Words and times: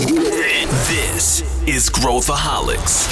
This 0.00 1.44
is 1.66 1.90
Growthaholics. 1.90 3.06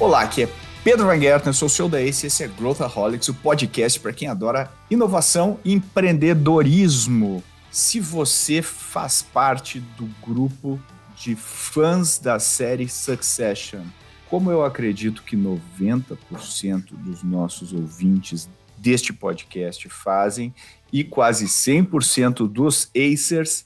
Olá, 0.00 0.22
aqui 0.22 0.44
é 0.44 0.48
Pedro 0.82 1.04
Van 1.04 1.20
Gertner, 1.20 1.52
sou 1.52 1.66
o 1.66 1.70
seu 1.70 1.86
da 1.86 2.00
Ace, 2.00 2.28
esse 2.28 2.44
é 2.44 2.48
Growthaholics, 2.48 3.28
o 3.28 3.34
podcast 3.34 4.00
para 4.00 4.14
quem 4.14 4.26
adora 4.26 4.72
inovação 4.90 5.60
e 5.62 5.74
empreendedorismo. 5.74 7.44
Se 7.70 8.00
você 8.00 8.62
faz 8.62 9.20
parte 9.20 9.80
do 9.80 10.08
grupo 10.26 10.80
de 11.14 11.36
fãs 11.36 12.18
da 12.18 12.38
série 12.38 12.88
Succession, 12.88 13.82
como 14.30 14.50
eu 14.50 14.64
acredito 14.64 15.24
que 15.24 15.36
90% 15.36 16.16
dos 16.92 17.22
nossos 17.22 17.74
ouvintes 17.74 18.48
deste 18.84 19.14
podcast 19.14 19.88
fazem 19.88 20.54
e 20.92 21.02
quase 21.02 21.46
100% 21.46 22.46
dos 22.46 22.90
Acers, 22.94 23.64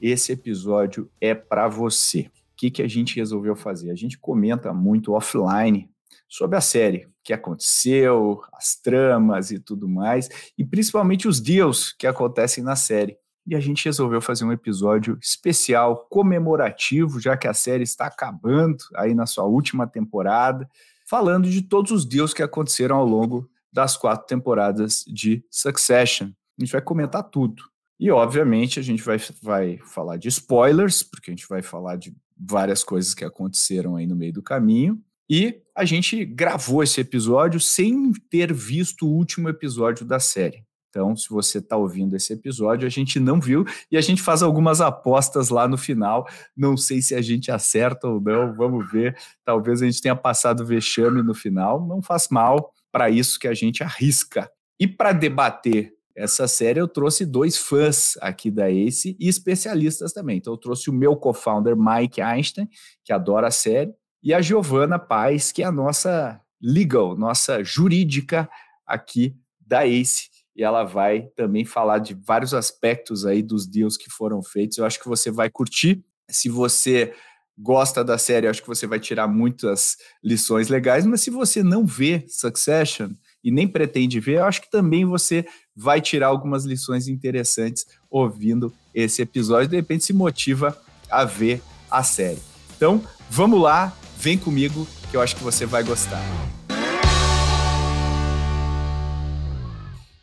esse 0.00 0.30
episódio 0.30 1.10
é 1.20 1.34
para 1.34 1.66
você. 1.66 2.20
O 2.20 2.30
que, 2.56 2.70
que 2.70 2.80
a 2.80 2.86
gente 2.86 3.16
resolveu 3.16 3.56
fazer? 3.56 3.90
A 3.90 3.96
gente 3.96 4.16
comenta 4.16 4.72
muito 4.72 5.12
offline 5.12 5.90
sobre 6.28 6.56
a 6.56 6.60
série, 6.60 7.06
o 7.06 7.10
que 7.24 7.32
aconteceu, 7.32 8.40
as 8.52 8.76
tramas 8.76 9.50
e 9.50 9.58
tudo 9.58 9.88
mais, 9.88 10.28
e 10.56 10.64
principalmente 10.64 11.26
os 11.26 11.40
deals 11.40 11.92
que 11.92 12.06
acontecem 12.06 12.62
na 12.62 12.76
série. 12.76 13.16
E 13.44 13.56
a 13.56 13.60
gente 13.60 13.86
resolveu 13.86 14.20
fazer 14.20 14.44
um 14.44 14.52
episódio 14.52 15.18
especial, 15.20 16.06
comemorativo, 16.08 17.18
já 17.18 17.36
que 17.36 17.48
a 17.48 17.54
série 17.54 17.82
está 17.82 18.06
acabando 18.06 18.84
aí 18.94 19.14
na 19.16 19.26
sua 19.26 19.44
última 19.44 19.84
temporada, 19.84 20.70
falando 21.08 21.50
de 21.50 21.60
todos 21.60 21.90
os 21.90 22.04
deals 22.04 22.32
que 22.32 22.42
aconteceram 22.42 22.94
ao 22.94 23.04
longo 23.04 23.50
das 23.72 23.96
quatro 23.96 24.26
temporadas 24.26 25.04
de 25.06 25.44
Succession. 25.50 26.28
A 26.58 26.64
gente 26.64 26.72
vai 26.72 26.82
comentar 26.82 27.22
tudo. 27.24 27.62
E, 27.98 28.10
obviamente, 28.10 28.80
a 28.80 28.82
gente 28.82 29.02
vai, 29.02 29.18
vai 29.42 29.78
falar 29.84 30.16
de 30.16 30.28
spoilers, 30.28 31.02
porque 31.02 31.30
a 31.30 31.34
gente 31.34 31.46
vai 31.48 31.62
falar 31.62 31.96
de 31.96 32.14
várias 32.36 32.82
coisas 32.82 33.12
que 33.12 33.24
aconteceram 33.24 33.96
aí 33.96 34.06
no 34.06 34.16
meio 34.16 34.32
do 34.32 34.42
caminho. 34.42 34.98
E 35.28 35.60
a 35.76 35.84
gente 35.84 36.24
gravou 36.24 36.82
esse 36.82 37.00
episódio 37.00 37.60
sem 37.60 38.12
ter 38.30 38.52
visto 38.52 39.06
o 39.06 39.12
último 39.12 39.48
episódio 39.48 40.04
da 40.04 40.18
série. 40.18 40.64
Então, 40.88 41.14
se 41.14 41.28
você 41.30 41.58
está 41.58 41.76
ouvindo 41.76 42.16
esse 42.16 42.32
episódio, 42.32 42.84
a 42.84 42.90
gente 42.90 43.20
não 43.20 43.40
viu 43.40 43.64
e 43.92 43.96
a 43.96 44.00
gente 44.00 44.20
faz 44.20 44.42
algumas 44.42 44.80
apostas 44.80 45.48
lá 45.48 45.68
no 45.68 45.78
final. 45.78 46.26
Não 46.56 46.76
sei 46.76 47.00
se 47.00 47.14
a 47.14 47.22
gente 47.22 47.50
acerta 47.50 48.08
ou 48.08 48.20
não, 48.20 48.54
vamos 48.56 48.90
ver. 48.90 49.16
Talvez 49.44 49.82
a 49.82 49.86
gente 49.86 50.02
tenha 50.02 50.16
passado 50.16 50.66
vexame 50.66 51.22
no 51.22 51.32
final, 51.32 51.86
não 51.86 52.02
faz 52.02 52.28
mal 52.28 52.72
para 52.92 53.10
isso 53.10 53.38
que 53.38 53.48
a 53.48 53.54
gente 53.54 53.82
arrisca. 53.82 54.50
E 54.78 54.86
para 54.86 55.12
debater 55.12 55.92
essa 56.16 56.46
série, 56.48 56.80
eu 56.80 56.88
trouxe 56.88 57.24
dois 57.24 57.56
fãs 57.56 58.16
aqui 58.20 58.50
da 58.50 58.70
Ace 58.70 59.16
e 59.18 59.28
especialistas 59.28 60.12
também. 60.12 60.38
Então, 60.38 60.52
eu 60.52 60.58
trouxe 60.58 60.90
o 60.90 60.92
meu 60.92 61.16
co-founder 61.16 61.76
Mike 61.76 62.20
Einstein, 62.20 62.68
que 63.04 63.12
adora 63.12 63.48
a 63.48 63.50
série, 63.50 63.94
e 64.22 64.34
a 64.34 64.42
Giovana 64.42 64.98
Paz, 64.98 65.50
que 65.50 65.62
é 65.62 65.66
a 65.66 65.72
nossa 65.72 66.40
legal, 66.60 67.16
nossa 67.16 67.64
jurídica 67.64 68.50
aqui 68.86 69.34
da 69.58 69.86
Ace. 69.86 70.28
E 70.54 70.62
ela 70.62 70.84
vai 70.84 71.22
também 71.36 71.64
falar 71.64 71.98
de 71.98 72.12
vários 72.12 72.52
aspectos 72.52 73.24
aí 73.24 73.42
dos 73.42 73.66
deals 73.66 73.96
que 73.96 74.10
foram 74.10 74.42
feitos. 74.42 74.76
Eu 74.76 74.84
acho 74.84 75.00
que 75.00 75.08
você 75.08 75.30
vai 75.30 75.48
curtir. 75.48 76.04
Se 76.28 76.48
você 76.48 77.14
gosta 77.62 78.02
da 78.02 78.16
série, 78.16 78.46
acho 78.46 78.62
que 78.62 78.68
você 78.68 78.86
vai 78.86 78.98
tirar 78.98 79.28
muitas 79.28 79.98
lições 80.24 80.68
legais, 80.68 81.04
mas 81.04 81.20
se 81.20 81.30
você 81.30 81.62
não 81.62 81.84
vê 81.84 82.24
Succession 82.26 83.10
e 83.44 83.50
nem 83.50 83.68
pretende 83.68 84.18
ver, 84.18 84.40
acho 84.40 84.62
que 84.62 84.70
também 84.70 85.04
você 85.04 85.46
vai 85.76 86.00
tirar 86.00 86.28
algumas 86.28 86.64
lições 86.64 87.06
interessantes 87.06 87.86
ouvindo 88.10 88.72
esse 88.94 89.20
episódio, 89.20 89.68
de 89.68 89.76
repente 89.76 90.04
se 90.04 90.12
motiva 90.12 90.76
a 91.10 91.24
ver 91.24 91.62
a 91.90 92.02
série. 92.02 92.40
Então, 92.76 93.04
vamos 93.28 93.60
lá, 93.60 93.94
vem 94.18 94.38
comigo 94.38 94.86
que 95.10 95.16
eu 95.16 95.20
acho 95.20 95.36
que 95.36 95.44
você 95.44 95.66
vai 95.66 95.82
gostar. 95.82 96.22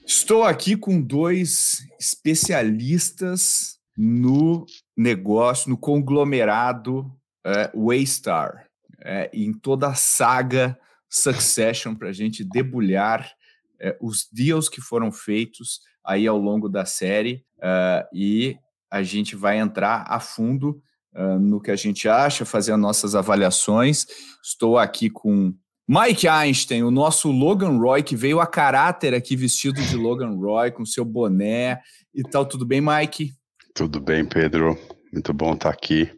Estou 0.05 0.43
aqui 0.43 0.75
com 0.75 0.99
dois 0.99 1.85
especialistas 1.99 3.77
no 3.95 4.65
negócio, 4.95 5.69
no 5.69 5.77
conglomerado 5.77 7.11
é, 7.47 7.71
Waystar, 7.73 8.67
é, 9.01 9.29
em 9.33 9.53
toda 9.53 9.87
a 9.87 9.95
saga 9.95 10.77
Succession, 11.09 11.95
para 11.95 12.09
a 12.09 12.13
gente 12.13 12.43
debulhar 12.43 13.31
é, 13.79 13.97
os 14.01 14.27
deals 14.31 14.67
que 14.67 14.81
foram 14.81 15.11
feitos 15.11 15.79
aí 16.05 16.27
ao 16.27 16.37
longo 16.37 16.67
da 16.67 16.85
série 16.85 17.45
uh, 17.57 18.07
e 18.13 18.57
a 18.89 19.03
gente 19.03 19.35
vai 19.35 19.59
entrar 19.59 20.05
a 20.07 20.19
fundo 20.19 20.81
uh, 21.13 21.37
no 21.37 21.61
que 21.61 21.69
a 21.69 21.75
gente 21.75 22.07
acha, 22.07 22.45
fazer 22.45 22.71
as 22.71 22.79
nossas 22.79 23.13
avaliações. 23.13 24.05
Estou 24.41 24.77
aqui 24.77 25.09
com 25.09 25.53
Mike 25.87 26.27
Einstein, 26.27 26.83
o 26.83 26.91
nosso 26.91 27.29
Logan 27.29 27.77
Roy, 27.77 28.03
que 28.03 28.15
veio 28.15 28.39
a 28.39 28.47
caráter 28.47 29.13
aqui 29.13 29.35
vestido 29.35 29.81
de 29.81 29.97
Logan 29.97 30.35
Roy, 30.35 30.71
com 30.71 30.85
seu 30.85 31.03
boné 31.03 31.81
e 32.13 32.23
tal. 32.23 32.45
Tudo 32.45 32.65
bem, 32.65 32.81
Mike? 32.81 33.33
Tudo 33.73 33.99
bem, 33.99 34.25
Pedro. 34.25 34.77
Muito 35.11 35.33
bom 35.33 35.53
estar 35.53 35.69
aqui. 35.69 36.09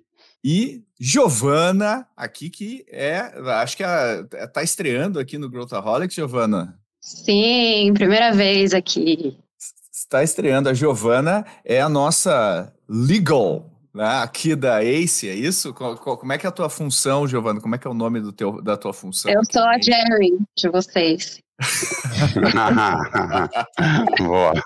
E 0.43 0.83
Giovana, 0.99 2.05
aqui 2.15 2.49
que 2.49 2.85
é, 2.89 3.19
acho 3.61 3.77
que 3.77 3.83
está 3.83 4.61
estreando 4.61 5.17
aqui 5.19 5.37
no 5.37 5.49
Growthaholics, 5.49 6.15
Giovana. 6.15 6.77
Sim, 6.99 7.93
primeira 7.93 8.33
vez 8.33 8.73
aqui. 8.73 9.37
Está 9.91 10.23
estreando. 10.23 10.67
A 10.67 10.73
Giovana 10.73 11.45
é 11.63 11.79
a 11.79 11.87
nossa 11.87 12.73
legal 12.87 13.69
né, 13.93 14.05
aqui 14.21 14.55
da 14.55 14.83
ACE, 14.83 15.29
é 15.29 15.33
isso? 15.33 15.73
Como 15.73 16.33
é 16.33 16.37
que 16.37 16.45
é 16.45 16.49
a 16.49 16.51
tua 16.51 16.69
função, 16.69 17.27
Giovana? 17.27 17.61
Como 17.61 17.75
é 17.75 17.77
que 17.77 17.87
é 17.87 17.89
o 17.89 17.93
nome 17.93 18.19
do 18.19 18.31
teu, 18.31 18.61
da 18.61 18.77
tua 18.77 18.93
função? 18.93 19.31
Eu 19.31 19.41
sou 19.49 19.63
a 19.63 19.79
Jerry 19.79 20.37
de 20.57 20.69
vocês. 20.69 21.39
Boa. 24.17 24.53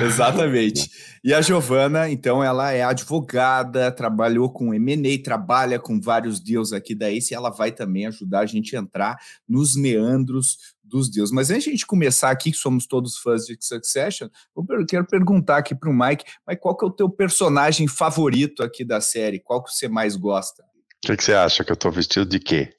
Exatamente. 0.00 0.90
E 1.22 1.34
a 1.34 1.40
Giovana, 1.40 2.10
então, 2.10 2.42
ela 2.42 2.72
é 2.72 2.82
advogada, 2.82 3.92
trabalhou 3.92 4.50
com 4.50 4.74
M&A, 4.74 5.22
trabalha 5.22 5.78
com 5.78 6.00
vários 6.00 6.40
deals 6.40 6.72
aqui 6.72 6.92
da 6.94 7.10
ACE, 7.10 7.32
e 7.32 7.36
ela 7.36 7.50
vai 7.50 7.70
também 7.72 8.06
ajudar 8.06 8.40
a 8.40 8.46
gente 8.46 8.74
a 8.76 8.80
entrar 8.80 9.16
nos 9.48 9.76
meandros 9.76 10.74
dos 10.82 11.08
deals. 11.10 11.30
Mas 11.30 11.50
antes 11.50 11.64
de 11.64 11.70
a 11.70 11.72
gente 11.72 11.86
começar 11.86 12.30
aqui, 12.30 12.52
que 12.52 12.56
somos 12.56 12.86
todos 12.86 13.18
fãs 13.18 13.44
de 13.44 13.56
Succession, 13.60 14.28
eu 14.56 14.86
quero 14.86 15.06
perguntar 15.06 15.58
aqui 15.58 15.74
para 15.74 15.90
o 15.90 15.94
Mike, 15.94 16.24
mas 16.46 16.58
qual 16.60 16.76
que 16.76 16.84
é 16.84 16.88
o 16.88 16.92
teu 16.92 17.10
personagem 17.10 17.88
favorito 17.88 18.62
aqui 18.62 18.84
da 18.84 19.00
série? 19.00 19.40
Qual 19.40 19.60
que 19.62 19.72
você 19.72 19.88
mais 19.88 20.16
gosta? 20.16 20.62
O 20.62 20.66
que, 21.06 21.16
que 21.16 21.24
você 21.24 21.34
acha? 21.34 21.64
Que 21.64 21.72
eu 21.72 21.74
estou 21.74 21.90
vestido 21.90 22.26
de 22.26 22.40
quê? 22.40 22.72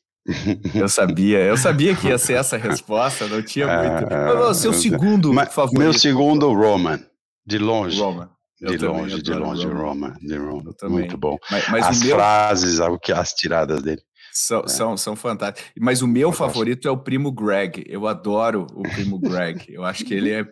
Eu 0.73 0.89
sabia, 0.89 1.39
eu 1.39 1.55
sabia 1.55 1.95
que 1.95 2.07
ia 2.07 2.17
ser 2.17 2.33
essa 2.33 2.57
resposta, 2.57 3.27
não 3.27 3.41
tinha 3.41 3.67
muito. 3.67 4.13
É, 4.13 4.53
seu 4.53 4.73
segundo 4.73 5.33
Mas, 5.33 5.53
favorito. 5.53 5.79
Meu 5.79 5.93
segundo, 5.93 6.51
Roman, 6.51 6.99
de 7.45 7.57
longe. 7.57 7.99
Roman. 7.99 8.29
De 8.59 8.77
longe, 8.77 9.21
de 9.21 9.33
longe, 9.33 9.67
Roman. 9.67 10.13
De 10.19 10.35
Roman. 10.35 10.73
Muito 10.89 11.17
bom. 11.17 11.37
Mas, 11.49 11.69
mas 11.69 11.85
as 11.85 12.01
meu... 12.01 12.15
frases, 12.15 12.79
as 12.79 13.33
tiradas 13.33 13.83
dele. 13.83 14.01
São, 14.37 14.61
é. 14.61 14.67
são, 14.67 14.97
são 14.97 15.15
fantásticos. 15.15 15.71
Mas 15.79 16.03
o 16.03 16.07
meu 16.07 16.31
favorito 16.31 16.87
é 16.87 16.91
o 16.91 16.97
primo 16.97 17.31
Greg. 17.31 17.83
Eu 17.87 18.07
adoro 18.07 18.67
o 18.75 18.83
primo 18.83 19.19
Greg. 19.19 19.65
Eu 19.67 19.83
acho 19.83 20.05
que 20.05 20.13
ele 20.13 20.31
é, 20.31 20.45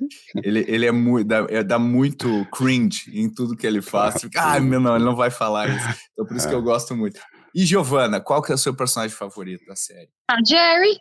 ele, 0.43 0.65
ele 0.67 0.85
é 0.87 0.91
muito, 0.91 1.27
dá, 1.27 1.45
é, 1.49 1.63
dá 1.63 1.77
muito 1.77 2.47
cringe 2.51 3.11
em 3.13 3.29
tudo 3.29 3.55
que 3.55 3.65
ele 3.65 3.81
faz. 3.81 4.15
Ah, 4.37 4.59
meu, 4.59 4.79
não, 4.79 4.95
ele 4.95 5.05
não 5.05 5.15
vai 5.15 5.29
falar 5.29 5.69
isso. 5.69 5.87
Então 6.13 6.25
por 6.25 6.35
isso 6.35 6.47
é. 6.47 6.49
que 6.49 6.55
eu 6.55 6.61
gosto 6.61 6.95
muito. 6.95 7.19
E 7.55 7.65
Giovana, 7.65 8.19
qual 8.19 8.41
que 8.41 8.51
é 8.51 8.55
o 8.55 8.57
seu 8.57 8.75
personagem 8.75 9.15
favorito 9.15 9.65
da 9.65 9.77
série? 9.77 10.09
A 10.29 10.35
Jerry. 10.45 10.99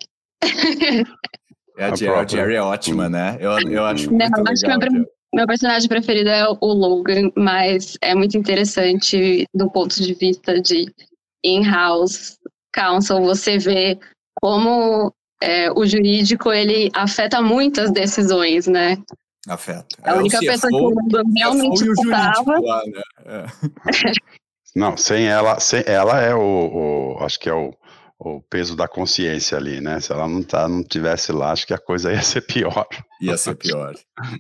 É 1.76 1.87
a, 1.87 1.92
a 1.92 1.97
Jerry, 1.97 2.15
a 2.15 2.25
Jerry 2.25 2.54
é 2.54 2.62
ótima, 2.62 3.09
né? 3.09 3.37
Eu, 3.41 3.59
eu 3.69 3.84
acho 3.84 4.06
Não, 4.12 4.19
muito 4.19 4.48
acho 4.48 4.62
legal. 4.65 4.78
Meu, 4.92 5.04
meu 5.34 5.47
personagem 5.48 5.89
preferido 5.89 6.28
é 6.28 6.47
o 6.48 6.72
Logan, 6.72 7.33
mas 7.36 7.98
é 8.01 8.15
muito 8.15 8.39
interessante 8.39 9.45
do 9.53 9.68
ponto 9.68 10.01
de 10.01 10.15
vista 10.15 10.62
de 10.62 10.86
in-house 11.45 12.39
counsel, 12.72 13.21
você 13.22 13.59
vê 13.59 13.98
como 14.41 15.12
é, 15.42 15.72
o 15.72 15.84
jurídico 15.84 16.53
ele 16.53 16.89
afeta 16.95 17.42
muitas 17.42 17.91
decisões, 17.91 18.68
né? 18.68 18.97
Afeta. 19.48 19.97
A 20.04 20.12
é, 20.12 20.15
única 20.15 20.39
pessoa 20.39 20.71
que 20.71 20.77
o 20.77 20.91
Logan 20.91 21.24
realmente 21.36 21.83
escutava... 21.83 22.60
Lá, 22.60 22.83
né? 22.86 23.03
é. 23.27 23.45
Não, 24.74 24.97
sem 24.97 25.26
ela, 25.26 25.60
sem 25.60 25.82
ela 25.86 26.21
é 26.21 26.34
o, 26.34 27.16
o, 27.16 27.24
acho 27.24 27.38
que 27.38 27.48
é 27.48 27.54
o, 27.54 27.72
o 28.19 28.41
peso 28.41 28.77
da 28.77 28.87
consciência 28.87 29.59
ali, 29.59 29.81
né? 29.81 30.01
Se 30.01 30.13
ela 30.13 30.28
não, 30.28 30.43
tá, 30.43 30.69
não 30.69 30.83
tivesse 30.84 31.33
lá, 31.33 31.51
acho 31.51 31.66
que 31.66 31.75
a 31.75 31.78
coisa 31.78 32.13
ia 32.13 32.22
ser 32.22 32.43
pior. 32.43 32.87
Ia 33.21 33.37
ser 33.37 33.55
pior, 33.55 33.95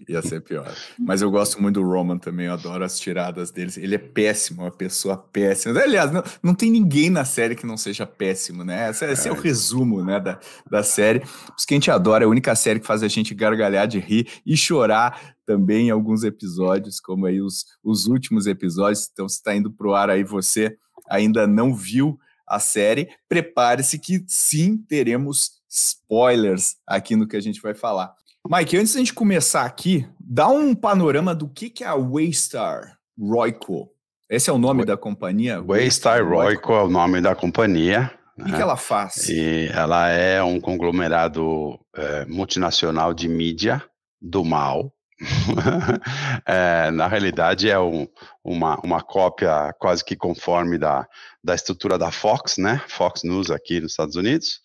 ia 0.08 0.22
ser 0.22 0.40
pior. 0.40 0.72
Mas 0.98 1.22
eu 1.22 1.30
gosto 1.30 1.60
muito 1.60 1.80
do 1.80 1.86
Roman 1.86 2.18
também, 2.18 2.46
eu 2.46 2.52
adoro 2.52 2.84
as 2.84 2.98
tiradas 2.98 3.50
deles. 3.50 3.76
Ele 3.76 3.94
é 3.94 3.98
péssimo, 3.98 4.62
uma 4.62 4.70
pessoa 4.70 5.16
péssima. 5.16 5.80
Aliás, 5.80 6.12
não, 6.12 6.22
não 6.42 6.54
tem 6.54 6.70
ninguém 6.70 7.10
na 7.10 7.24
série 7.24 7.54
que 7.54 7.66
não 7.66 7.76
seja 7.76 8.06
péssimo, 8.06 8.64
né? 8.64 8.90
Esse, 8.90 9.04
esse 9.06 9.28
é. 9.28 9.30
é. 9.30 9.34
o 9.34 9.40
resumo, 9.40 10.04
né, 10.04 10.20
da, 10.20 10.38
da 10.70 10.82
série. 10.82 11.22
Isso 11.56 11.66
que 11.66 11.74
a 11.74 11.76
gente 11.76 11.90
adora, 11.90 12.24
é 12.24 12.26
a 12.26 12.30
única 12.30 12.54
série 12.54 12.78
que 12.78 12.86
faz 12.86 13.02
a 13.02 13.08
gente 13.08 13.34
gargalhar 13.34 13.88
de 13.88 13.98
rir 13.98 14.28
e 14.46 14.56
chorar 14.56 15.34
também 15.44 15.88
em 15.88 15.90
alguns 15.90 16.22
episódios, 16.22 17.00
como 17.00 17.26
aí 17.26 17.40
os, 17.40 17.64
os 17.82 18.06
últimos 18.06 18.46
episódios. 18.46 19.08
Então, 19.12 19.28
se 19.28 19.36
está 19.36 19.54
indo 19.54 19.70
pro 19.70 19.94
ar 19.94 20.10
aí, 20.10 20.22
você 20.24 20.76
ainda 21.08 21.46
não 21.46 21.74
viu 21.74 22.18
a 22.46 22.58
série, 22.58 23.08
prepare-se 23.28 23.98
que 23.98 24.24
sim, 24.26 24.76
teremos 24.76 25.52
spoilers 25.68 26.76
aqui 26.86 27.16
no 27.16 27.26
que 27.26 27.36
a 27.36 27.40
gente 27.40 27.60
vai 27.60 27.74
falar. 27.74 28.14
Mike, 28.48 28.76
antes 28.76 28.92
da 28.92 28.98
gente 28.98 29.14
começar 29.14 29.64
aqui, 29.64 30.06
dá 30.20 30.48
um 30.48 30.74
panorama 30.74 31.34
do 31.34 31.48
que, 31.48 31.70
que 31.70 31.82
é 31.82 31.86
a 31.86 31.94
Waystar 31.94 32.98
Royco. 33.18 33.88
Esse 34.28 34.50
é 34.50 34.52
o 34.52 34.58
nome 34.58 34.84
da 34.84 34.96
companhia? 34.96 35.62
Waystar 35.62 36.26
Royco 36.26 36.72
é 36.72 36.82
o 36.82 36.90
nome 36.90 37.20
da 37.20 37.34
companhia. 37.34 38.12
O 38.38 38.44
que, 38.44 38.50
né? 38.50 38.56
que 38.56 38.62
ela 38.62 38.76
faz? 38.76 39.28
E 39.28 39.68
ela 39.72 40.08
é 40.08 40.42
um 40.42 40.60
conglomerado 40.60 41.78
é, 41.96 42.24
multinacional 42.26 43.14
de 43.14 43.28
mídia 43.28 43.82
do 44.20 44.44
mal, 44.44 44.92
é, 46.46 46.90
na 46.90 47.06
realidade 47.06 47.70
é 47.70 47.78
um, 47.78 48.06
uma, 48.42 48.76
uma 48.80 49.00
cópia 49.00 49.72
quase 49.78 50.04
que 50.04 50.16
conforme 50.16 50.76
da, 50.76 51.06
da 51.42 51.54
estrutura 51.54 51.96
da 51.96 52.10
Fox, 52.10 52.58
né? 52.58 52.82
Fox 52.88 53.22
News 53.22 53.50
aqui 53.50 53.80
nos 53.80 53.92
Estados 53.92 54.16
Unidos. 54.16 54.60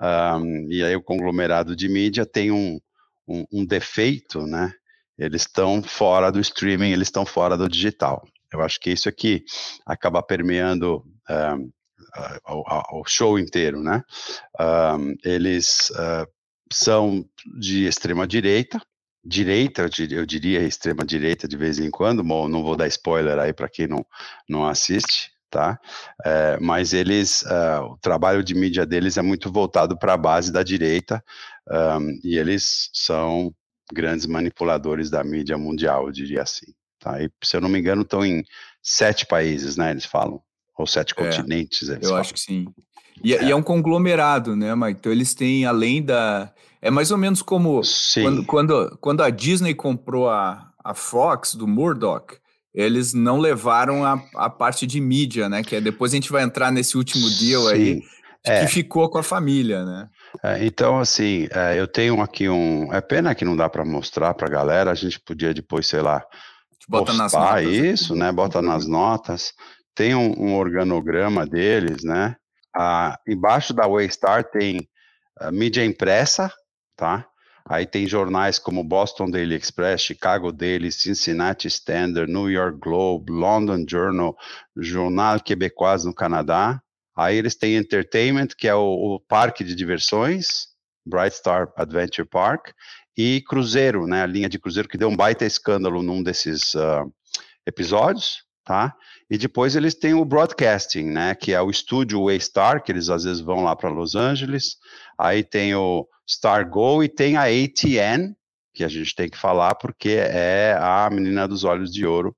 Um, 0.00 0.70
e 0.70 0.82
aí 0.84 0.94
o 0.94 1.02
conglomerado 1.02 1.74
de 1.74 1.88
mídia 1.88 2.26
tem 2.26 2.50
um, 2.50 2.78
um, 3.26 3.44
um 3.52 3.64
defeito, 3.64 4.46
né? 4.46 4.72
Eles 5.18 5.42
estão 5.42 5.82
fora 5.82 6.30
do 6.30 6.40
streaming, 6.40 6.90
eles 6.90 7.08
estão 7.08 7.24
fora 7.24 7.56
do 7.56 7.68
digital. 7.68 8.22
Eu 8.52 8.60
acho 8.60 8.78
que 8.78 8.90
isso 8.90 9.08
aqui 9.08 9.44
acaba 9.86 10.22
permeando 10.22 11.02
um, 11.56 11.70
o, 12.92 13.04
show 13.06 13.38
inteiro, 13.38 13.82
né? 13.82 14.02
eles 15.24 15.90
uh, 15.90 16.26
são 16.72 17.24
de 17.58 17.86
extrema 17.86 18.26
direita, 18.26 18.80
direita, 19.26 19.82
eu 19.82 19.88
diria, 19.88 20.18
eu 20.18 20.26
diria 20.26 20.62
extrema 20.62 21.04
direita 21.04 21.48
de 21.48 21.56
vez 21.56 21.78
em 21.78 21.90
quando, 21.90 22.22
bom, 22.22 22.48
não 22.48 22.62
vou 22.62 22.76
dar 22.76 22.86
spoiler 22.86 23.38
aí 23.38 23.52
para 23.52 23.68
quem 23.68 23.88
não, 23.88 24.06
não 24.48 24.66
assiste, 24.66 25.32
tá? 25.50 25.78
É, 26.24 26.58
mas 26.60 26.92
eles, 26.92 27.42
uh, 27.42 27.92
o 27.92 27.98
trabalho 27.98 28.42
de 28.42 28.54
mídia 28.54 28.86
deles 28.86 29.16
é 29.16 29.22
muito 29.22 29.50
voltado 29.50 29.98
para 29.98 30.14
a 30.14 30.16
base 30.16 30.52
da 30.52 30.62
direita 30.62 31.22
um, 31.68 32.20
e 32.22 32.38
eles 32.38 32.88
são 32.92 33.52
grandes 33.92 34.26
manipuladores 34.26 35.10
da 35.10 35.24
mídia 35.24 35.58
mundial, 35.58 36.06
eu 36.06 36.12
diria 36.12 36.42
assim. 36.42 36.66
Tá? 37.00 37.20
E, 37.20 37.30
se 37.42 37.56
eu 37.56 37.60
não 37.60 37.68
me 37.68 37.78
engano, 37.78 38.02
estão 38.02 38.24
em 38.24 38.44
sete 38.82 39.26
países, 39.26 39.76
né? 39.76 39.90
Eles 39.90 40.04
falam, 40.04 40.40
ou 40.78 40.86
sete 40.86 41.14
é, 41.16 41.24
continentes. 41.24 41.88
eu 41.88 42.00
falam. 42.00 42.16
acho 42.18 42.34
que 42.34 42.40
sim. 42.40 42.66
E 43.22 43.34
é. 43.34 43.44
e 43.44 43.50
é 43.50 43.56
um 43.56 43.62
conglomerado, 43.62 44.54
né, 44.54 44.74
Mike? 44.74 45.00
Então 45.00 45.12
eles 45.12 45.34
têm, 45.34 45.64
além 45.64 46.02
da 46.02 46.52
é 46.80 46.90
mais 46.90 47.10
ou 47.10 47.18
menos 47.18 47.42
como 47.42 47.80
quando, 48.14 48.44
quando, 48.44 48.98
quando, 49.00 49.22
a 49.22 49.30
Disney 49.30 49.74
comprou 49.74 50.28
a, 50.28 50.70
a 50.84 50.94
Fox 50.94 51.54
do 51.54 51.66
Murdoch, 51.66 52.36
eles 52.74 53.14
não 53.14 53.38
levaram 53.38 54.04
a, 54.04 54.22
a 54.36 54.50
parte 54.50 54.86
de 54.86 55.00
mídia, 55.00 55.48
né? 55.48 55.62
Que 55.62 55.76
é, 55.76 55.80
depois 55.80 56.12
a 56.12 56.16
gente 56.16 56.30
vai 56.30 56.42
entrar 56.42 56.70
nesse 56.70 56.96
último 56.96 57.28
deal 57.30 57.62
Sim. 57.62 57.72
aí, 57.72 58.02
é. 58.44 58.60
que 58.60 58.70
ficou 58.70 59.08
com 59.08 59.18
a 59.18 59.22
família, 59.22 59.84
né? 59.84 60.08
É, 60.42 60.64
então, 60.64 60.98
assim, 60.98 61.48
é, 61.50 61.80
eu 61.80 61.88
tenho 61.88 62.20
aqui 62.20 62.48
um. 62.48 62.92
É 62.92 63.00
pena 63.00 63.34
que 63.34 63.44
não 63.44 63.56
dá 63.56 63.68
para 63.68 63.84
mostrar 63.84 64.34
para 64.34 64.46
a 64.46 64.50
galera. 64.50 64.90
A 64.90 64.94
gente 64.94 65.18
podia 65.18 65.54
depois, 65.54 65.86
sei 65.86 66.02
lá, 66.02 66.22
bota 66.86 67.14
nas 67.14 67.32
notas, 67.32 67.66
isso, 67.66 68.14
né? 68.14 68.30
Bota 68.30 68.60
nas 68.60 68.86
notas. 68.86 69.52
Tem 69.94 70.14
um, 70.14 70.34
um 70.38 70.54
organograma 70.54 71.46
deles, 71.46 72.04
né? 72.04 72.36
Ah, 72.76 73.18
embaixo 73.26 73.72
da 73.72 73.86
Waystar 73.86 74.44
tem 74.44 74.86
mídia 75.52 75.84
impressa, 75.84 76.52
tá? 76.96 77.26
Aí 77.68 77.84
tem 77.84 78.06
jornais 78.06 78.58
como 78.60 78.84
Boston 78.84 79.28
Daily 79.28 79.56
Express, 79.56 80.00
Chicago 80.00 80.52
Daily, 80.52 80.92
Cincinnati 80.92 81.66
Standard, 81.66 82.30
New 82.30 82.48
York 82.48 82.78
Globe, 82.78 83.32
London 83.32 83.84
Journal, 83.88 84.36
Jornal 84.76 85.40
Quebecois 85.40 86.04
no 86.04 86.14
Canadá. 86.14 86.80
Aí 87.16 87.36
eles 87.36 87.56
têm 87.56 87.76
Entertainment, 87.76 88.48
que 88.56 88.68
é 88.68 88.74
o, 88.74 89.16
o 89.16 89.20
parque 89.20 89.64
de 89.64 89.74
diversões, 89.74 90.68
Bright 91.04 91.34
Star 91.34 91.72
Adventure 91.76 92.28
Park, 92.28 92.70
e 93.16 93.42
Cruzeiro, 93.48 94.06
né, 94.06 94.22
a 94.22 94.26
linha 94.26 94.48
de 94.48 94.58
Cruzeiro 94.58 94.88
que 94.88 94.98
deu 94.98 95.08
um 95.08 95.16
baita 95.16 95.44
escândalo 95.44 96.02
num 96.02 96.22
desses 96.22 96.74
uh, 96.74 97.10
episódios, 97.66 98.44
tá? 98.64 98.94
E 99.28 99.36
depois 99.36 99.74
eles 99.74 99.94
têm 99.94 100.14
o 100.14 100.24
broadcasting, 100.24 101.04
né, 101.04 101.34
que 101.34 101.52
é 101.52 101.60
o 101.60 101.70
estúdio 101.70 102.24
Waystar, 102.24 102.82
que 102.82 102.92
eles 102.92 103.08
às 103.08 103.24
vezes 103.24 103.40
vão 103.40 103.64
lá 103.64 103.74
para 103.74 103.90
Los 103.90 104.14
Angeles. 104.14 104.76
Aí 105.18 105.42
tem 105.42 105.74
o 105.74 106.06
Star 106.28 106.68
Go 106.68 107.02
e 107.02 107.08
tem 107.08 107.36
a 107.36 107.42
ATN, 107.42 108.34
que 108.72 108.84
a 108.84 108.88
gente 108.88 109.14
tem 109.14 109.28
que 109.28 109.36
falar 109.36 109.74
porque 109.74 110.10
é 110.10 110.76
a 110.78 111.08
menina 111.10 111.48
dos 111.48 111.64
olhos 111.64 111.92
de 111.92 112.06
ouro 112.06 112.36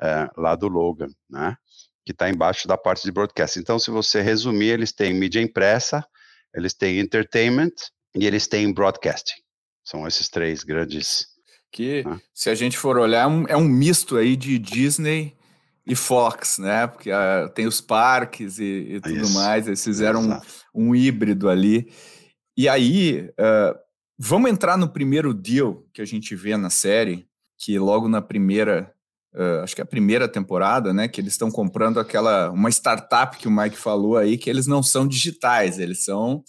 é, 0.00 0.28
lá 0.36 0.54
do 0.54 0.68
Logan, 0.68 1.08
né? 1.28 1.56
Que 2.04 2.12
está 2.12 2.28
embaixo 2.28 2.68
da 2.68 2.76
parte 2.76 3.04
de 3.04 3.12
broadcast. 3.12 3.58
Então, 3.58 3.78
se 3.78 3.90
você 3.90 4.20
resumir, 4.20 4.68
eles 4.68 4.92
têm 4.92 5.14
mídia 5.14 5.40
impressa, 5.40 6.04
eles 6.54 6.74
têm 6.74 7.00
entertainment 7.00 7.72
e 8.14 8.26
eles 8.26 8.46
têm 8.46 8.72
broadcasting. 8.72 9.40
São 9.84 10.06
esses 10.06 10.28
três 10.28 10.62
grandes. 10.62 11.28
Que, 11.70 12.04
né? 12.04 12.20
se 12.34 12.50
a 12.50 12.54
gente 12.54 12.76
for 12.76 12.98
olhar, 12.98 13.22
é 13.22 13.26
um, 13.26 13.46
é 13.48 13.56
um 13.56 13.68
misto 13.68 14.16
aí 14.16 14.36
de 14.36 14.58
Disney 14.58 15.35
e 15.86 15.94
Fox, 15.94 16.58
né? 16.58 16.86
Porque 16.86 17.10
uh, 17.10 17.48
tem 17.54 17.66
os 17.66 17.80
parques 17.80 18.58
e, 18.58 18.96
e 18.96 19.00
tudo 19.00 19.22
Isso. 19.22 19.34
mais. 19.34 19.66
Eles 19.66 19.84
fizeram 19.84 20.40
um, 20.74 20.88
um, 20.88 20.94
híbrido 20.94 21.48
ali. 21.48 21.88
E 22.56 22.68
aí, 22.68 23.30
uh, 23.38 23.78
vamos 24.18 24.50
entrar 24.50 24.76
no 24.76 24.88
primeiro 24.88 25.32
deal 25.32 25.86
que 25.94 26.02
a 26.02 26.04
gente 26.04 26.34
vê 26.34 26.56
na 26.56 26.70
série, 26.70 27.28
que 27.56 27.78
logo 27.78 28.08
na 28.08 28.20
primeira, 28.20 28.92
uh, 29.32 29.62
acho 29.62 29.76
que 29.76 29.80
é 29.80 29.84
a 29.84 29.86
primeira 29.86 30.26
temporada, 30.26 30.92
né? 30.92 31.06
Que 31.06 31.20
eles 31.20 31.34
estão 31.34 31.50
comprando 31.50 32.00
aquela 32.00 32.50
uma 32.50 32.68
startup 32.68 33.36
que 33.36 33.46
o 33.46 33.50
Mike 33.50 33.76
falou 33.76 34.16
aí, 34.16 34.36
que 34.36 34.50
eles 34.50 34.66
não 34.66 34.82
são 34.82 35.06
digitais, 35.06 35.78
eles 35.78 36.04
são 36.04 36.42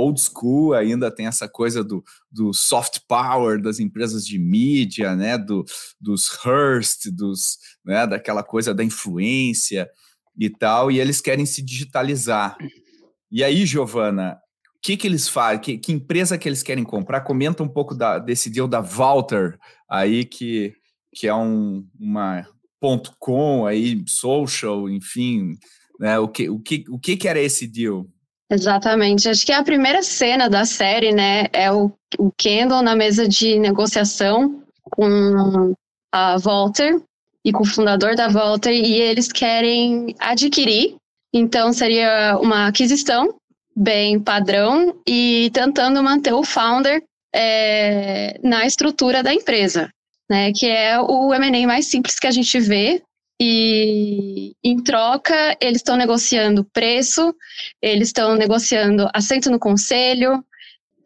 old 0.00 0.20
school, 0.20 0.74
ainda 0.74 1.10
tem 1.10 1.26
essa 1.26 1.48
coisa 1.48 1.84
do, 1.84 2.04
do 2.30 2.52
soft 2.52 3.00
power 3.06 3.60
das 3.60 3.78
empresas 3.78 4.26
de 4.26 4.38
mídia, 4.38 5.14
né, 5.14 5.36
do, 5.36 5.64
dos 6.00 6.30
Hearst, 6.44 7.10
dos, 7.10 7.58
né, 7.84 8.06
daquela 8.06 8.42
coisa 8.42 8.74
da 8.74 8.84
influência 8.84 9.88
e 10.38 10.48
tal, 10.48 10.90
e 10.90 10.98
eles 10.98 11.20
querem 11.20 11.46
se 11.46 11.62
digitalizar. 11.62 12.56
E 13.30 13.44
aí, 13.44 13.64
Giovana, 13.66 14.38
o 14.76 14.80
que, 14.82 14.96
que 14.96 15.06
eles 15.06 15.28
fazem? 15.28 15.60
Que, 15.60 15.78
que, 15.78 15.92
empresa 15.92 16.38
que 16.38 16.48
eles 16.48 16.62
querem 16.62 16.84
comprar? 16.84 17.20
Comenta 17.20 17.62
um 17.62 17.68
pouco 17.68 17.94
da, 17.94 18.18
desse 18.18 18.48
deal 18.48 18.66
da 18.66 18.80
Walter 18.80 19.58
aí, 19.88 20.24
que, 20.24 20.74
que 21.14 21.28
é 21.28 21.34
um, 21.34 21.86
uma 21.98 22.46
ponto 22.80 23.14
.com 23.18 23.66
aí, 23.66 24.02
social, 24.06 24.88
enfim, 24.88 25.58
né? 25.98 26.18
O 26.18 26.26
que, 26.26 26.48
o 26.48 26.58
que, 26.58 26.84
o 26.88 26.98
que, 26.98 27.16
que 27.16 27.28
era 27.28 27.38
esse 27.38 27.66
deal? 27.66 28.08
Exatamente. 28.50 29.28
Acho 29.28 29.46
que 29.46 29.52
a 29.52 29.62
primeira 29.62 30.02
cena 30.02 30.50
da 30.50 30.64
série, 30.64 31.12
né, 31.12 31.46
é 31.52 31.70
o, 31.70 31.92
o 32.18 32.32
Kendall 32.36 32.82
na 32.82 32.96
mesa 32.96 33.28
de 33.28 33.58
negociação 33.58 34.62
com 34.82 35.72
a 36.12 36.36
Walter 36.36 37.00
e 37.44 37.52
com 37.52 37.62
o 37.62 37.66
fundador 37.66 38.16
da 38.16 38.28
Walter 38.28 38.72
e 38.72 39.00
eles 39.00 39.30
querem 39.30 40.16
adquirir. 40.18 40.96
Então 41.32 41.72
seria 41.72 42.36
uma 42.42 42.66
aquisição 42.66 43.34
bem 43.76 44.18
padrão 44.18 44.96
e 45.06 45.48
tentando 45.54 46.02
manter 46.02 46.32
o 46.32 46.42
founder 46.42 47.00
é, 47.32 48.36
na 48.42 48.66
estrutura 48.66 49.22
da 49.22 49.32
empresa, 49.32 49.88
né, 50.28 50.52
que 50.52 50.66
é 50.66 51.00
o 51.00 51.32
M&A 51.32 51.66
mais 51.68 51.86
simples 51.86 52.18
que 52.18 52.26
a 52.26 52.32
gente 52.32 52.58
vê 52.58 53.00
e 53.40 54.54
em 54.62 54.82
troca, 54.82 55.56
eles 55.60 55.78
estão 55.78 55.96
negociando 55.96 56.62
preço, 56.62 57.34
eles 57.80 58.08
estão 58.08 58.36
negociando 58.36 59.08
assento 59.14 59.50
no 59.50 59.58
conselho, 59.58 60.44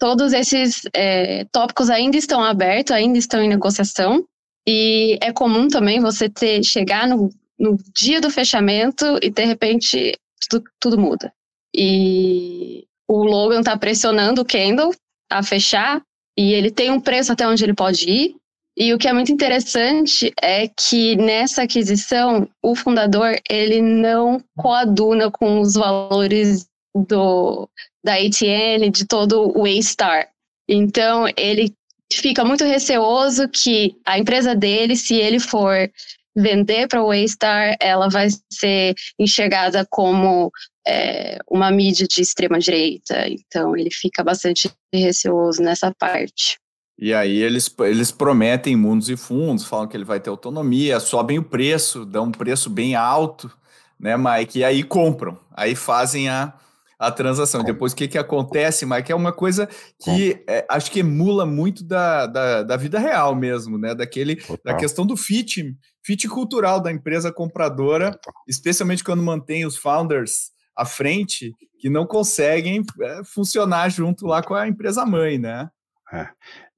todos 0.00 0.32
esses 0.32 0.82
é, 0.92 1.44
tópicos 1.52 1.88
ainda 1.88 2.16
estão 2.16 2.42
abertos, 2.42 2.90
ainda 2.90 3.18
estão 3.18 3.40
em 3.40 3.48
negociação. 3.48 4.26
E 4.66 5.16
é 5.22 5.32
comum 5.32 5.68
também 5.68 6.00
você 6.00 6.28
ter 6.28 6.64
chegar 6.64 7.06
no, 7.06 7.30
no 7.58 7.76
dia 7.94 8.20
do 8.20 8.30
fechamento 8.30 9.18
e 9.22 9.30
de 9.30 9.44
repente 9.44 10.18
tudo, 10.50 10.64
tudo 10.80 10.98
muda. 10.98 11.32
E 11.74 12.84
o 13.08 13.24
Logan 13.24 13.60
está 13.60 13.76
pressionando 13.76 14.42
o 14.42 14.44
Kendall 14.44 14.92
a 15.30 15.42
fechar 15.42 16.02
e 16.36 16.52
ele 16.52 16.70
tem 16.70 16.90
um 16.90 17.00
preço 17.00 17.32
até 17.32 17.46
onde 17.46 17.62
ele 17.62 17.74
pode 17.74 18.10
ir. 18.10 18.36
E 18.76 18.93
o 18.93 18.99
que 18.99 19.07
é 19.07 19.12
muito 19.12 19.31
interessante 19.31 20.33
é 20.40 20.66
que 20.69 21.14
nessa 21.16 21.62
aquisição, 21.62 22.49
o 22.61 22.75
fundador 22.75 23.38
ele 23.49 23.81
não 23.81 24.43
coaduna 24.57 25.31
com 25.31 25.61
os 25.61 25.75
valores 25.75 26.66
do, 26.93 27.69
da 28.04 28.14
ATN, 28.14 28.90
de 28.90 29.07
todo 29.07 29.52
o 29.57 29.64
A-Star. 29.64 30.28
Então, 30.69 31.26
ele 31.37 31.73
fica 32.12 32.45
muito 32.45 32.64
receoso 32.64 33.49
que 33.49 33.97
a 34.04 34.19
empresa 34.19 34.57
dele, 34.57 34.97
se 34.97 35.14
ele 35.14 35.38
for 35.38 35.90
vender 36.37 36.88
para 36.88 37.02
o 37.02 37.12
A-Star, 37.12 37.76
ela 37.81 38.09
vai 38.09 38.28
ser 38.52 38.95
enxergada 39.19 39.87
como 39.88 40.50
é, 40.87 41.38
uma 41.49 41.71
mídia 41.71 42.09
de 42.09 42.21
extrema 42.21 42.59
direita. 42.59 43.28
Então, 43.28 43.76
ele 43.76 43.90
fica 43.90 44.25
bastante 44.25 44.69
receoso 44.93 45.62
nessa 45.62 45.93
parte. 45.93 46.59
E 46.98 47.12
aí 47.12 47.42
eles, 47.42 47.74
eles 47.80 48.12
prometem 48.12 48.76
mundos 48.76 49.08
e 49.08 49.16
fundos, 49.16 49.64
falam 49.64 49.88
que 49.88 49.96
ele 49.96 50.04
vai 50.04 50.20
ter 50.20 50.30
autonomia, 50.30 51.00
sobem 51.00 51.38
o 51.38 51.42
preço, 51.42 52.04
dão 52.04 52.26
um 52.26 52.32
preço 52.32 52.70
bem 52.70 52.94
alto, 52.94 53.50
né, 53.98 54.16
Mike? 54.16 54.60
E 54.60 54.64
aí 54.64 54.82
compram, 54.82 55.38
aí 55.52 55.74
fazem 55.74 56.28
a, 56.28 56.54
a 56.98 57.10
transação. 57.10 57.60
Como? 57.60 57.72
Depois 57.72 57.92
o 57.92 57.96
que, 57.96 58.06
que 58.06 58.18
acontece, 58.18 58.86
Mike? 58.86 59.10
É 59.10 59.14
uma 59.14 59.32
coisa 59.32 59.68
que 60.02 60.42
é, 60.48 60.64
acho 60.68 60.90
que 60.90 61.00
emula 61.00 61.44
muito 61.44 61.82
da, 61.82 62.26
da, 62.26 62.62
da, 62.62 62.76
vida 62.76 62.98
real 62.98 63.34
mesmo, 63.34 63.76
né? 63.76 63.92
Daquele, 63.94 64.40
da 64.64 64.74
questão 64.74 65.04
do 65.04 65.16
fit, 65.16 65.76
fit 66.04 66.28
cultural 66.28 66.80
da 66.80 66.92
empresa 66.92 67.32
compradora, 67.32 68.12
Total. 68.12 68.34
especialmente 68.46 69.02
quando 69.02 69.22
mantém 69.22 69.66
os 69.66 69.76
founders 69.76 70.52
à 70.76 70.84
frente, 70.84 71.52
que 71.78 71.90
não 71.90 72.06
conseguem 72.06 72.82
é, 73.00 73.24
funcionar 73.24 73.88
junto 73.88 74.26
lá 74.26 74.42
com 74.42 74.54
a 74.54 74.68
empresa 74.68 75.04
mãe, 75.04 75.38
né? 75.38 75.68
É. 76.12 76.28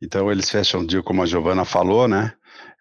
Então 0.02 0.30
eles 0.30 0.50
fecham 0.50 0.80
o 0.80 0.86
deal, 0.86 1.02
como 1.02 1.22
a 1.22 1.26
Giovana 1.26 1.64
falou, 1.64 2.06
né? 2.06 2.32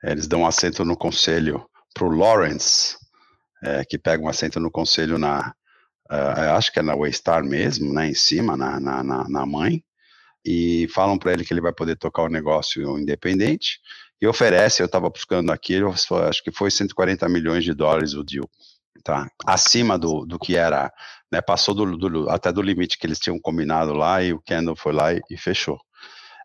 Eles 0.04 0.28
dão 0.28 0.42
um 0.42 0.48
assento 0.48 0.84
no 0.84 0.98
conselho 0.98 1.66
para 1.94 2.06
o 2.06 2.10
Lawrence, 2.10 2.98
é, 3.64 3.84
que 3.86 3.98
pega 3.98 4.24
um 4.24 4.28
assento 4.28 4.60
no 4.60 4.70
conselho 4.70 5.18
na, 5.18 5.54
uh, 6.12 6.56
acho 6.56 6.72
que 6.72 6.80
é 6.80 6.82
na 6.82 6.96
Waystar 6.96 7.44
mesmo, 7.44 7.94
né, 7.94 8.08
em 8.10 8.14
cima, 8.14 8.56
na, 8.58 8.80
na, 8.80 9.04
na 9.04 9.46
mãe, 9.46 9.84
e 10.46 10.88
falam 10.94 11.18
para 11.18 11.34
ele 11.34 11.46
que 11.46 11.54
ele 11.54 11.62
vai 11.62 11.74
poder 11.74 11.96
tocar 11.96 12.24
o 12.24 12.30
negócio 12.30 13.00
independente, 13.00 13.80
e 14.22 14.28
oferece, 14.28 14.82
eu 14.82 14.86
estava 14.86 15.10
buscando 15.10 15.52
aqui, 15.52 15.80
acho 15.84 16.44
que 16.44 16.52
foi 16.52 16.72
140 16.72 17.28
milhões 17.28 17.64
de 17.64 17.74
dólares 17.74 18.14
o 18.14 18.24
deal, 18.24 18.50
tá? 19.04 19.28
Acima 19.46 19.98
do, 19.98 20.26
do 20.26 20.40
que 20.40 20.56
era, 20.56 20.92
né? 21.32 21.42
Passou 21.42 21.74
do, 21.74 21.98
do, 21.98 22.30
até 22.30 22.52
do 22.52 22.62
limite 22.62 22.98
que 22.98 23.06
eles 23.06 23.20
tinham 23.20 23.40
combinado 23.40 23.94
lá 23.94 24.24
e 24.24 24.34
o 24.34 24.42
Kendall 24.42 24.76
foi 24.76 24.94
lá 24.94 25.14
e, 25.14 25.22
e 25.30 25.38
fechou. 25.38 25.78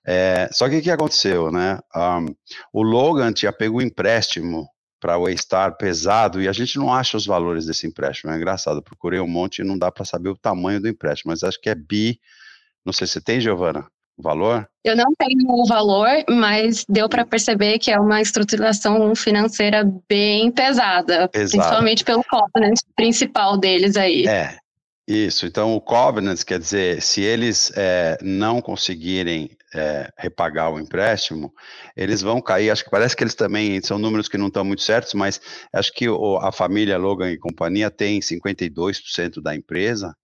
É, 0.07 0.49
só 0.53 0.69
que 0.69 0.79
o 0.79 0.83
que 0.83 0.91
aconteceu, 0.91 1.51
né? 1.51 1.79
Um, 1.95 2.27
o 2.73 2.83
Logan 2.83 3.33
tinha 3.33 3.53
pego 3.53 3.79
um 3.79 3.83
empréstimo 3.83 4.67
para 5.01 5.17
o 5.17 5.23
Waystar 5.23 5.77
pesado 5.77 6.43
e 6.43 6.49
a 6.49 6.53
gente 6.53 6.79
não 6.79 6.93
acha 6.93 7.17
os 7.17 7.27
valores 7.27 7.67
desse 7.67 7.87
empréstimo. 7.87 8.31
É 8.31 8.37
engraçado, 8.37 8.83
procurei 8.83 9.19
um 9.19 9.27
monte 9.27 9.61
e 9.61 9.65
não 9.65 9.79
dá 9.79 9.91
para 9.91 10.05
saber 10.05 10.29
o 10.29 10.37
tamanho 10.37 10.81
do 10.81 10.89
empréstimo, 10.89 11.31
mas 11.33 11.43
acho 11.43 11.61
que 11.61 11.71
é 11.71 11.75
bi. 11.75 12.21
Não 12.85 12.93
sei 12.93 13.07
se 13.07 13.21
tem, 13.21 13.41
Giovana, 13.41 13.87
o 14.17 14.23
valor? 14.23 14.69
Eu 14.85 14.97
não 14.97 15.15
tenho 15.19 15.49
o 15.49 15.67
valor, 15.67 16.09
mas 16.29 16.85
deu 16.89 17.09
para 17.09 17.25
perceber 17.25 17.79
que 17.79 17.91
é 17.91 17.99
uma 17.99 18.21
estruturação 18.21 19.15
financeira 19.15 19.85
bem 20.09 20.51
pesada, 20.51 21.29
pesada. 21.29 21.51
principalmente 21.51 22.05
pelo 22.05 22.25
covenant 22.25 22.79
principal 22.95 23.59
deles 23.59 23.97
aí. 23.97 24.27
É, 24.27 24.57
isso, 25.09 25.47
então 25.47 25.75
o 25.75 25.81
covenant 25.81 26.43
quer 26.45 26.59
dizer, 26.59 27.03
se 27.03 27.23
eles 27.23 27.73
é, 27.75 28.19
não 28.23 28.61
conseguirem 28.61 29.51
é, 29.75 30.11
repagar 30.17 30.73
o 30.73 30.79
empréstimo, 30.79 31.53
eles 31.97 32.23
vão 32.23 32.41
cair. 32.41 32.71
Acho 32.71 32.85
que 32.85 32.91
parece 32.91 33.17
que 33.17 33.23
eles 33.23 33.35
também 33.35 33.81
são 33.83 33.99
números 33.99 34.29
que 34.29 34.39
não 34.39 34.49
estão 34.49 34.65
muito 34.65 34.83
certos, 34.83 35.15
mas 35.15 35.41
acho 35.73 35.93
que 35.93 36.09
o, 36.09 36.37
a 36.39 36.53
família 36.53 36.99
Logan 36.99 37.31
e 37.31 37.39
companhia 37.39 37.91
tem 37.91 38.21
52% 38.21 39.41
da 39.41 39.55
empresa, 39.55 40.15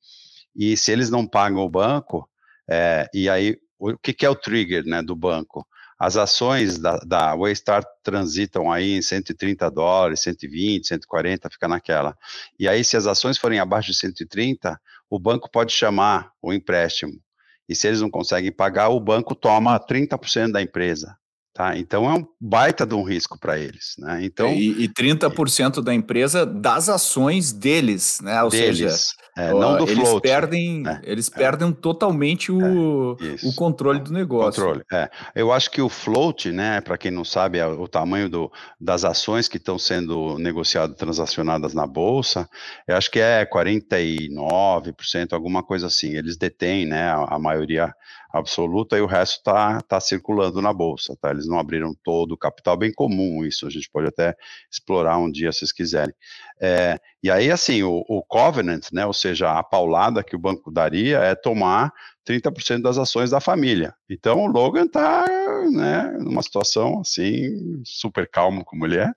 e 0.55 0.77
se 0.77 0.91
eles 0.91 1.11
não 1.11 1.27
pagam 1.27 1.63
o 1.63 1.69
banco, 1.69 2.29
é, 2.69 3.09
e 3.13 3.29
aí 3.29 3.57
o 3.79 3.97
que, 3.99 4.13
que, 4.13 4.25
é 4.25 4.31
o 4.31 4.35
trigger 4.35 4.85
né, 4.85 5.03
do 5.03 5.15
banco? 5.15 5.67
As 5.99 6.17
ações 6.17 6.79
da, 6.79 6.99
da 6.99 7.35
Waystar 7.35 7.85
transitam 8.03 8.71
aí 8.71 8.93
em 8.97 9.03
130 9.03 9.71
dólares, 9.71 10.21
120, 10.21 10.87
140, 10.87 11.51
fica 11.51 11.69
naquela. 11.69 12.17
E 12.59 12.69
aí, 12.69 12.85
se 12.85 12.97
as 12.97 13.07
ações 13.07 13.39
forem 13.39 13.59
abaixo 13.59 13.93
de 13.93 13.99
130, 13.99 14.79
o 15.09 15.19
banco 15.19 15.51
pode 15.51 15.73
chamar 15.73 16.33
o 16.43 16.53
empréstimo. 16.53 17.19
E 17.69 17.75
se 17.75 17.89
eles 17.89 18.01
não 18.01 18.11
conseguem 18.11 18.53
pagar, 18.53 18.89
o 18.89 19.01
banco 19.01 19.35
toma 19.35 19.79
30% 19.79 20.53
da 20.53 20.63
empresa. 20.63 21.17
Tá? 21.57 21.75
Então 21.75 22.05
é 22.05 22.13
um 22.13 22.27
baita 22.39 22.85
de 22.85 22.95
um 22.95 23.03
risco 23.03 23.39
para 23.41 23.59
eles. 23.59 23.95
Né? 23.99 24.21
Então, 24.23 24.53
e, 24.53 24.85
e 24.85 24.89
30% 24.91 25.83
da 25.83 25.95
empresa 25.95 26.45
das 26.45 26.91
ações 26.91 27.51
deles, 27.51 28.21
né? 28.23 28.43
Ou 28.43 28.51
deles, 28.51 28.77
seja, 28.77 28.95
é, 29.39 29.53
não 29.53 29.79
do 29.79 29.85
eles 29.85 30.07
float. 30.07 30.21
Perdem, 30.21 30.83
né? 30.83 31.01
Eles 31.03 31.33
é. 31.33 31.35
perdem 31.35 31.73
totalmente 31.73 32.53
o, 32.53 33.17
é, 33.19 33.37
o 33.43 33.55
controle 33.55 34.01
do 34.01 34.13
negócio. 34.13 34.63
Controle, 34.63 34.85
é. 34.93 35.09
Eu 35.35 35.51
acho 35.51 35.71
que 35.71 35.81
o 35.81 35.89
float, 35.89 36.53
né, 36.53 36.83
para 36.83 36.99
quem 36.99 37.11
não 37.11 37.25
sabe, 37.25 37.57
é 37.57 37.67
o 37.67 37.89
tamanho 37.89 38.29
do, 38.29 38.53
das 38.79 39.03
ações 39.03 39.49
que 39.49 39.57
estão 39.57 39.79
sendo 39.79 40.39
negociadas, 40.39 40.95
transacionadas 40.95 41.73
na 41.73 41.87
Bolsa, 41.87 42.47
eu 42.87 42.99
acho 42.99 43.11
que 43.11 43.19
é 43.19 43.47
49%, 43.47 45.33
alguma 45.33 45.63
coisa 45.63 45.87
assim. 45.87 46.15
Eles 46.15 46.37
detêm 46.37 46.85
né, 46.85 47.09
a, 47.09 47.37
a 47.37 47.39
maioria 47.39 47.95
absoluta 48.39 48.97
e 48.97 49.01
o 49.01 49.07
resto 49.07 49.39
está 49.39 49.81
tá 49.83 50.01
circulando 50.01 50.61
na 50.63 50.73
bolsa, 50.73 51.17
tá? 51.21 51.31
Eles 51.31 51.47
não 51.47 51.59
abriram 51.59 51.95
todo 52.05 52.33
o 52.33 52.37
capital, 52.37 52.77
bem 52.77 52.93
comum 52.93 53.45
isso, 53.45 53.67
a 53.67 53.71
gente 53.71 53.89
pode 53.91 54.09
até 54.09 54.35
explorar 54.71 55.19
um 55.19 55.31
dia 55.31 55.53
se 55.53 55.61
vocês 55.61 55.73
quiserem. 55.73 56.15
É, 56.61 56.99
e 57.23 57.31
aí, 57.31 57.51
assim, 57.51 57.83
o, 57.83 58.05
o, 58.09 58.23
covenant, 58.23 58.87
né, 58.93 59.05
ou 59.05 59.13
seja, 59.13 59.59
a 59.59 59.63
paulada 59.63 60.23
que 60.23 60.37
o 60.37 60.39
banco 60.39 60.71
daria 60.71 61.19
é 61.19 61.35
tomar 61.35 61.93
30% 62.27 62.83
das 62.83 62.99
ações 62.99 63.31
da 63.31 63.41
família. 63.41 63.95
Então, 64.09 64.45
o 64.45 64.47
Logan 64.47 64.85
está 64.85 65.27
né, 65.71 66.17
numa 66.21 66.43
situação, 66.43 67.01
assim, 67.01 67.83
super 67.85 68.29
calmo 68.29 68.65
como 68.65 68.87
ele 68.87 68.99
é, 68.99 69.13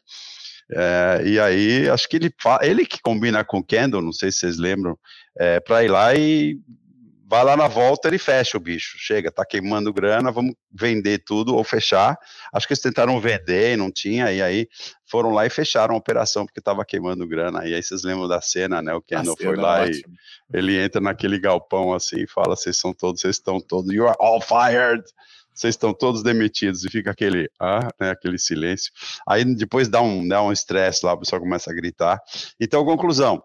é, 0.71 1.23
e 1.25 1.39
aí, 1.39 1.89
acho 1.89 2.07
que 2.07 2.17
ele, 2.17 2.31
ele 2.61 2.85
que 2.85 3.01
combina 3.01 3.43
com 3.43 3.57
o 3.57 3.63
Kendall, 3.63 4.01
não 4.01 4.13
sei 4.13 4.31
se 4.31 4.39
vocês 4.39 4.57
lembram, 4.57 4.97
é, 5.37 5.59
para 5.59 5.83
ir 5.83 5.87
lá 5.87 6.13
e 6.15 6.59
vai 7.29 7.43
lá 7.43 7.55
na 7.55 7.67
volta, 7.67 8.07
ele 8.07 8.17
fecha 8.17 8.57
o 8.57 8.59
bicho. 8.59 8.97
Chega, 8.97 9.31
tá 9.31 9.45
queimando 9.45 9.93
grana, 9.93 10.31
vamos 10.31 10.55
vender 10.71 11.19
tudo 11.19 11.55
ou 11.55 11.63
fechar. 11.63 12.17
Acho 12.51 12.65
que 12.65 12.73
eles 12.73 12.81
tentaram 12.81 13.21
vender 13.21 13.73
e 13.73 13.77
não 13.77 13.91
tinha, 13.91 14.31
e 14.31 14.41
aí 14.41 14.67
foram 15.05 15.29
lá 15.29 15.45
e 15.45 15.49
fecharam 15.49 15.93
a 15.93 15.97
operação 15.97 16.43
porque 16.43 16.59
estava 16.59 16.83
queimando 16.83 17.27
grana. 17.27 17.67
E 17.67 17.75
aí 17.75 17.83
vocês 17.83 18.03
lembram 18.03 18.27
da 18.27 18.41
cena, 18.41 18.81
né? 18.81 18.95
O 18.95 19.01
Kendall 19.01 19.37
foi 19.37 19.55
lá 19.55 19.87
é 19.87 19.91
e 19.91 20.03
ele 20.51 20.83
entra 20.83 20.99
naquele 20.99 21.39
galpão 21.39 21.93
assim 21.93 22.21
e 22.23 22.27
fala: 22.27 22.55
vocês 22.55 22.77
são 22.77 22.91
todos, 22.91 23.21
vocês 23.21 23.35
estão 23.35 23.61
todos, 23.61 23.93
you 23.93 24.07
are 24.07 24.17
all 24.19 24.41
fired. 24.41 25.03
Vocês 25.53 25.75
estão 25.75 25.93
todos 25.93 26.23
demitidos 26.23 26.85
e 26.85 26.89
fica 26.89 27.11
aquele, 27.11 27.49
ah, 27.59 27.89
né, 27.99 28.11
aquele 28.11 28.39
silêncio. 28.39 28.93
Aí 29.27 29.43
depois 29.43 29.89
dá 29.89 30.01
um, 30.01 30.25
dá 30.25 30.41
um 30.41 30.53
estresse 30.53 31.05
lá, 31.05 31.13
o 31.13 31.19
pessoal 31.19 31.41
começa 31.41 31.69
a 31.69 31.73
gritar. 31.75 32.19
Então, 32.59 32.83
conclusão: 32.85 33.43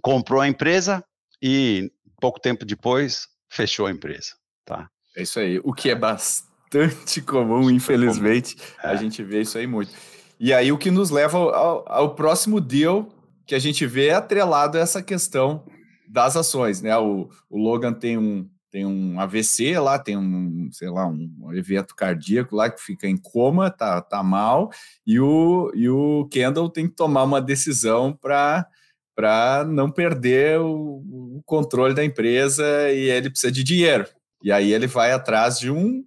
comprou 0.00 0.40
a 0.40 0.48
empresa 0.48 1.04
e 1.42 1.90
pouco 2.20 2.40
tempo 2.40 2.64
depois, 2.64 3.28
fechou 3.48 3.86
a 3.86 3.90
empresa, 3.90 4.34
tá? 4.64 4.88
É 5.16 5.22
isso 5.22 5.40
aí, 5.40 5.60
o 5.64 5.72
que 5.72 5.90
é 5.90 5.94
bastante 5.94 7.20
comum, 7.22 7.70
infelizmente, 7.70 8.56
é. 8.82 8.88
a 8.88 8.96
gente 8.96 9.22
vê 9.22 9.40
isso 9.40 9.56
aí 9.56 9.66
muito. 9.66 9.92
E 10.38 10.52
aí 10.52 10.70
o 10.70 10.78
que 10.78 10.90
nos 10.90 11.10
leva 11.10 11.38
ao, 11.38 11.84
ao, 11.90 12.14
próximo 12.14 12.60
deal 12.60 13.08
que 13.46 13.54
a 13.54 13.58
gente 13.58 13.86
vê 13.86 14.08
é 14.08 14.14
atrelado 14.14 14.76
a 14.76 14.80
essa 14.80 15.02
questão 15.02 15.64
das 16.06 16.36
ações, 16.36 16.82
né? 16.82 16.96
O, 16.98 17.30
o 17.48 17.58
Logan 17.58 17.94
tem 17.94 18.18
um, 18.18 18.46
tem 18.70 18.84
um 18.84 19.18
AVC 19.18 19.78
lá, 19.78 19.98
tem 19.98 20.18
um, 20.18 20.68
sei 20.70 20.90
lá, 20.90 21.06
um 21.06 21.52
evento 21.54 21.94
cardíaco 21.94 22.54
lá 22.54 22.68
que 22.68 22.82
fica 22.82 23.08
em 23.08 23.16
coma, 23.16 23.70
tá, 23.70 24.02
tá 24.02 24.22
mal, 24.22 24.70
e 25.06 25.18
o, 25.18 25.72
e 25.74 25.88
o 25.88 26.28
Kendall 26.30 26.68
tem 26.68 26.86
que 26.86 26.94
tomar 26.94 27.24
uma 27.24 27.40
decisão 27.40 28.12
para 28.12 28.68
para 29.16 29.64
não 29.64 29.90
perder 29.90 30.60
o, 30.60 31.02
o, 31.38 31.42
controle 31.46 31.94
da 31.94 32.04
empresa 32.04 32.92
e 32.92 33.08
ele 33.08 33.30
precisa 33.30 33.50
de 33.50 33.64
dinheiro. 33.64 34.06
E 34.42 34.52
aí 34.52 34.72
ele 34.72 34.86
vai 34.86 35.10
atrás 35.10 35.58
de 35.58 35.70
um 35.70 36.04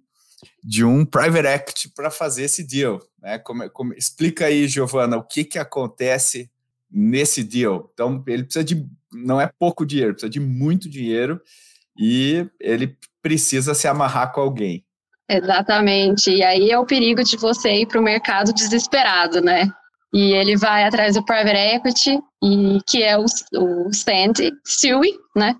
de 0.62 0.84
um 0.84 1.04
private 1.04 1.46
equity 1.46 1.88
para 1.90 2.10
fazer 2.10 2.44
esse 2.44 2.62
deal. 2.62 3.00
Né? 3.20 3.38
Como, 3.38 3.68
como, 3.70 3.92
explica 3.94 4.46
aí, 4.46 4.68
Giovana, 4.68 5.16
o 5.16 5.22
que, 5.22 5.44
que 5.44 5.58
acontece 5.58 6.50
nesse 6.90 7.42
deal. 7.42 7.90
Então, 7.92 8.22
ele 8.26 8.44
precisa 8.44 8.64
de, 8.64 8.86
não 9.12 9.40
é 9.40 9.50
pouco 9.58 9.84
dinheiro, 9.84 10.12
precisa 10.12 10.30
de 10.30 10.40
muito 10.40 10.88
dinheiro 10.88 11.40
e 11.98 12.46
ele 12.58 12.96
precisa 13.22 13.74
se 13.74 13.86
amarrar 13.86 14.32
com 14.32 14.40
alguém. 14.40 14.84
Exatamente. 15.28 16.30
E 16.30 16.42
aí 16.42 16.70
é 16.70 16.78
o 16.78 16.86
perigo 16.86 17.22
de 17.22 17.36
você 17.36 17.82
ir 17.82 17.86
para 17.86 18.00
o 18.00 18.04
mercado 18.04 18.52
desesperado, 18.52 19.40
né? 19.40 19.70
E 20.12 20.32
ele 20.32 20.56
vai 20.56 20.84
atrás 20.84 21.14
do 21.14 21.24
private 21.24 21.56
equity, 21.56 22.18
e, 22.42 22.80
que 22.86 23.02
é 23.02 23.16
o, 23.16 23.24
o 23.24 23.92
Sandy 23.92 24.50
Stewie, 24.66 25.12
né? 25.36 25.56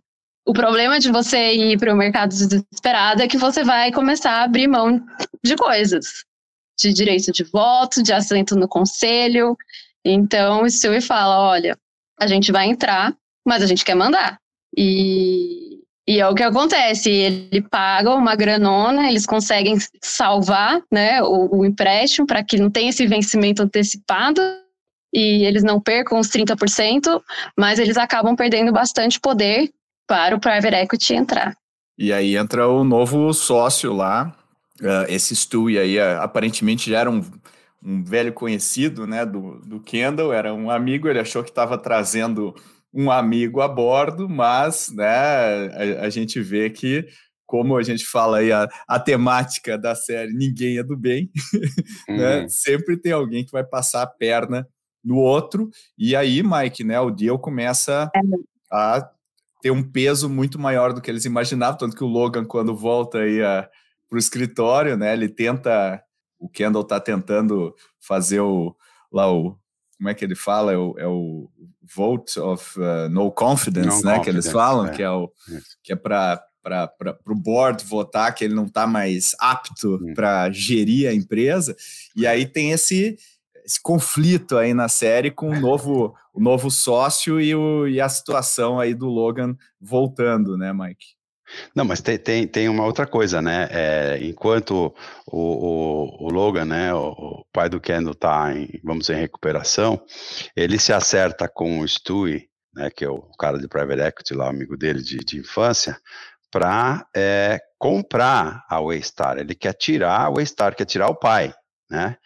O 0.47 0.53
problema 0.53 0.99
de 0.99 1.13
você 1.13 1.53
ir 1.53 1.79
para 1.79 1.95
o 1.95 1.97
mercado 1.97 2.31
desesperado 2.31 3.23
é 3.23 3.29
que 3.29 3.39
você 3.39 3.63
vai 3.63 3.93
começar 3.93 4.33
a 4.33 4.43
abrir 4.43 4.67
mão 4.67 5.01
de 5.45 5.55
coisas, 5.55 6.25
de 6.79 6.93
direito 6.93 7.31
de 7.31 7.45
voto, 7.45 8.03
de 8.03 8.13
assento 8.13 8.57
no 8.57 8.67
conselho. 8.67 9.57
Então, 10.05 10.63
o 10.63 10.71
Stewie 10.71 11.01
fala: 11.01 11.51
olha, 11.51 11.79
a 12.19 12.27
gente 12.27 12.51
vai 12.51 12.67
entrar, 12.67 13.15
mas 13.47 13.63
a 13.63 13.67
gente 13.67 13.85
quer 13.85 13.95
mandar. 13.95 14.39
E 14.77 15.70
E 16.09 16.19
é 16.19 16.27
o 16.27 16.35
que 16.35 16.43
acontece, 16.43 17.11
ele 17.11 17.63
paga 17.63 18.15
uma 18.15 18.35
granona, 18.35 19.09
eles 19.09 19.27
conseguem 19.27 19.77
salvar 20.03 20.83
né, 20.91 21.23
o, 21.23 21.59
o 21.59 21.65
empréstimo 21.65 22.27
para 22.27 22.43
que 22.43 22.59
não 22.59 22.71
tenha 22.71 22.91
esse 22.91 23.07
vencimento 23.07 23.63
antecipado 23.63 24.41
e 25.13 25.45
eles 25.45 25.63
não 25.63 25.81
percam 25.81 26.19
os 26.19 26.29
30%, 26.29 27.21
mas 27.57 27.79
eles 27.79 27.97
acabam 27.97 28.35
perdendo 28.35 28.73
bastante 28.73 29.21
poder 29.21 29.71
para 30.07 30.35
o 30.35 30.41
private 30.41 30.75
equity 30.75 31.15
entrar. 31.15 31.57
E 31.99 32.13
aí 32.13 32.37
entra 32.37 32.67
o 32.67 32.83
novo 32.83 33.33
sócio 33.33 33.93
lá, 33.93 34.35
uh, 34.81 35.05
esse 35.09 35.37
Stewie 35.37 35.79
aí, 35.79 35.99
uh, 35.99 36.23
aparentemente 36.23 36.91
já 36.91 37.01
era 37.01 37.11
um, 37.11 37.23
um 37.85 38.03
velho 38.03 38.33
conhecido 38.33 39.07
né, 39.07 39.27
do, 39.27 39.61
do 39.61 39.81
Kendall, 39.81 40.33
era 40.33 40.55
um 40.55 40.71
amigo, 40.71 41.09
ele 41.09 41.21
achou 41.21 41.43
que 41.43 41.51
estava 41.51 41.77
trazendo 41.77 42.55
um 42.93 43.11
amigo 43.11 43.61
a 43.61 43.69
bordo, 43.69 44.29
mas 44.29 44.91
né, 44.93 45.07
a, 45.07 46.05
a, 46.07 46.11
gente 46.11 46.41
vê 46.41 46.69
que, 46.71 47.07
como 47.47 47.77
a 47.77 47.83
gente 47.83 48.05
fala 48.05 48.39
aí, 48.39 48.53
a, 48.53 48.69
a 48.89 48.99
temática 48.99 49.79
da 49.79 49.95
série 49.95 50.33
Ninguém 50.33 50.79
é 50.79 50.83
do 50.83 50.97
Bem, 50.97 51.31
né, 52.09 52.41
uhum. 52.41 52.49
sempre 52.49 52.97
tem 52.97 53.13
alguém 53.13 53.45
que 53.45 53.53
vai 53.53 53.65
passar 53.65 54.03
a 54.03 54.07
perna 54.07 54.67
no 55.03 55.17
outro, 55.17 55.71
e 55.97 56.15
aí, 56.15 56.43
Mike, 56.43 56.85
né, 56.85 57.01
o 57.01 57.11
deal 57.11 57.39
começa 57.39 58.11
é. 58.15 58.21
a 58.73 59.11
ter 59.63 59.71
um 59.71 59.83
peso 59.83 60.29
muito 60.29 60.59
maior 60.59 60.93
do 60.93 61.01
que 61.01 61.11
eles 61.11 61.25
imaginavam, 61.25 61.79
tanto 61.79 61.97
que 61.97 62.05
o 62.05 62.09
Logan, 62.09 62.45
quando 62.45 62.75
volta 62.75 63.19
aí 63.19 63.39
para 64.09 64.17
o 64.17 64.19
escritório, 64.19 64.97
né, 64.97 65.13
ele 65.13 65.29
tenta, 65.29 66.03
o 66.39 66.49
Kendall 66.49 66.83
está 66.83 66.99
tentando 66.99 67.75
fazer 68.01 68.41
o, 68.41 68.75
lá 69.13 69.33
o, 69.33 69.57
como 69.97 70.09
é 70.09 70.15
que 70.15 70.25
ele 70.25 70.35
fala, 70.35 70.73
é 70.73 70.77
o, 70.77 70.95
é 70.99 71.07
o 71.07 71.49
vote 71.95 72.39
of 72.39 72.79
uh, 72.79 73.09
no 73.09 73.31
confidence, 73.31 74.05
né, 74.05 74.17
confidence, 74.17 74.25
que 74.25 74.31
eles 74.31 74.51
falam, 74.51 74.87
é. 74.87 74.91
que 74.91 75.03
é 75.03 75.11
o 75.11 75.31
que 75.83 75.93
é 75.93 75.97
para 75.97 76.45
para 76.63 76.93
o 77.27 77.35
board 77.35 77.85
votar 77.85 78.35
que 78.35 78.45
ele 78.45 78.55
não 78.55 78.67
está 78.67 78.87
mais 78.87 79.35
apto 79.39 79.95
hum. 79.95 80.13
para 80.15 80.51
gerir 80.51 81.09
a 81.09 81.15
empresa. 81.15 81.75
E 82.15 82.27
aí 82.27 82.45
tem 82.45 82.73
esse, 82.73 83.17
esse 83.65 83.81
conflito 83.81 84.59
aí 84.59 84.75
na 84.75 84.89
série 84.89 85.31
com 85.31 85.49
o 85.49 85.59
novo, 85.59 86.15
o 86.35 86.41
novo 86.41 86.71
sócio 86.71 87.41
e, 87.41 87.55
o, 87.55 87.89
e 87.89 88.01
a 88.01 88.09
situação 88.09 88.79
aí 88.79 88.95
do 88.95 89.07
Logan 89.07 89.57
voltando, 89.81 90.57
né, 90.57 90.73
Mike? 90.73 91.20
Não, 91.75 91.85
mas 91.85 92.01
tem, 92.01 92.19
tem, 92.19 92.47
tem 92.47 92.69
uma 92.69 92.85
outra 92.85 93.07
coisa, 93.07 93.41
né? 93.41 93.69
É, 93.71 94.19
enquanto 94.23 94.95
o, 95.27 95.39
o, 95.39 96.27
o, 96.27 96.31
Logan, 96.31 96.65
né, 96.65 96.95
o, 96.95 97.11
o, 97.11 97.45
pai 97.53 97.69
do 97.69 97.81
Kendall 97.81 98.13
está 98.13 98.53
vamos 98.83 99.07
dizer, 99.07 99.17
em 99.17 99.21
recuperação, 99.21 100.01
ele 100.57 100.79
se 100.79 100.93
acerta 100.93 101.49
com 101.49 101.81
o 101.81 101.89
Stewie, 101.89 102.49
né, 102.75 102.91
que 102.91 103.05
é 103.05 103.09
o 103.09 103.23
cara 103.39 103.59
de 103.59 103.69
private 103.69 104.01
equity 104.01 104.35
lá, 104.35 104.49
amigo 104.49 104.77
dele 104.77 105.03
de, 105.03 105.19
de 105.19 105.39
infância, 105.39 105.97
para 106.51 107.07
é, 107.15 107.61
comprar 107.79 108.65
a 108.69 108.81
Waystar. 108.81 109.39
Ele 109.39 109.55
quer 109.55 109.75
tirar 109.75 110.23
a 110.23 110.31
Waystar, 110.31 110.75
quer 110.75 110.85
tirar 110.85 111.09
o 111.09 111.15
pai, 111.15 111.55
né? 111.89 112.17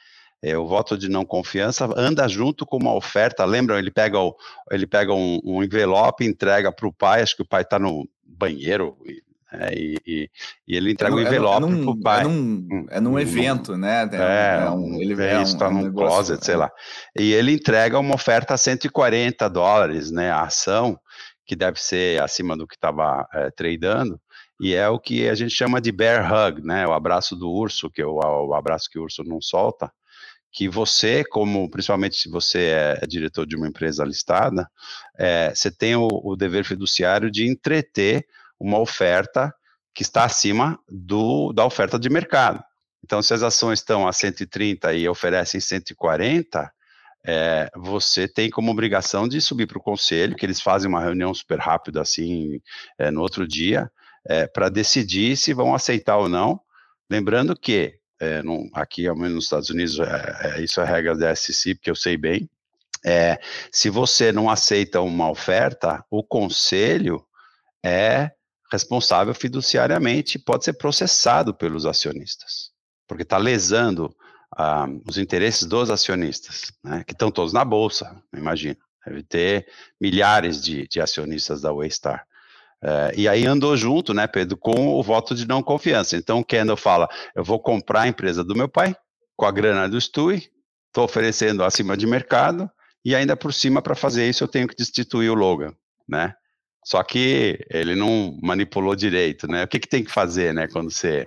É, 0.42 0.58
o 0.58 0.66
voto 0.66 0.98
de 0.98 1.08
não 1.08 1.24
confiança 1.24 1.88
anda 1.96 2.28
junto 2.28 2.66
com 2.66 2.76
uma 2.76 2.94
oferta. 2.94 3.46
Lembram? 3.46 3.78
Ele 3.78 3.90
pega, 3.90 4.18
o, 4.18 4.36
ele 4.70 4.86
pega 4.86 5.14
um, 5.14 5.40
um 5.42 5.62
envelope, 5.62 6.22
entrega 6.22 6.70
para 6.70 6.86
o 6.86 6.92
pai. 6.92 7.22
Acho 7.22 7.36
que 7.36 7.42
o 7.42 7.48
pai 7.48 7.62
está 7.62 7.78
no, 7.78 8.06
banheiro 8.36 8.96
é, 9.60 9.74
e, 9.74 9.96
e, 10.06 10.30
e, 10.66 10.76
ele 10.76 10.92
entrega 10.92 11.14
é, 11.14 11.16
um 11.16 11.20
envelope 11.20 11.56
é, 11.56 11.60
num, 11.68 11.84
pro 11.84 12.00
pai. 12.00 12.20
É 12.20 12.24
num, 12.24 12.86
é 12.90 13.00
num 13.00 13.18
evento, 13.18 13.76
né? 13.76 14.08
É, 14.12 14.68
um, 14.70 15.00
ele 15.00 15.14
vem 15.14 15.42
está 15.42 15.68
um, 15.68 15.82
num 15.82 15.92
closet, 15.92 16.44
sei 16.44 16.56
lá. 16.56 16.70
E 17.18 17.32
ele 17.32 17.52
entrega 17.52 17.98
uma 17.98 18.14
oferta 18.14 18.54
a 18.54 18.58
140 18.58 19.48
dólares, 19.48 20.10
né? 20.10 20.30
A 20.30 20.42
ação, 20.42 20.98
que 21.46 21.54
deve 21.54 21.80
ser 21.80 22.20
acima 22.22 22.56
do 22.56 22.66
que 22.66 22.74
estava 22.74 23.26
é, 23.32 23.50
tradando, 23.50 24.20
e 24.60 24.74
é 24.74 24.88
o 24.88 24.98
que 24.98 25.28
a 25.28 25.34
gente 25.34 25.52
chama 25.52 25.80
de 25.80 25.92
bear 25.92 26.30
hug, 26.32 26.60
né? 26.62 26.86
O 26.86 26.92
abraço 26.92 27.36
do 27.36 27.50
urso, 27.50 27.90
que 27.90 28.02
é 28.02 28.06
o, 28.06 28.18
o 28.48 28.54
abraço 28.54 28.88
que 28.90 28.98
o 28.98 29.02
urso 29.02 29.22
não 29.24 29.40
solta 29.40 29.90
que 30.54 30.68
você, 30.68 31.24
como 31.24 31.68
principalmente 31.68 32.16
se 32.16 32.30
você 32.30 32.70
é, 33.00 33.06
diretor 33.08 33.44
de 33.44 33.56
uma 33.56 33.66
empresa 33.66 34.04
listada, 34.04 34.70
é, 35.18 35.52
você 35.52 35.68
tem 35.68 35.96
o, 35.96 36.08
o, 36.22 36.36
dever 36.36 36.64
fiduciário 36.64 37.28
de 37.28 37.44
entreter 37.44 38.24
uma 38.58 38.78
oferta 38.78 39.52
que 39.92 40.04
está 40.04 40.24
acima 40.24 40.78
do, 40.88 41.52
da 41.52 41.66
oferta 41.66 41.98
de 41.98 42.08
mercado. 42.08 42.62
Então, 43.02 43.20
se 43.20 43.34
as 43.34 43.42
ações 43.42 43.80
estão 43.80 44.06
a 44.06 44.12
130 44.12 44.94
e 44.94 45.08
oferecem 45.08 45.60
140, 45.60 46.72
é, 47.26 47.68
você 47.74 48.28
tem 48.28 48.48
como 48.48 48.70
obrigação 48.70 49.26
de 49.26 49.40
subir 49.40 49.66
para 49.66 49.78
o 49.78 49.82
conselho, 49.82 50.36
que 50.36 50.46
eles 50.46 50.60
fazem 50.60 50.88
uma 50.88 51.02
reunião 51.02 51.34
super 51.34 51.58
rápida 51.58 52.00
assim 52.00 52.60
é, 52.96 53.10
no 53.10 53.22
outro 53.22 53.46
dia, 53.46 53.90
é, 54.24 54.46
para 54.46 54.68
decidir 54.68 55.36
se 55.36 55.52
vão 55.52 55.74
aceitar 55.74 56.16
ou 56.16 56.28
não. 56.28 56.60
Lembrando 57.10 57.58
que 57.58 57.98
é, 58.20 58.42
não, 58.42 58.68
aqui, 58.72 59.06
ao 59.06 59.16
menos 59.16 59.34
nos 59.34 59.44
Estados 59.44 59.70
Unidos, 59.70 59.98
é, 59.98 60.58
é, 60.58 60.62
isso 60.62 60.80
é 60.80 60.84
regra 60.84 61.16
da 61.16 61.34
SEC, 61.34 61.74
porque 61.74 61.90
eu 61.90 61.96
sei 61.96 62.16
bem. 62.16 62.48
É, 63.04 63.38
se 63.70 63.90
você 63.90 64.32
não 64.32 64.48
aceita 64.48 65.00
uma 65.00 65.30
oferta, 65.30 66.04
o 66.10 66.22
conselho 66.22 67.24
é 67.84 68.30
responsável 68.72 69.34
fiduciariamente, 69.34 70.38
pode 70.38 70.64
ser 70.64 70.72
processado 70.74 71.54
pelos 71.54 71.84
acionistas, 71.84 72.72
porque 73.06 73.22
está 73.22 73.36
lesando 73.36 74.14
ah, 74.56 74.86
os 75.06 75.18
interesses 75.18 75.64
dos 75.64 75.90
acionistas, 75.90 76.72
né, 76.82 77.04
que 77.04 77.12
estão 77.12 77.30
todos 77.30 77.52
na 77.52 77.64
bolsa, 77.64 78.20
imagina. 78.34 78.78
Deve 79.06 79.22
ter 79.22 79.66
milhares 80.00 80.62
de, 80.62 80.88
de 80.88 80.98
acionistas 80.98 81.60
da 81.60 81.70
Waystar. 81.72 82.26
É, 82.82 83.12
e 83.16 83.28
aí 83.28 83.46
andou 83.46 83.76
junto, 83.76 84.12
né, 84.12 84.26
Pedro, 84.26 84.56
com 84.56 84.88
o 84.88 85.02
voto 85.02 85.34
de 85.34 85.46
não 85.46 85.62
confiança. 85.62 86.16
Então 86.16 86.40
o 86.40 86.44
Kendall 86.44 86.76
fala: 86.76 87.08
eu 87.34 87.42
vou 87.42 87.58
comprar 87.58 88.02
a 88.02 88.08
empresa 88.08 88.44
do 88.44 88.54
meu 88.54 88.68
pai 88.68 88.94
com 89.36 89.46
a 89.46 89.50
grana 89.50 89.88
do 89.88 90.00
Stui, 90.00 90.50
estou 90.88 91.04
oferecendo 91.04 91.64
acima 91.64 91.96
de 91.96 92.06
mercado, 92.06 92.70
e 93.04 93.14
ainda 93.14 93.36
por 93.36 93.52
cima, 93.52 93.82
para 93.82 93.94
fazer 93.94 94.28
isso, 94.28 94.44
eu 94.44 94.48
tenho 94.48 94.66
que 94.66 94.76
destituir 94.76 95.30
o 95.30 95.34
Logan, 95.34 95.74
né? 96.08 96.34
Só 96.84 97.02
que 97.02 97.58
ele 97.70 97.94
não 97.94 98.38
manipulou 98.42 98.94
direito, 98.94 99.46
né? 99.46 99.64
O 99.64 99.68
que, 99.68 99.78
que 99.78 99.88
tem 99.88 100.04
que 100.04 100.12
fazer, 100.12 100.52
né, 100.52 100.68
quando 100.68 100.90
você. 100.90 101.26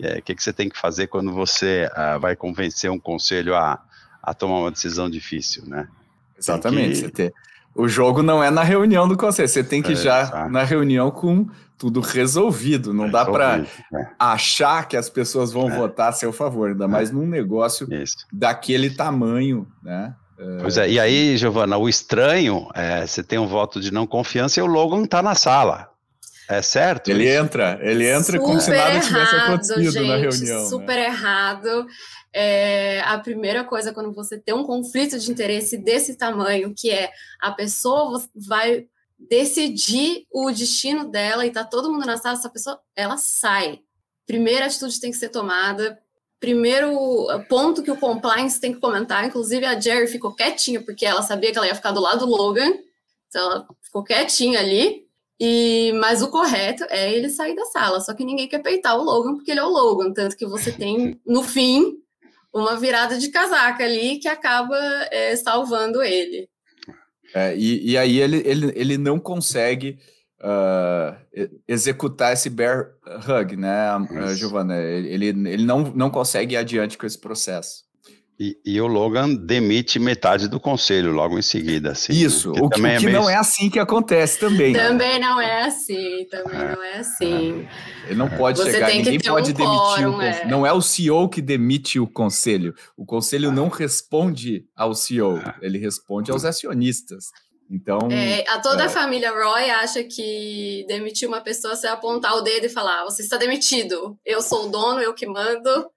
É, 0.00 0.18
o 0.18 0.22
que, 0.22 0.34
que 0.34 0.42
você 0.42 0.52
tem 0.52 0.68
que 0.68 0.76
fazer 0.76 1.06
quando 1.06 1.32
você 1.32 1.88
uh, 1.92 2.18
vai 2.18 2.34
convencer 2.34 2.90
um 2.90 2.98
conselho 2.98 3.54
a, 3.54 3.80
a 4.20 4.34
tomar 4.34 4.58
uma 4.58 4.70
decisão 4.70 5.08
difícil, 5.08 5.64
né? 5.66 5.88
Exatamente. 6.36 6.94
Que... 6.94 6.96
Você 6.96 7.10
ter 7.10 7.34
o 7.74 7.88
jogo 7.88 8.22
não 8.22 8.42
é 8.42 8.50
na 8.50 8.62
reunião 8.62 9.08
do 9.08 9.16
conselho, 9.16 9.48
você 9.48 9.64
tem 9.64 9.82
que 9.82 9.92
ir 9.92 9.98
é, 9.98 10.02
já 10.02 10.26
tá. 10.26 10.48
na 10.48 10.62
reunião 10.62 11.10
com 11.10 11.46
tudo 11.76 12.00
resolvido. 12.00 12.94
Não 12.94 13.10
dá 13.10 13.24
para 13.24 13.58
é. 13.58 13.66
achar 14.18 14.86
que 14.86 14.96
as 14.96 15.10
pessoas 15.10 15.52
vão 15.52 15.68
é. 15.70 15.76
votar 15.76 16.10
a 16.10 16.12
seu 16.12 16.32
favor, 16.32 16.68
ainda 16.70 16.86
mais 16.86 17.10
num 17.10 17.26
negócio 17.26 17.92
Isso. 17.92 18.26
daquele 18.32 18.90
tamanho, 18.90 19.66
né? 19.82 20.14
Pois 20.60 20.76
é, 20.76 20.90
e 20.90 20.98
aí, 20.98 21.36
Giovana, 21.36 21.76
o 21.76 21.88
estranho 21.88 22.68
é 22.74 23.06
você 23.06 23.22
tem 23.22 23.38
um 23.38 23.46
voto 23.46 23.80
de 23.80 23.92
não 23.92 24.06
confiança 24.06 24.58
e 24.58 24.62
o 24.62 24.66
Logan 24.66 25.02
está 25.02 25.22
na 25.22 25.34
sala. 25.34 25.88
É 26.48 26.60
certo? 26.60 27.08
Ele 27.08 27.28
entra, 27.28 27.78
ele 27.82 28.06
entra 28.06 28.36
super 28.36 28.40
como 28.40 28.60
se 28.60 28.70
nada 28.70 29.00
tivesse 29.00 29.36
acontecido 29.36 29.90
gente, 29.90 30.08
na 30.08 30.16
reunião. 30.16 30.62
Né? 30.62 30.68
Super 30.68 30.96
né? 30.96 31.06
errado. 31.06 31.86
É, 32.32 33.00
a 33.02 33.18
primeira 33.18 33.64
coisa 33.64 33.92
quando 33.92 34.12
você 34.12 34.38
tem 34.38 34.54
um 34.54 34.64
conflito 34.64 35.18
de 35.18 35.30
interesse 35.30 35.78
desse 35.78 36.16
tamanho, 36.16 36.74
que 36.76 36.90
é 36.90 37.10
a 37.40 37.52
pessoa 37.52 38.22
vai 38.46 38.86
decidir 39.18 40.26
o 40.30 40.50
destino 40.50 41.10
dela 41.10 41.46
e 41.46 41.50
tá 41.50 41.64
todo 41.64 41.90
mundo 41.90 42.04
na 42.04 42.16
sala, 42.16 42.36
essa 42.36 42.50
pessoa 42.50 42.78
ela 42.94 43.16
sai. 43.16 43.80
Primeira 44.26 44.66
atitude 44.66 45.00
tem 45.00 45.10
que 45.10 45.16
ser 45.16 45.28
tomada. 45.28 45.98
Primeiro 46.40 47.26
ponto 47.48 47.82
que 47.82 47.90
o 47.90 47.96
compliance 47.96 48.60
tem 48.60 48.74
que 48.74 48.80
comentar, 48.80 49.24
inclusive 49.24 49.64
a 49.64 49.80
Jerry 49.80 50.08
ficou 50.08 50.34
quietinha 50.34 50.82
porque 50.82 51.06
ela 51.06 51.22
sabia 51.22 51.50
que 51.50 51.56
ela 51.56 51.66
ia 51.66 51.74
ficar 51.74 51.92
do 51.92 52.00
lado 52.00 52.26
do 52.26 52.26
Logan, 52.26 52.70
então 53.28 53.50
ela 53.50 53.66
ficou 53.82 54.04
quietinha 54.04 54.58
ali. 54.58 55.03
E, 55.46 55.92
mas 56.00 56.22
o 56.22 56.30
correto 56.30 56.84
é 56.88 57.12
ele 57.12 57.28
sair 57.28 57.54
da 57.54 57.66
sala, 57.66 58.00
só 58.00 58.14
que 58.14 58.24
ninguém 58.24 58.48
quer 58.48 58.60
peitar 58.60 58.96
o 58.98 59.02
Logan 59.04 59.34
porque 59.34 59.50
ele 59.50 59.60
é 59.60 59.64
o 59.64 59.68
Logan, 59.68 60.10
tanto 60.10 60.38
que 60.38 60.46
você 60.46 60.72
tem, 60.72 61.20
no 61.26 61.42
fim, 61.42 61.98
uma 62.50 62.76
virada 62.76 63.18
de 63.18 63.28
casaca 63.28 63.84
ali 63.84 64.18
que 64.18 64.26
acaba 64.26 64.74
é, 65.10 65.36
salvando 65.36 66.02
ele. 66.02 66.48
É, 67.34 67.54
e, 67.54 67.90
e 67.90 67.98
aí 67.98 68.18
ele, 68.20 68.42
ele, 68.46 68.72
ele 68.74 68.96
não 68.96 69.20
consegue 69.20 69.98
uh, 70.40 71.14
executar 71.68 72.32
esse 72.32 72.48
bear 72.48 72.94
hug, 73.28 73.54
né, 73.54 73.90
Giovana? 74.34 74.80
Ele, 74.80 75.26
ele 75.26 75.64
não, 75.64 75.92
não 75.94 76.08
consegue 76.08 76.54
ir 76.54 76.58
adiante 76.58 76.96
com 76.96 77.04
esse 77.04 77.18
processo. 77.18 77.83
E, 78.38 78.58
e, 78.64 78.80
o 78.80 78.88
Logan 78.88 79.32
demite 79.32 80.00
metade 80.00 80.48
do 80.48 80.58
conselho 80.58 81.12
logo 81.12 81.38
em 81.38 81.42
seguida. 81.42 81.92
Assim, 81.92 82.12
né? 82.12 82.18
Isso, 82.18 82.52
né? 82.52 82.60
o 82.60 82.68
que, 82.68 82.80
o 82.80 82.86
é 82.86 82.96
que 82.96 83.06
meio... 83.06 83.16
não 83.16 83.30
é 83.30 83.36
assim 83.36 83.70
que 83.70 83.78
acontece 83.78 84.40
também. 84.40 84.72
Também 84.72 85.20
não 85.20 85.40
é 85.40 85.62
assim, 85.62 86.26
também 86.28 86.60
é. 86.60 86.74
não 86.74 86.82
é 86.82 86.98
assim. 86.98 87.60
É. 87.60 88.06
Ele 88.06 88.14
não 88.16 88.28
pode 88.28 88.58
Você 88.58 88.72
chegar, 88.72 88.88
ninguém 88.88 89.20
pode 89.20 89.52
um 89.52 89.54
demitir 89.54 89.78
quórum, 89.78 90.08
o 90.08 90.12
conselho. 90.14 90.42
É. 90.42 90.48
Não 90.48 90.66
é 90.66 90.72
o 90.72 90.82
CEO 90.82 91.28
que 91.28 91.40
demite 91.40 92.00
o 92.00 92.08
conselho. 92.08 92.74
O 92.96 93.06
conselho 93.06 93.52
não 93.52 93.68
responde 93.68 94.64
ao 94.74 94.94
CEO, 94.94 95.40
ele 95.62 95.78
responde 95.78 96.32
aos 96.32 96.44
acionistas. 96.44 97.26
Então. 97.70 97.98
É, 98.10 98.44
a 98.48 98.60
toda 98.60 98.82
é... 98.82 98.86
a 98.86 98.88
família 98.90 99.30
Roy 99.30 99.70
acha 99.70 100.02
que 100.04 100.84
demitir 100.86 101.28
uma 101.28 101.40
pessoa 101.40 101.74
você 101.74 101.86
apontar 101.86 102.34
o 102.36 102.42
dedo 102.42 102.66
e 102.66 102.68
falar: 102.68 103.02
ah, 103.02 103.04
você 103.04 103.22
está 103.22 103.36
demitido, 103.36 104.18
eu 104.24 104.42
sou 104.42 104.66
o 104.66 104.70
dono, 104.70 105.00
eu 105.00 105.14
que 105.14 105.26
mando. 105.26 105.88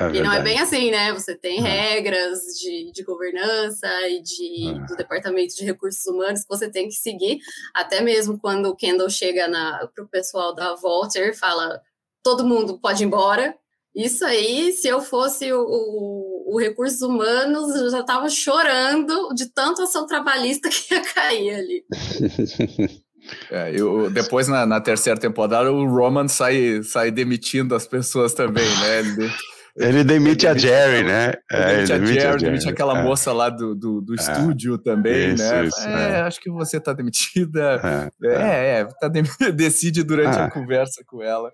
É 0.00 0.16
e 0.16 0.22
não 0.22 0.32
é 0.32 0.40
bem 0.40 0.58
assim, 0.58 0.90
né? 0.90 1.12
Você 1.12 1.34
tem 1.34 1.58
é. 1.58 1.60
regras 1.60 2.40
de, 2.58 2.90
de 2.90 3.02
governança 3.02 3.86
e 4.08 4.22
de, 4.22 4.68
é. 4.68 4.86
do 4.86 4.96
departamento 4.96 5.54
de 5.54 5.64
recursos 5.64 6.04
humanos 6.06 6.40
que 6.40 6.48
você 6.48 6.70
tem 6.70 6.88
que 6.88 6.94
seguir. 6.94 7.38
Até 7.74 8.00
mesmo 8.00 8.38
quando 8.38 8.66
o 8.66 8.76
Kendall 8.76 9.10
chega 9.10 9.46
para 9.94 10.04
o 10.04 10.08
pessoal 10.08 10.54
da 10.54 10.74
Volter 10.74 11.28
e 11.28 11.34
fala: 11.36 11.80
todo 12.22 12.46
mundo 12.46 12.78
pode 12.78 13.02
ir 13.02 13.06
embora. 13.06 13.54
Isso 13.94 14.24
aí, 14.24 14.72
se 14.72 14.86
eu 14.86 15.00
fosse 15.00 15.52
o, 15.52 15.60
o, 15.60 16.54
o 16.54 16.58
Recursos 16.58 17.02
Humanos, 17.02 17.74
eu 17.74 17.90
já 17.90 18.00
estava 18.00 18.28
chorando 18.28 19.34
de 19.34 19.46
tanto 19.46 19.82
ação 19.82 20.06
trabalhista 20.06 20.68
que 20.68 20.94
ia 20.94 21.02
cair 21.02 21.54
ali. 21.54 21.84
É, 23.50 23.70
eu, 23.78 24.10
depois, 24.10 24.48
na, 24.48 24.64
na, 24.64 24.80
terceira 24.80 25.20
temporada, 25.20 25.70
o 25.70 25.86
Roman 25.86 26.26
sai, 26.26 26.82
sai 26.82 27.10
demitindo 27.10 27.74
as 27.74 27.86
pessoas 27.86 28.32
também, 28.32 28.64
né? 28.64 28.98
Ele, 28.98 29.30
ele 29.76 30.02
demite 30.04 30.46
a 30.46 30.56
Jerry, 30.56 31.04
né? 31.04 31.32
É, 31.50 31.84
demite, 31.84 31.92
a, 31.92 31.96
Jerry, 31.96 32.18
a 32.18 32.20
Jerry, 32.22 32.44
demite 32.44 32.68
aquela 32.68 32.98
é. 32.98 33.02
moça 33.02 33.32
lá 33.32 33.48
do, 33.48 33.74
do, 33.74 34.00
do 34.00 34.14
é. 34.14 34.16
estúdio 34.16 34.78
também, 34.78 35.34
isso, 35.34 35.42
né? 35.42 35.64
Isso, 35.64 35.80
é, 35.80 36.12
é, 36.12 36.20
acho 36.22 36.40
que 36.40 36.50
você 36.50 36.80
tá 36.80 36.92
demitida. 36.92 38.10
É, 38.22 38.80
é, 38.80 38.84
tá 38.84 39.08
de, 39.08 39.22
decide 39.52 40.02
durante 40.02 40.38
a 40.38 40.50
conversa 40.50 41.02
com 41.06 41.22
ela 41.22 41.52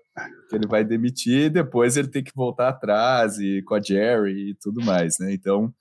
que 0.49 0.55
ele 0.55 0.67
vai 0.67 0.83
demitir 0.83 1.45
e 1.45 1.49
depois 1.49 1.97
ele 1.97 2.07
tem 2.07 2.23
que 2.23 2.31
voltar 2.35 2.69
atrás 2.69 3.37
e 3.37 3.61
com 3.63 3.75
a 3.75 3.81
Jerry 3.81 4.51
e 4.51 4.55
tudo 4.55 4.83
mais, 4.83 5.19
né? 5.19 5.33
Então, 5.33 5.73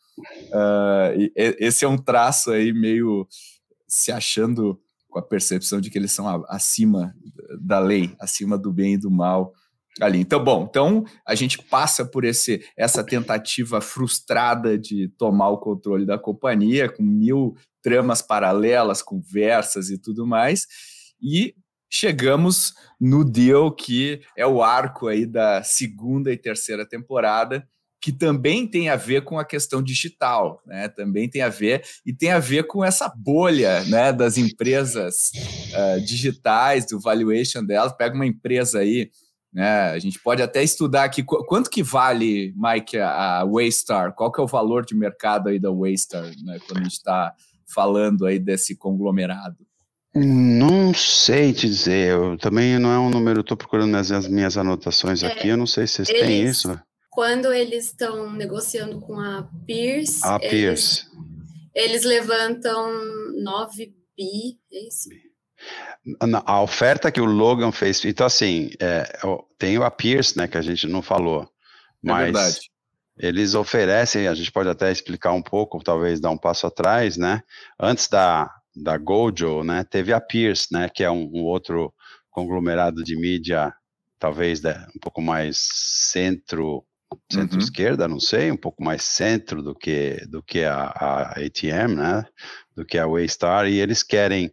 uh, 0.53 1.31
esse 1.37 1.85
é 1.85 1.89
um 1.89 1.99
traço 1.99 2.51
aí 2.51 2.73
meio 2.73 3.27
se 3.89 4.13
achando 4.13 4.79
com 5.09 5.19
a 5.19 5.23
percepção 5.23 5.81
de 5.81 5.91
que 5.91 5.99
eles 5.99 6.13
são 6.13 6.45
acima 6.49 7.15
da 7.59 7.79
lei, 7.79 8.15
acima 8.21 8.59
do 8.59 8.73
bem 8.73 8.95
e 8.95 8.99
do 8.99 9.11
mal 9.11 9.55
ali. 10.01 10.21
Então, 10.21 10.43
bom, 10.43 10.67
então 10.69 11.05
a 11.27 11.35
gente 11.35 11.63
passa 11.63 12.05
por 12.05 12.25
esse, 12.25 12.65
essa 12.77 13.03
tentativa 13.05 13.81
frustrada 13.81 14.79
de 14.79 15.09
tomar 15.17 15.51
o 15.51 15.59
controle 15.59 16.05
da 16.05 16.19
companhia, 16.19 16.89
com 16.89 17.03
mil 17.03 17.57
tramas 17.83 18.21
paralelas, 18.21 19.03
conversas 19.03 19.91
e 19.91 19.99
tudo 19.99 20.27
mais, 20.27 20.67
e 21.21 21.55
chegamos 21.89 22.75
no 23.01 23.25
deal 23.25 23.71
que 23.73 24.21
é 24.37 24.47
o 24.47 24.63
arco 24.63 25.07
aí 25.07 25.25
da 25.25 25.63
segunda 25.63 26.33
e 26.33 26.37
terceira 26.37 26.87
temporada, 26.87 27.67
que 28.01 28.13
também 28.13 28.69
tem 28.69 28.89
a 28.89 28.97
ver 28.97 29.23
com 29.23 29.39
a 29.39 29.45
questão 29.45 29.83
digital, 29.83 30.63
né? 30.67 30.89
Também 30.89 31.29
tem 31.29 31.43
a 31.43 31.49
ver 31.49 31.83
e 32.05 32.13
tem 32.13 32.31
a 32.31 32.39
ver 32.39 32.65
com 32.65 32.85
essa 32.85 33.09
bolha, 33.09 33.83
né, 33.85 34.13
das 34.13 34.37
empresas 34.37 35.33
uh, 35.73 36.01
digitais, 36.05 36.87
do 36.87 37.01
valuation 37.01 37.65
delas. 37.65 37.97
Pega 37.97 38.15
uma 38.15 38.27
empresa 38.27 38.81
aí 38.81 39.11
né? 39.57 39.89
A 39.89 39.99
gente 39.99 40.21
pode 40.21 40.43
até 40.43 40.63
estudar 40.63 41.05
aqui 41.05 41.23
quanto 41.23 41.71
que 41.71 41.83
vale, 41.83 42.53
Mike, 42.55 42.99
a, 42.99 43.43
Waystar? 43.43 44.13
Qual 44.13 44.31
que 44.31 44.39
é 44.39 44.45
o 44.45 44.47
valor 44.47 44.85
de 44.85 44.95
mercado 44.95 45.49
aí 45.49 45.59
da 45.59 45.71
Waystar, 45.73 46.31
né? 46.45 46.59
Quando 46.67 46.81
a 46.81 46.83
gente 46.83 46.93
está 46.93 47.33
falando 47.67 48.27
aí 48.27 48.39
desse 48.39 48.77
conglomerado? 48.77 49.57
Não 50.15 50.93
sei 50.93 51.55
te 51.55 51.67
dizer, 51.67 52.11
eu 52.11 52.37
também 52.37 52.79
não 52.79 52.91
é 52.91 52.99
um 52.99 53.09
número, 53.09 53.41
estou 53.41 53.57
procurando 53.57 53.93
nas, 53.93 54.11
nas, 54.11 54.29
minhas 54.29 54.59
anotações 54.59 55.23
é, 55.23 55.29
aqui, 55.29 55.49
eu 55.49 55.57
não 55.57 55.67
sei 55.67 55.87
se 55.87 56.05
vocês 56.05 56.11
eles, 56.11 56.21
têm 56.21 56.43
isso. 56.45 56.79
Quando 57.11 57.51
eles 57.51 57.87
estão 57.87 58.31
negociando 58.31 59.01
com 59.01 59.19
a 59.19 59.49
Pierce, 59.67 60.21
a 60.23 60.39
Pierce. 60.39 61.07
Eles, 61.75 62.03
eles 62.03 62.05
levantam 62.05 62.91
9 63.43 63.95
bi, 64.17 64.59
é 64.71 64.87
isso? 64.87 65.09
A 66.45 66.63
oferta 66.63 67.11
que 67.11 67.21
o 67.21 67.25
Logan 67.25 67.73
fez, 67.73 68.05
então 68.05 68.27
assim, 68.27 68.71
é, 68.81 69.19
tem 69.59 69.77
a 69.77 69.91
Pierce, 69.91 70.37
né, 70.37 70.47
que 70.47 70.57
a 70.57 70.63
gente 70.63 70.87
não 70.87 71.03
falou, 71.03 71.43
é 71.43 71.47
mas 72.03 72.37
é 73.19 73.29
eles 73.29 73.55
oferecem, 73.55 74.29
a 74.29 74.35
gente 74.35 74.53
pode 74.53 74.69
até 74.69 74.93
explicar 74.93 75.33
um 75.33 75.43
pouco, 75.43 75.83
talvez 75.83 76.21
dar 76.21 76.31
um 76.31 76.39
passo 76.39 76.67
atrás, 76.67 77.17
né, 77.17 77.43
antes 77.81 78.09
da, 78.09 78.49
da 78.75 78.97
Gojo, 78.97 79.65
né, 79.65 79.85
teve 79.85 80.13
a 80.13 80.21
Pierce, 80.21 80.69
né, 80.71 80.89
que 80.89 81.03
é 81.03 81.11
um, 81.11 81.29
um 81.33 81.43
outro 81.43 81.93
conglomerado 82.31 83.03
de 83.03 83.17
mídia, 83.17 83.73
talvez 84.19 84.61
né, 84.61 84.87
um 84.95 85.01
pouco 85.01 85.21
mais 85.21 85.57
centro, 85.57 86.85
centro-esquerda, 87.33 88.05
uhum. 88.05 88.11
não 88.11 88.21
sei, 88.21 88.53
um 88.53 88.57
pouco 88.57 88.85
mais 88.85 89.03
centro 89.03 89.63
do 89.63 89.75
que, 89.75 90.25
do 90.29 90.43
que 90.43 90.63
a, 90.63 90.85
a 90.85 91.23
ATM, 91.33 91.97
né, 91.97 92.25
do 92.77 92.85
que 92.85 92.99
a 92.99 93.07
Waystar, 93.07 93.67
e 93.67 93.81
eles 93.81 94.03
querem 94.03 94.53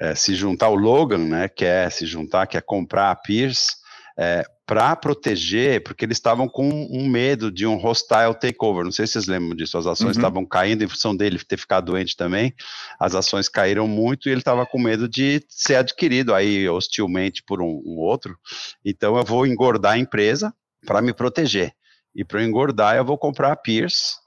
é, 0.00 0.14
se 0.14 0.34
juntar, 0.34 0.68
o 0.70 0.74
Logan, 0.74 1.18
né, 1.18 1.48
quer 1.48 1.90
se 1.92 2.06
juntar, 2.06 2.46
quer 2.46 2.62
comprar 2.62 3.10
a 3.10 3.16
Pierce, 3.16 3.80
é, 4.18 4.44
para 4.66 4.94
proteger, 4.94 5.82
porque 5.82 6.04
eles 6.04 6.16
estavam 6.16 6.48
com 6.48 6.68
um 6.68 7.08
medo 7.08 7.50
de 7.50 7.66
um 7.66 7.76
hostile 7.76 8.34
takeover. 8.38 8.84
Não 8.84 8.92
sei 8.92 9.04
se 9.04 9.14
vocês 9.14 9.26
lembram 9.26 9.56
disso. 9.56 9.76
As 9.76 9.86
ações 9.86 10.14
uhum. 10.14 10.20
estavam 10.20 10.46
caindo 10.46 10.84
em 10.84 10.88
função 10.88 11.16
dele 11.16 11.40
ter 11.40 11.56
ficado 11.56 11.86
doente 11.86 12.16
também. 12.16 12.54
As 13.00 13.16
ações 13.16 13.48
caíram 13.48 13.88
muito 13.88 14.28
e 14.28 14.32
ele 14.32 14.40
estava 14.40 14.64
com 14.64 14.78
medo 14.78 15.08
de 15.08 15.42
ser 15.48 15.76
adquirido 15.76 16.32
aí 16.32 16.68
hostilmente 16.68 17.42
por 17.42 17.60
um, 17.60 17.82
um 17.84 17.98
outro. 17.98 18.38
Então 18.84 19.16
eu 19.16 19.24
vou 19.24 19.44
engordar 19.44 19.94
a 19.94 19.98
empresa 19.98 20.54
para 20.86 21.02
me 21.02 21.12
proteger. 21.12 21.72
E 22.14 22.24
para 22.24 22.44
engordar, 22.44 22.96
eu 22.96 23.04
vou 23.04 23.18
comprar 23.18 23.52
a 23.52 23.56
Pierce 23.56 24.19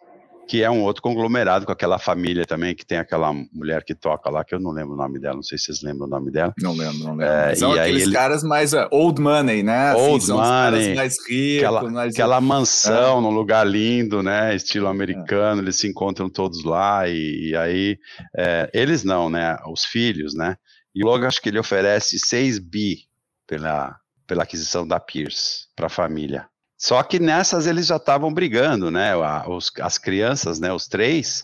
que 0.47 0.61
é 0.61 0.69
um 0.69 0.81
outro 0.81 1.01
conglomerado 1.01 1.65
com 1.65 1.71
aquela 1.71 1.97
família 1.97 2.45
também, 2.45 2.75
que 2.75 2.85
tem 2.85 2.97
aquela 2.97 3.31
mulher 3.51 3.83
que 3.83 3.95
toca 3.95 4.29
lá, 4.29 4.43
que 4.43 4.53
eu 4.53 4.59
não 4.59 4.71
lembro 4.71 4.93
o 4.93 4.97
nome 4.97 5.19
dela, 5.19 5.35
não 5.35 5.43
sei 5.43 5.57
se 5.57 5.65
vocês 5.65 5.81
lembram 5.81 6.05
o 6.05 6.09
nome 6.09 6.31
dela. 6.31 6.53
Não 6.59 6.73
lembro, 6.73 6.99
não 6.99 7.15
lembro. 7.15 7.25
É, 7.25 7.55
são 7.55 7.71
aqueles 7.73 8.03
ele... 8.03 8.11
caras 8.13 8.43
mais 8.43 8.73
uh, 8.73 8.87
old 8.91 9.21
money, 9.21 9.63
né? 9.63 9.91
Assim, 9.91 10.01
old 10.01 10.27
money. 10.27 10.95
mais 10.95 11.17
ricos. 11.27 11.63
Aquela, 11.63 11.91
mais... 11.91 12.13
aquela 12.13 12.41
mansão 12.41 13.19
é. 13.19 13.21
num 13.21 13.29
lugar 13.29 13.65
lindo, 13.65 14.21
né? 14.21 14.55
Estilo 14.55 14.87
americano, 14.87 15.61
é. 15.61 15.63
eles 15.63 15.77
se 15.77 15.87
encontram 15.87 16.29
todos 16.29 16.63
lá 16.63 17.07
e, 17.07 17.49
e 17.49 17.55
aí, 17.55 17.97
é, 18.37 18.69
eles 18.73 19.03
não, 19.03 19.29
né? 19.29 19.57
Os 19.71 19.85
filhos, 19.85 20.35
né? 20.35 20.57
E 20.93 21.03
logo 21.03 21.25
acho 21.25 21.41
que 21.41 21.49
ele 21.49 21.59
oferece 21.59 22.19
6 22.19 22.59
bi 22.59 22.97
pela, 23.47 23.95
pela 24.27 24.43
aquisição 24.43 24.87
da 24.87 24.99
Pierce 24.99 25.67
para 25.75 25.87
a 25.87 25.89
família. 25.89 26.47
Só 26.83 27.01
que 27.01 27.17
nessas 27.17 27.65
eles 27.65 27.87
já 27.87 27.95
estavam 27.95 28.33
brigando, 28.33 28.91
né? 28.91 29.15
Os, 29.47 29.71
as 29.79 29.97
crianças, 29.97 30.59
né? 30.59 30.73
Os 30.73 30.85
três 30.85 31.41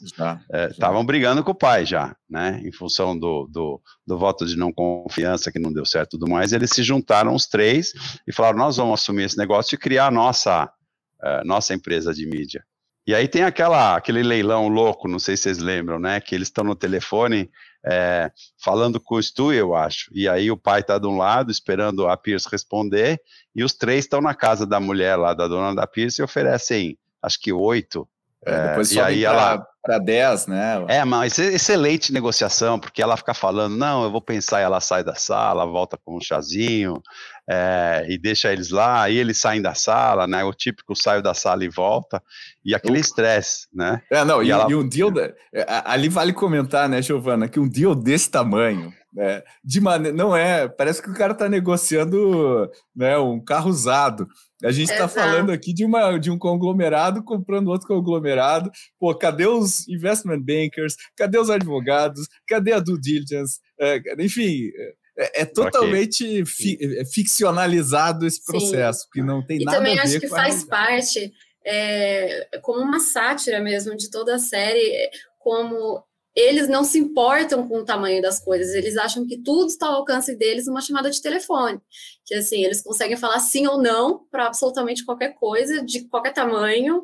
estavam 0.70 1.00
é, 1.00 1.06
brigando 1.06 1.42
com 1.46 1.52
o 1.52 1.56
pai 1.56 1.86
já, 1.86 2.14
né? 2.30 2.62
Em 2.62 2.74
função 2.74 3.18
do, 3.18 3.48
do, 3.50 3.82
do, 4.06 4.18
voto 4.18 4.46
de 4.46 4.58
não 4.58 4.70
confiança 4.70 5.50
que 5.50 5.58
não 5.58 5.72
deu 5.72 5.86
certo 5.86 6.18
e 6.18 6.20
tudo 6.20 6.30
mais, 6.30 6.52
eles 6.52 6.72
se 6.72 6.84
juntaram 6.84 7.34
os 7.34 7.48
três 7.48 7.94
e 8.28 8.34
falaram: 8.34 8.58
nós 8.58 8.76
vamos 8.76 9.00
assumir 9.00 9.24
esse 9.24 9.38
negócio 9.38 9.76
e 9.76 9.78
criar 9.78 10.08
a 10.08 10.12
nossa, 10.12 10.66
uh, 10.66 11.46
nossa 11.46 11.74
empresa 11.74 12.14
de 12.14 12.26
mídia. 12.28 12.62
E 13.08 13.16
aí 13.16 13.26
tem 13.26 13.44
aquela, 13.44 13.96
aquele 13.96 14.22
leilão 14.22 14.68
louco, 14.68 15.08
não 15.08 15.20
sei 15.20 15.38
se 15.38 15.44
vocês 15.44 15.60
lembram, 15.60 16.00
né? 16.00 16.20
Que 16.20 16.36
eles 16.36 16.50
estão 16.50 16.66
no 16.66 16.76
telefone 16.76 17.50
é, 17.86 18.32
falando 18.62 19.00
com 19.00 19.16
o 19.16 19.24
Stu, 19.24 19.54
eu 19.54 19.76
acho. 19.76 20.10
E 20.14 20.28
aí 20.28 20.52
o 20.52 20.58
pai 20.58 20.82
está 20.82 20.98
de 20.98 21.08
um 21.08 21.18
lado, 21.18 21.52
esperando 21.52 22.08
a 22.08 22.18
Pierce 22.18 22.48
responder, 22.52 23.22
e 23.56 23.64
os 23.64 23.74
três 23.74 24.06
estão 24.06 24.22
na 24.22 24.34
casa 24.34 24.66
da 24.66 24.80
mulher 24.80 25.16
lá, 25.16 25.34
da 25.34 25.48
dona 25.48 25.74
da 25.74 25.88
Pierce, 25.88 26.22
e 26.22 26.24
oferecem, 26.24 26.98
acho 27.22 27.40
que 27.40 27.52
oito. 27.54 28.08
É, 28.46 28.52
é, 28.52 28.94
e 28.94 29.00
aí 29.00 29.26
ela 29.26 29.66
para 29.90 29.98
10, 29.98 30.46
né? 30.46 30.86
É, 30.88 31.04
mas 31.04 31.40
excelente 31.40 32.14
negociação, 32.14 32.80
porque 32.80 33.02
ela 33.02 33.18
fica 33.18 33.34
falando, 33.34 33.76
não, 33.76 34.04
eu 34.04 34.12
vou 34.12 34.22
pensar, 34.22 34.60
e 34.60 34.64
ela 34.64 34.80
sai 34.80 35.04
da 35.04 35.16
sala, 35.16 35.66
volta 35.66 35.98
com 35.98 36.16
um 36.16 36.22
chazinho, 36.22 37.02
é, 37.50 38.06
e 38.08 38.16
deixa 38.16 38.54
eles 38.54 38.70
lá, 38.70 39.02
aí 39.02 39.18
eles 39.18 39.40
saem 39.40 39.64
da 39.64 39.74
sala, 39.74 40.28
né? 40.28 40.44
O 40.44 40.54
típico 40.54 40.96
saio 40.96 41.24
da 41.24 41.34
sala 41.34 41.66
e 41.66 41.70
volta, 41.70 42.22
e 42.64 42.76
aquele 42.76 43.00
estresse, 43.00 43.68
né? 43.74 44.00
É, 44.12 44.24
não, 44.24 44.44
e, 44.44 44.48
e, 44.48 44.52
ela... 44.52 44.70
e 44.70 44.76
um 44.76 44.88
deal, 44.88 45.10
da... 45.10 45.24
É, 45.52 45.66
ali 45.86 46.08
vale 46.08 46.34
comentar, 46.34 46.88
né, 46.88 47.02
Giovana, 47.02 47.48
que 47.48 47.60
um 47.60 47.68
deal 47.68 47.96
desse 47.96 48.30
tamanho, 48.30 48.94
né, 49.12 49.42
de 49.64 49.82
maneira, 49.82 50.16
não 50.16 50.38
é, 50.38 50.68
parece 50.68 51.02
que 51.02 51.10
o 51.10 51.16
cara 51.16 51.34
tá 51.34 51.50
negociando, 51.50 52.70
né, 52.96 53.18
um 53.18 53.44
carro 53.44 53.72
usado, 53.72 54.28
a 54.64 54.72
gente 54.72 54.92
está 54.92 55.08
falando 55.08 55.52
aqui 55.52 55.74
de, 55.74 55.86
uma, 55.86 56.18
de 56.18 56.30
um 56.30 56.38
conglomerado 56.38 57.24
comprando 57.24 57.70
outro 57.70 57.88
conglomerado. 57.88 58.70
Pô, 59.00 59.16
cadê 59.16 59.48
os 59.48 59.79
investment 59.88 60.42
bankers? 60.42 60.96
Cadê 61.16 61.38
os 61.38 61.50
advogados? 61.50 62.28
Cadê 62.48 62.74
a 62.74 62.80
due 62.80 63.00
diligence? 63.00 63.60
É, 63.80 64.02
enfim, 64.20 64.70
é, 65.18 65.42
é 65.42 65.46
totalmente 65.46 66.24
okay. 66.24 66.46
fi, 66.46 66.78
é 66.82 67.06
ficcionalizado 67.06 68.26
esse 68.26 68.44
processo, 68.44 69.02
Sim. 69.02 69.08
que 69.14 69.22
não 69.22 69.46
tem 69.46 69.62
e 69.62 69.66
nada 69.66 69.78
a 69.78 69.82
ver 69.82 69.86
com 69.88 69.94
E 69.94 69.98
também 69.98 70.14
acho 70.14 70.20
que 70.22 70.28
faz 70.28 70.64
parte, 70.64 71.34
é, 71.66 72.48
como 72.62 72.80
uma 72.82 73.00
sátira 73.00 73.60
mesmo 73.60 73.96
de 73.96 74.10
toda 74.10 74.36
a 74.36 74.40
série, 74.40 75.10
como 75.38 76.04
eles 76.36 76.70
não 76.70 76.86
se 76.86 76.98
importam 76.98 77.68
com 77.68 77.80
o 77.80 77.86
tamanho 77.86 78.22
das 78.22 78.40
coisas, 78.40 78.74
eles 78.74 78.96
acham 78.96 79.28
que 79.28 79.38
tudo 79.38 79.68
está 79.68 79.88
ao 79.88 79.96
alcance 79.96 80.36
deles 80.36 80.68
numa 80.68 80.82
chamada 80.82 81.10
de 81.10 81.22
telefone. 81.22 81.82
Que 82.26 82.36
assim, 82.36 82.64
eles 82.64 82.82
conseguem 82.82 83.18
falar 83.18 83.40
sim 83.40 83.68
ou 83.68 83.82
não 83.82 84.26
para 84.32 84.46
absolutamente 84.46 85.04
qualquer 85.04 85.34
coisa, 85.34 85.84
de 85.84 86.08
qualquer 86.08 86.34
tamanho. 86.34 87.04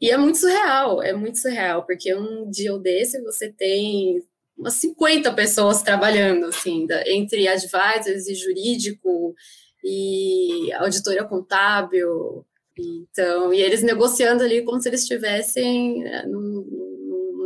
E 0.00 0.10
é 0.10 0.16
muito 0.16 0.38
surreal, 0.38 1.02
é 1.02 1.12
muito 1.12 1.38
surreal, 1.38 1.84
porque 1.86 2.14
um 2.14 2.50
deal 2.50 2.78
desse 2.78 3.22
você 3.22 3.50
tem 3.50 4.22
umas 4.56 4.74
50 4.74 5.32
pessoas 5.32 5.82
trabalhando, 5.82 6.46
assim, 6.46 6.86
entre 7.06 7.48
advisors 7.48 8.28
e 8.28 8.34
jurídico 8.34 9.34
e 9.82 10.72
auditoria 10.74 11.24
contábil. 11.24 12.44
Então, 12.78 13.52
e 13.52 13.60
eles 13.60 13.82
negociando 13.82 14.42
ali 14.42 14.64
como 14.64 14.80
se 14.80 14.88
eles 14.88 15.02
estivessem 15.02 16.02
né, 16.02 16.24
num, 16.26 16.66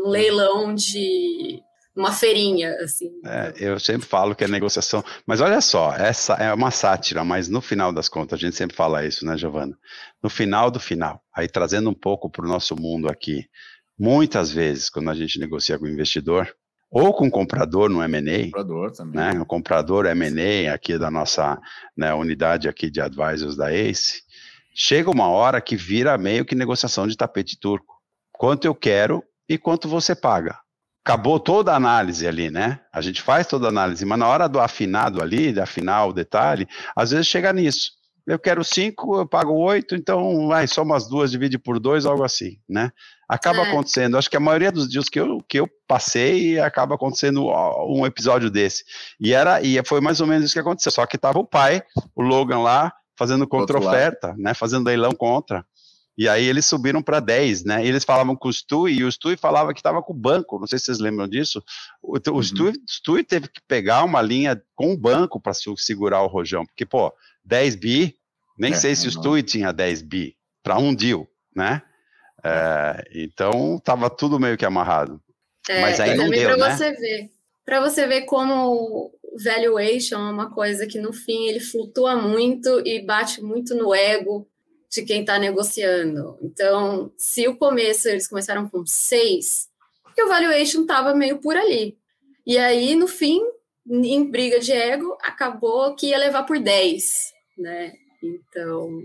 num 0.05 0.09
leilão 0.09 0.75
de 0.75 1.63
uma 1.99 2.13
feirinha, 2.13 2.77
assim. 2.77 3.11
É, 3.25 3.53
eu 3.59 3.79
sempre 3.81 4.07
falo 4.07 4.35
que 4.35 4.45
é 4.45 4.49
negociação, 4.49 5.03
mas 5.27 5.41
olha 5.41 5.61
só, 5.61 5.93
essa 5.95 6.35
é 6.35 6.53
uma 6.55 6.71
sátira, 6.71 7.25
mas 7.25 7.49
no 7.49 7.61
final 7.61 7.93
das 7.93 8.09
contas, 8.09 8.39
a 8.39 8.41
gente 8.41 8.57
sempre 8.57 8.77
fala 8.77 9.05
isso, 9.05 9.27
né, 9.27 9.37
Giovana? 9.37 9.77
No 10.23 10.31
final 10.31 10.71
do 10.71 10.79
final, 10.79 11.21
aí 11.35 11.49
trazendo 11.49 11.91
um 11.91 11.95
pouco 11.95 12.31
para 12.31 12.47
o 12.47 12.49
nosso 12.49 12.77
mundo 12.77 13.11
aqui, 13.11 13.47
muitas 13.99 14.51
vezes, 14.53 14.89
quando 14.89 15.11
a 15.11 15.15
gente 15.15 15.41
negocia 15.41 15.77
com 15.77 15.87
o 15.87 15.89
investidor, 15.89 16.49
ou 16.91 17.13
com 17.13 17.27
o 17.27 17.31
comprador 17.31 17.91
no 17.91 18.03
M&A, 18.03 18.45
comprador 18.45 18.93
também. 18.93 19.21
Né, 19.21 19.41
o 19.41 19.45
comprador 19.45 20.07
M&A 20.07 20.73
aqui 20.73 20.97
da 20.97 21.11
nossa 21.11 21.61
né, 21.97 22.15
unidade 22.15 22.69
aqui 22.69 22.89
de 22.89 23.01
advisors 23.01 23.57
da 23.57 23.73
ACE, 23.73 24.23
chega 24.73 25.11
uma 25.11 25.29
hora 25.29 25.61
que 25.61 25.75
vira 25.75 26.17
meio 26.17 26.45
que 26.45 26.55
negociação 26.55 27.09
de 27.09 27.17
tapete 27.17 27.59
turco. 27.59 27.97
Quanto 28.33 28.67
eu 28.67 28.75
quero 28.75 29.23
e 29.49 29.59
quanto 29.59 29.89
você 29.89 30.15
paga 30.15 30.57
acabou 31.09 31.41
toda 31.41 31.73
a 31.73 31.77
análise 31.77 32.29
ali, 32.29 32.51
né? 32.51 32.81
A 32.93 33.01
gente 33.01 33.23
faz 33.23 33.47
toda 33.47 33.67
a 33.67 33.71
análise, 33.71 34.05
mas 34.05 34.19
na 34.19 34.29
hora 34.29 34.47
do 34.47 34.61
afinado 34.61 35.23
ali, 35.23 35.55
de 35.55 35.61
afinar 35.61 36.05
o 36.05 36.13
detalhe, 36.13 36.69
às 36.95 37.13
vezes 37.13 37.27
chega 37.27 37.51
nisso. 37.51 37.93
Eu 38.27 38.39
quero 38.39 38.63
cinco, 38.63 39.17
eu 39.17 39.27
pago 39.27 39.55
oito, 39.55 39.95
então 39.95 40.49
vai, 40.49 40.67
só 40.67 40.83
umas 40.83 41.09
duas, 41.09 41.31
divide 41.31 41.59
por 41.59 41.81
dois, 41.81 42.05
algo 42.05 42.23
assim, 42.23 42.59
né? 42.69 42.93
Acaba 43.27 43.61
é. 43.61 43.71
acontecendo. 43.71 44.19
Acho 44.19 44.29
que 44.29 44.37
a 44.37 44.41
maioria 44.41 44.71
dos 44.71 44.87
dias 44.87 45.09
que 45.09 45.19
eu, 45.19 45.43
que 45.49 45.59
eu 45.59 45.69
passei 45.87 46.61
acaba 46.61 46.95
acontecendo 46.95 47.47
um 47.87 48.05
episódio 48.05 48.51
desse. 48.51 48.85
E 49.19 49.33
era 49.33 49.63
e 49.63 49.83
foi 49.87 50.03
mais 50.03 50.21
ou 50.21 50.27
menos 50.27 50.45
isso 50.45 50.53
que 50.53 50.61
aconteceu. 50.61 50.93
Só 50.93 51.07
que 51.07 51.17
tava 51.17 51.39
o 51.39 51.47
pai, 51.47 51.83
o 52.15 52.21
Logan 52.21 52.59
lá, 52.59 52.93
fazendo 53.17 53.49
contra-oferta, 53.49 54.35
né? 54.37 54.53
Fazendo 54.53 54.87
leilão 54.87 55.13
contra. 55.13 55.65
E 56.19 56.29
aí 56.29 56.45
eles 56.45 56.67
subiram 56.67 57.01
para 57.01 57.21
10, 57.21 57.65
né? 57.65 57.85
E 57.85 57.89
eles 57.89 58.03
falavam 58.03 58.35
com 58.35 58.49
o 58.49 58.53
Stu 58.53 58.89
e 58.89 59.05
o 59.05 59.13
Stu 59.13 59.39
falava 59.39 59.73
que 59.73 59.79
estava 59.79 60.03
com 60.03 60.13
o 60.13 60.17
banco. 60.17 60.59
Não 60.59 60.67
sei 60.67 60.77
se 60.77 60.87
vocês 60.87 60.99
lembram 60.99 61.29
disso. 61.29 61.63
O, 62.03 62.17
o 62.17 62.33
uhum. 62.33 62.43
Stu, 62.43 62.73
Stu, 62.89 63.23
teve 63.23 63.47
que 63.47 63.61
pegar 63.69 64.03
uma 64.03 64.21
linha 64.21 64.61
com 64.75 64.93
o 64.93 64.99
banco 64.99 65.41
para 65.41 65.53
segurar 65.55 66.23
o 66.23 66.27
rojão, 66.27 66.67
porque, 66.67 66.85
pô, 66.85 67.13
10 67.45 67.77
bi, 67.77 68.17
nem 68.59 68.73
é, 68.73 68.75
sei 68.75 68.97
se 68.97 69.07
o 69.07 69.11
Stu 69.13 69.41
tinha 69.45 69.73
10 69.73 70.03
bi 70.03 70.37
para 70.61 70.77
um 70.77 70.93
deal, 70.93 71.25
né? 71.55 71.83
É, 72.45 73.05
então 73.15 73.79
tava 73.79 74.11
tudo 74.11 74.41
meio 74.41 74.57
que 74.59 74.67
amarrado. 74.67 75.23
É, 75.69 75.83
Mas 75.83 76.01
aí 76.01 76.17
não 76.17 76.29
deu, 76.29 76.57
pra 76.57 76.69
né? 76.69 76.77
Você 76.77 76.93
ver, 76.95 77.31
para 77.65 77.81
você 77.81 78.09
ver 78.09 78.23
como 78.23 79.13
valuation 79.45 80.19
é 80.19 80.33
uma 80.33 80.51
coisa 80.51 80.85
que 80.85 80.99
no 80.99 81.13
fim 81.13 81.47
ele 81.47 81.61
flutua 81.61 82.17
muito 82.17 82.83
e 82.85 83.01
bate 83.07 83.41
muito 83.41 83.73
no 83.77 83.95
ego 83.95 84.49
de 84.91 85.03
quem 85.03 85.21
está 85.21 85.39
negociando. 85.39 86.39
Então, 86.43 87.13
se 87.17 87.47
o 87.47 87.57
começo 87.57 88.09
eles 88.09 88.27
começaram 88.27 88.69
com 88.69 88.85
seis, 88.87 89.69
porque 90.03 90.23
o 90.23 90.29
valuation 90.29 90.83
estava 90.83 91.15
meio 91.15 91.39
por 91.39 91.57
ali. 91.57 91.97
E 92.47 92.57
aí, 92.57 92.95
no 92.95 93.07
fim, 93.07 93.41
em 93.87 94.31
briga 94.31 94.59
de 94.59 94.73
ego, 94.73 95.17
acabou 95.23 95.95
que 95.95 96.09
ia 96.09 96.19
levar 96.19 96.45
por 96.45 96.59
10, 96.59 97.33
né? 97.59 97.93
Então, 98.23 99.01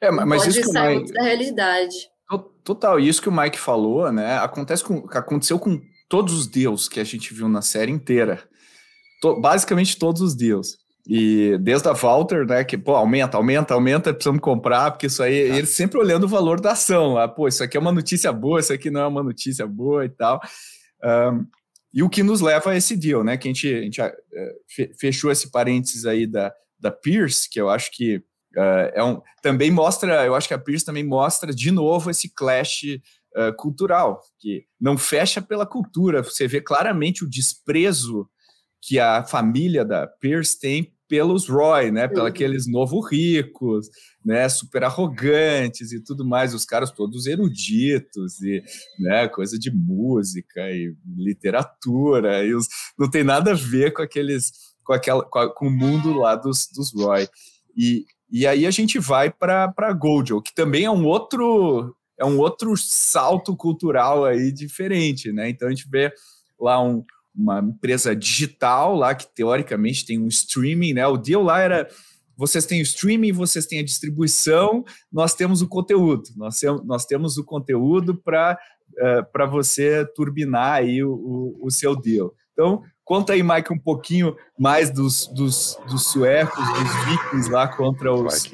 é, 0.00 0.10
mas 0.10 0.42
pode 0.42 0.58
isso 0.58 0.72
sair 0.72 0.98
Mike, 0.98 1.12
da 1.12 1.22
realidade. 1.22 2.10
Total, 2.62 2.98
isso 2.98 3.22
que 3.22 3.28
o 3.28 3.32
Mike 3.32 3.58
falou, 3.58 4.10
né? 4.10 4.38
Acontece 4.38 4.82
com, 4.82 5.06
aconteceu 5.10 5.58
com 5.58 5.80
todos 6.08 6.34
os 6.34 6.46
deals 6.46 6.88
que 6.88 7.00
a 7.00 7.04
gente 7.04 7.32
viu 7.32 7.48
na 7.48 7.62
série 7.62 7.92
inteira. 7.92 8.42
To, 9.20 9.40
basicamente 9.40 9.98
todos 9.98 10.20
os 10.20 10.34
deals. 10.34 10.78
E 11.06 11.58
desde 11.58 11.86
a 11.88 11.92
Walter, 11.92 12.46
né, 12.46 12.64
que, 12.64 12.78
pô, 12.78 12.94
aumenta, 12.94 13.36
aumenta, 13.36 13.74
aumenta, 13.74 14.14
precisamos 14.14 14.40
comprar, 14.40 14.90
porque 14.90 15.06
isso 15.06 15.22
aí, 15.22 15.50
tá. 15.50 15.56
eles 15.56 15.70
sempre 15.70 15.98
olhando 15.98 16.24
o 16.24 16.28
valor 16.28 16.60
da 16.60 16.72
ação, 16.72 17.18
ah, 17.18 17.28
pô, 17.28 17.46
isso 17.46 17.62
aqui 17.62 17.76
é 17.76 17.80
uma 17.80 17.92
notícia 17.92 18.32
boa, 18.32 18.58
isso 18.58 18.72
aqui 18.72 18.90
não 18.90 19.02
é 19.02 19.06
uma 19.06 19.22
notícia 19.22 19.66
boa 19.66 20.06
e 20.06 20.08
tal. 20.08 20.40
Um, 21.04 21.46
e 21.92 22.02
o 22.02 22.08
que 22.08 22.22
nos 22.22 22.40
leva 22.40 22.70
a 22.70 22.76
esse 22.76 22.96
deal, 22.96 23.22
né, 23.22 23.36
que 23.36 23.46
a 23.46 23.52
gente, 23.52 23.72
a 23.72 23.82
gente 23.82 24.00
uh, 24.00 24.96
fechou 24.98 25.30
esse 25.30 25.50
parênteses 25.50 26.06
aí 26.06 26.26
da, 26.26 26.52
da 26.80 26.90
Pierce, 26.90 27.50
que 27.50 27.60
eu 27.60 27.68
acho 27.68 27.90
que 27.92 28.16
uh, 28.56 28.90
é 28.94 29.04
um, 29.04 29.20
também 29.42 29.70
mostra, 29.70 30.24
eu 30.24 30.34
acho 30.34 30.48
que 30.48 30.54
a 30.54 30.58
Pierce 30.58 30.86
também 30.86 31.04
mostra 31.04 31.54
de 31.54 31.70
novo 31.70 32.10
esse 32.10 32.32
clash 32.34 32.98
uh, 33.36 33.54
cultural, 33.58 34.22
que 34.40 34.64
não 34.80 34.96
fecha 34.96 35.42
pela 35.42 35.66
cultura, 35.66 36.22
você 36.22 36.48
vê 36.48 36.62
claramente 36.62 37.22
o 37.22 37.28
desprezo 37.28 38.26
que 38.86 38.98
a 38.98 39.24
família 39.24 39.84
da 39.84 40.06
Pierce 40.06 40.58
tem 40.58 40.92
pelos 41.08 41.48
Roy, 41.48 41.90
né? 41.90 42.08
Pelos 42.08 42.26
aqueles 42.26 42.66
novos 42.66 43.10
ricos, 43.10 43.88
né? 44.24 44.48
Super 44.48 44.84
arrogantes 44.84 45.92
e 45.92 46.02
tudo 46.02 46.24
mais, 46.24 46.54
os 46.54 46.64
caras 46.64 46.90
todos 46.90 47.26
eruditos 47.26 48.40
e, 48.42 48.62
né? 48.98 49.28
Coisa 49.28 49.58
de 49.58 49.70
música 49.70 50.60
e 50.70 50.94
literatura 51.16 52.44
e 52.44 52.54
os, 52.54 52.66
não 52.98 53.10
tem 53.10 53.24
nada 53.24 53.52
a 53.52 53.54
ver 53.54 53.92
com 53.92 54.02
aqueles, 54.02 54.52
com 54.84 54.92
aquela, 54.92 55.24
com, 55.24 55.38
a, 55.38 55.54
com 55.54 55.68
o 55.68 55.70
mundo 55.70 56.12
lá 56.18 56.34
dos, 56.34 56.68
dos 56.74 56.92
Roy. 56.94 57.26
E, 57.76 58.04
e 58.30 58.46
aí 58.46 58.66
a 58.66 58.70
gente 58.70 58.98
vai 58.98 59.30
para 59.30 59.68
para 59.68 59.92
Goldel, 59.92 60.42
que 60.42 60.54
também 60.54 60.84
é 60.84 60.90
um 60.90 61.06
outro 61.06 61.94
é 62.18 62.24
um 62.24 62.38
outro 62.38 62.76
salto 62.76 63.56
cultural 63.56 64.24
aí 64.24 64.52
diferente, 64.52 65.32
né? 65.32 65.48
Então 65.48 65.68
a 65.68 65.70
gente 65.70 65.88
vê 65.90 66.12
lá 66.58 66.82
um, 66.82 67.04
uma 67.34 67.60
empresa 67.60 68.14
digital 68.14 68.94
lá 68.94 69.14
que 69.14 69.26
teoricamente 69.26 70.06
tem 70.06 70.18
um 70.18 70.28
streaming, 70.28 70.94
né? 70.94 71.06
O 71.06 71.16
deal 71.16 71.42
lá 71.42 71.60
era 71.60 71.88
vocês 72.36 72.66
têm 72.66 72.80
o 72.80 72.82
streaming, 72.82 73.32
vocês 73.32 73.64
têm 73.64 73.78
a 73.78 73.84
distribuição, 73.84 74.84
nós 75.12 75.34
temos 75.34 75.62
o 75.62 75.68
conteúdo, 75.68 76.24
nós, 76.36 76.60
nós 76.84 77.06
temos 77.06 77.36
o 77.36 77.44
conteúdo 77.44 78.16
para 78.16 78.58
uh, 78.94 79.32
para 79.32 79.46
você 79.46 80.04
turbinar 80.14 80.74
aí 80.74 81.02
o, 81.02 81.12
o, 81.12 81.66
o, 81.66 81.70
seu 81.70 81.94
deal. 81.94 82.34
Então, 82.52 82.82
conta 83.04 83.32
aí, 83.32 83.42
Mike, 83.42 83.72
um 83.72 83.78
pouquinho 83.78 84.36
mais 84.58 84.90
dos, 84.90 85.26
dos, 85.28 85.78
dos 85.88 86.06
suecos, 86.06 86.64
dos 86.66 87.04
vikings 87.06 87.50
lá 87.50 87.68
contra 87.68 88.12
os, 88.12 88.52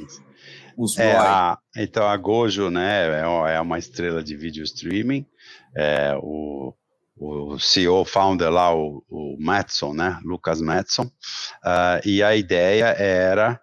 os 0.76 0.98
é, 0.98 1.16
a, 1.16 1.58
Então, 1.76 2.06
a 2.06 2.16
Gojo, 2.16 2.70
né, 2.70 3.08
é, 3.20 3.54
é 3.54 3.60
uma 3.60 3.78
estrela 3.78 4.22
de 4.22 4.36
vídeo 4.36 4.62
streaming, 4.64 5.26
é, 5.76 6.14
o 6.22 6.74
o 7.20 7.59
CEO, 7.59 8.02
founder 8.06 8.50
lá, 8.50 8.74
o, 8.74 9.04
o 9.11 9.37
Matson, 9.38 9.92
né, 9.92 10.18
Lucas 10.24 10.61
Matson, 10.61 11.02
uh, 11.04 12.00
e 12.02 12.22
a 12.22 12.35
ideia 12.35 12.87
era 12.87 13.61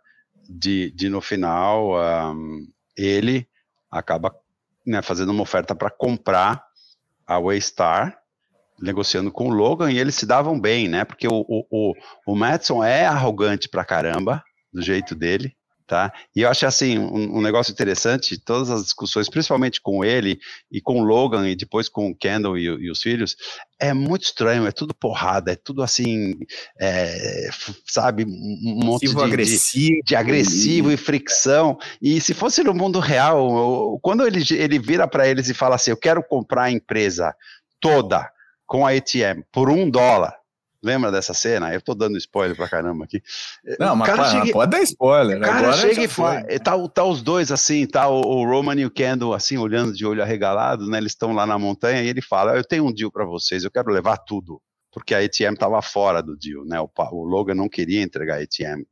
de, 0.47 0.91
de 0.91 1.09
no 1.09 1.19
final, 1.19 1.93
um, 2.35 2.67
ele 2.95 3.47
acaba 3.89 4.33
né, 4.85 5.01
fazendo 5.01 5.31
uma 5.31 5.41
oferta 5.41 5.73
para 5.73 5.89
comprar 5.89 6.63
a 7.25 7.39
Waystar, 7.39 8.19
negociando 8.79 9.31
com 9.31 9.47
o 9.47 9.53
Logan, 9.53 9.91
e 9.91 9.97
eles 9.97 10.13
se 10.13 10.27
davam 10.27 10.59
bem, 10.59 10.87
né, 10.87 11.03
porque 11.03 11.27
o, 11.27 11.43
o, 11.47 11.65
o, 11.71 11.93
o 12.27 12.35
Matson 12.35 12.83
é 12.83 13.07
arrogante 13.07 13.67
pra 13.67 13.83
caramba, 13.83 14.43
do 14.71 14.83
jeito 14.83 15.15
dele, 15.15 15.57
tá? 15.87 16.11
E 16.35 16.41
eu 16.41 16.49
acho 16.49 16.65
assim 16.65 16.99
um, 16.99 17.37
um, 17.37 17.41
negócio 17.41 17.71
interessante, 17.71 18.37
todas 18.37 18.69
as 18.69 18.83
discussões, 18.83 19.29
principalmente 19.29 19.79
com 19.79 20.03
ele 20.03 20.37
e 20.69 20.81
com 20.81 20.99
o 20.99 21.03
Logan 21.03 21.47
e 21.47 21.55
depois 21.55 21.87
com 21.87 22.09
o 22.09 22.15
Kendall 22.15 22.57
e, 22.57 22.65
e 22.65 22.91
os 22.91 23.01
filhos, 23.01 23.37
é 23.79 23.93
muito 23.93 24.23
estranho, 24.23 24.67
é 24.67 24.71
tudo 24.71 24.93
porrada, 24.93 25.53
é 25.53 25.55
tudo 25.55 25.81
assim, 25.81 26.35
é, 26.77 27.49
sabe, 27.85 28.25
um 28.25 28.79
monte 28.83 29.07
de 29.07 29.17
agressivo, 29.17 29.95
de, 29.95 30.01
de 30.03 30.15
agressivo 30.15 30.91
e 30.91 30.97
fricção. 30.97 31.77
E 32.01 32.19
se 32.19 32.33
fosse 32.33 32.63
no 32.63 32.73
mundo 32.73 32.99
real, 32.99 33.97
quando 34.01 34.27
ele, 34.27 34.43
ele 34.51 34.77
vira 34.77 35.07
para 35.07 35.27
eles 35.27 35.47
e 35.47 35.53
fala 35.53 35.75
assim, 35.75 35.91
eu 35.91 35.97
quero 35.97 36.21
comprar 36.21 36.63
a 36.63 36.71
empresa 36.71 37.33
toda 37.79 38.29
com 38.65 38.85
a 38.85 38.91
ATM 38.91 39.43
por 39.53 39.69
um 39.69 39.89
dólar, 39.89 40.35
Lembra 40.83 41.11
dessa 41.11 41.33
cena? 41.33 41.73
Eu 41.73 41.81
tô 41.81 41.95
dando 41.95 42.17
spoiler 42.17 42.55
pra 42.55 42.69
caramba 42.69 43.05
aqui. 43.05 43.21
Não, 43.79 43.95
mas 43.95 44.07
cara 44.09 44.25
chega, 44.25 44.51
pode 44.51 44.71
dar 44.71 44.81
spoiler. 44.81 45.37
O 45.37 45.41
cara 45.41 45.73
chega 45.73 46.03
e 46.03 46.07
fala, 46.07 46.43
tá, 46.63 46.87
tá, 46.89 47.03
os 47.03 47.21
dois 47.21 47.51
assim, 47.51 47.85
tá 47.85 48.07
o, 48.07 48.21
o, 48.21 48.45
Roman 48.45 48.75
e 48.75 48.85
o 48.85 48.91
Kendall 48.91 49.33
assim, 49.33 49.57
olhando 49.57 49.93
de 49.93 50.05
olho 50.05 50.21
arregalado, 50.21 50.87
né? 50.87 50.97
Eles 50.97 51.13
estão 51.13 51.33
lá 51.33 51.45
na 51.45 51.57
montanha 51.57 52.03
e 52.03 52.07
ele 52.07 52.21
fala: 52.21 52.55
Eu 52.55 52.63
tenho 52.63 52.85
um 52.85 52.93
deal 52.93 53.11
para 53.11 53.25
vocês, 53.25 53.63
eu 53.63 53.71
quero 53.71 53.91
levar 53.91 54.17
tudo. 54.17 54.61
Porque 54.91 55.13
a 55.13 55.19
ATM 55.19 55.53
estava 55.53 55.81
fora 55.81 56.23
do 56.23 56.35
deal, 56.35 56.65
né? 56.65 56.79
O, 56.79 56.89
o, 57.11 57.23
Logan 57.23 57.53
não 57.53 57.69
queria 57.69 58.01
entregar 58.01 58.39
a 58.39 58.41
ATM. 58.41 58.83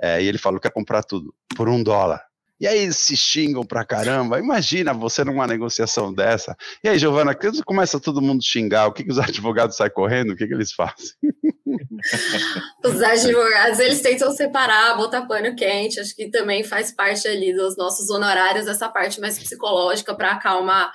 É, 0.00 0.22
e 0.22 0.26
ele 0.26 0.38
falou: 0.38 0.60
Quer 0.60 0.72
comprar 0.72 1.02
tudo 1.02 1.34
por 1.56 1.68
um 1.68 1.82
dólar. 1.82 2.20
E 2.62 2.66
aí 2.68 2.92
se 2.92 3.16
xingam 3.16 3.64
pra 3.64 3.84
caramba. 3.84 4.38
Imagina 4.38 4.94
você 4.94 5.24
numa 5.24 5.48
negociação 5.48 6.14
dessa. 6.14 6.56
E 6.84 6.88
aí, 6.88 6.96
Giovana, 6.96 7.34
quando 7.34 7.64
começa 7.64 7.98
todo 7.98 8.22
mundo 8.22 8.40
xingar, 8.40 8.86
o 8.86 8.92
que, 8.92 9.02
que 9.02 9.10
os 9.10 9.18
advogados 9.18 9.76
saem 9.76 9.90
correndo? 9.90 10.30
O 10.30 10.36
que, 10.36 10.46
que 10.46 10.54
eles 10.54 10.70
fazem? 10.72 11.10
Os 12.84 13.02
advogados, 13.02 13.80
eles 13.80 14.00
tentam 14.00 14.30
separar, 14.30 14.96
botar 14.96 15.26
pano 15.26 15.56
quente. 15.56 15.98
Acho 15.98 16.14
que 16.14 16.30
também 16.30 16.62
faz 16.62 16.92
parte 16.92 17.26
ali 17.26 17.52
dos 17.52 17.76
nossos 17.76 18.08
honorários, 18.10 18.68
essa 18.68 18.88
parte 18.88 19.20
mais 19.20 19.36
psicológica 19.36 20.14
para 20.14 20.30
acalmar 20.30 20.92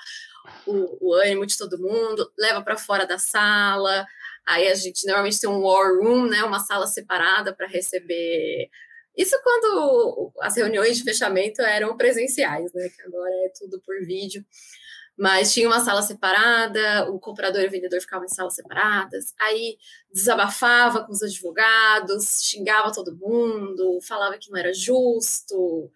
o, 0.66 1.10
o 1.10 1.14
ânimo 1.16 1.46
de 1.46 1.58
todo 1.58 1.78
mundo. 1.78 2.32
Leva 2.40 2.62
para 2.62 2.78
fora 2.78 3.06
da 3.06 3.18
sala, 3.18 4.08
Aí 4.48 4.70
a 4.70 4.76
gente 4.76 5.06
normalmente 5.06 5.42
tem 5.42 5.50
um 5.50 5.62
war 5.62 5.94
room, 5.98 6.28
né, 6.28 6.42
uma 6.42 6.62
sala 6.62 6.88
separada 6.88 7.54
para 7.54 7.68
receber. 7.68 8.70
Isso 9.18 9.36
quando 9.44 10.32
as 10.42 10.56
reuniões 10.56 10.98
de 10.98 11.04
fechamento 11.04 11.62
eram 11.62 11.98
presenciais, 11.98 12.72
né? 12.74 12.88
Que 12.90 13.02
agora 13.02 13.34
é 13.46 13.52
tudo 13.58 13.82
por 13.82 13.96
vídeo. 14.06 14.46
Mas 15.18 15.52
tinha 15.52 15.68
uma 15.68 15.80
sala 15.80 16.04
separada, 16.04 17.10
o 17.10 17.20
comprador 17.20 17.64
e 17.64 17.68
o 17.68 17.72
vendedor 17.72 18.00
ficavam 18.00 18.26
em 18.26 18.30
salas 18.30 18.54
separadas. 18.54 19.34
Aí 19.40 19.78
desabafava 20.14 21.04
com 21.04 21.12
os 21.12 21.24
advogados, 21.24 22.44
xingava 22.44 22.94
todo 22.94 23.16
mundo, 23.16 24.00
falava 24.08 24.38
que 24.38 24.52
não 24.52 24.60
era 24.60 24.72
justo, 24.72 25.92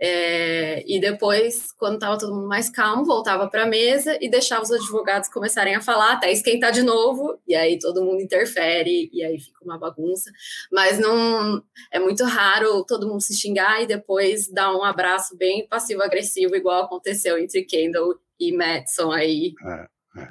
é, 0.00 0.84
e 0.86 1.00
depois, 1.00 1.72
quando 1.72 1.94
estava 1.94 2.16
todo 2.16 2.32
mundo 2.32 2.46
mais 2.46 2.70
calmo, 2.70 3.04
voltava 3.04 3.48
para 3.48 3.64
a 3.64 3.66
mesa 3.66 4.16
e 4.20 4.30
deixava 4.30 4.62
os 4.62 4.70
advogados 4.70 5.28
começarem 5.28 5.74
a 5.74 5.80
falar 5.80 6.12
até 6.12 6.30
esquentar 6.30 6.70
de 6.70 6.82
novo, 6.82 7.36
e 7.48 7.56
aí 7.56 7.78
todo 7.80 8.04
mundo 8.04 8.22
interfere, 8.22 9.10
e 9.12 9.24
aí 9.24 9.40
fica 9.40 9.64
uma 9.64 9.76
bagunça. 9.76 10.30
Mas 10.70 11.00
não 11.00 11.60
é 11.92 11.98
muito 11.98 12.24
raro 12.24 12.84
todo 12.84 13.08
mundo 13.08 13.20
se 13.20 13.34
xingar 13.34 13.82
e 13.82 13.86
depois 13.88 14.48
dar 14.48 14.72
um 14.72 14.84
abraço 14.84 15.36
bem 15.36 15.66
passivo-agressivo, 15.66 16.54
igual 16.54 16.84
aconteceu 16.84 17.36
entre 17.36 17.64
Kendall 17.64 18.14
e 18.38 18.56
Madison 18.56 19.10
aí. 19.10 19.52
É, 19.66 20.20
é. 20.22 20.28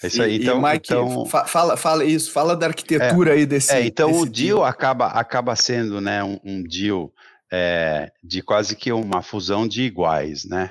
É 0.00 0.06
isso 0.06 0.22
aí, 0.22 0.36
então, 0.36 0.58
e 0.58 0.62
Mike, 0.62 0.92
então... 0.92 1.26
fala, 1.26 1.76
fala 1.76 2.04
isso, 2.04 2.30
fala 2.30 2.56
da 2.56 2.66
arquitetura 2.66 3.30
é, 3.30 3.34
aí 3.34 3.46
desse. 3.46 3.72
É, 3.72 3.84
então 3.84 4.10
desse 4.10 4.22
o 4.22 4.26
deal, 4.26 4.64
acaba, 4.64 5.06
acaba 5.08 5.56
sendo 5.56 6.00
né, 6.00 6.22
um, 6.22 6.38
um 6.44 6.62
deal 6.62 7.12
é, 7.52 8.10
de 8.24 8.40
quase 8.40 8.74
que 8.74 8.90
uma 8.90 9.20
fusão 9.20 9.68
de 9.68 9.82
iguais, 9.82 10.46
né? 10.46 10.70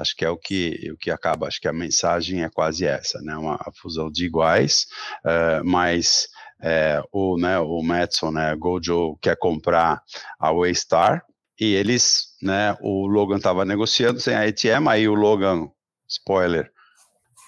Acho 0.00 0.16
que 0.16 0.24
é 0.24 0.30
o 0.30 0.38
que, 0.38 0.90
o 0.90 0.96
que 0.96 1.10
acaba, 1.10 1.46
acho 1.46 1.60
que 1.60 1.68
a 1.68 1.72
mensagem 1.72 2.42
é 2.42 2.48
quase 2.48 2.86
essa, 2.86 3.20
né? 3.20 3.36
Uma 3.36 3.60
fusão 3.76 4.10
de 4.10 4.24
iguais, 4.24 4.86
uh, 5.24 5.62
mas 5.64 6.28
é, 6.62 7.02
o, 7.12 7.36
né, 7.36 7.58
o 7.58 7.82
Madison, 7.82 8.30
né, 8.30 8.56
Gojo 8.56 9.18
quer 9.20 9.36
comprar 9.36 10.02
a 10.38 10.50
Waystar 10.50 11.22
e 11.60 11.74
eles, 11.74 12.28
né, 12.40 12.76
o 12.80 13.06
Logan 13.06 13.36
estava 13.36 13.64
negociando 13.66 14.18
sem 14.18 14.34
a 14.34 14.48
ATM, 14.48 14.88
aí 14.88 15.06
o 15.06 15.14
Logan, 15.14 15.68
spoiler, 16.08 16.72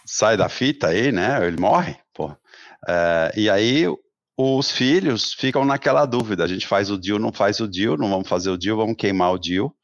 sai 0.04 0.36
da 0.36 0.50
fita 0.50 0.88
aí, 0.88 1.10
né, 1.10 1.44
ele 1.46 1.58
morre, 1.58 1.96
pô. 2.12 2.26
Uh, 2.26 3.32
e 3.34 3.48
aí 3.48 3.86
os 4.36 4.70
filhos 4.70 5.32
ficam 5.32 5.64
naquela 5.64 6.04
dúvida: 6.04 6.44
a 6.44 6.48
gente 6.48 6.66
faz 6.66 6.90
o 6.90 6.98
deal, 6.98 7.18
não 7.18 7.32
faz 7.32 7.60
o 7.60 7.66
deal, 7.66 7.96
não 7.96 8.10
vamos 8.10 8.28
fazer 8.28 8.50
o 8.50 8.58
deal, 8.58 8.76
vamos 8.76 8.96
queimar 8.96 9.32
o 9.32 9.38
deal 9.38 9.74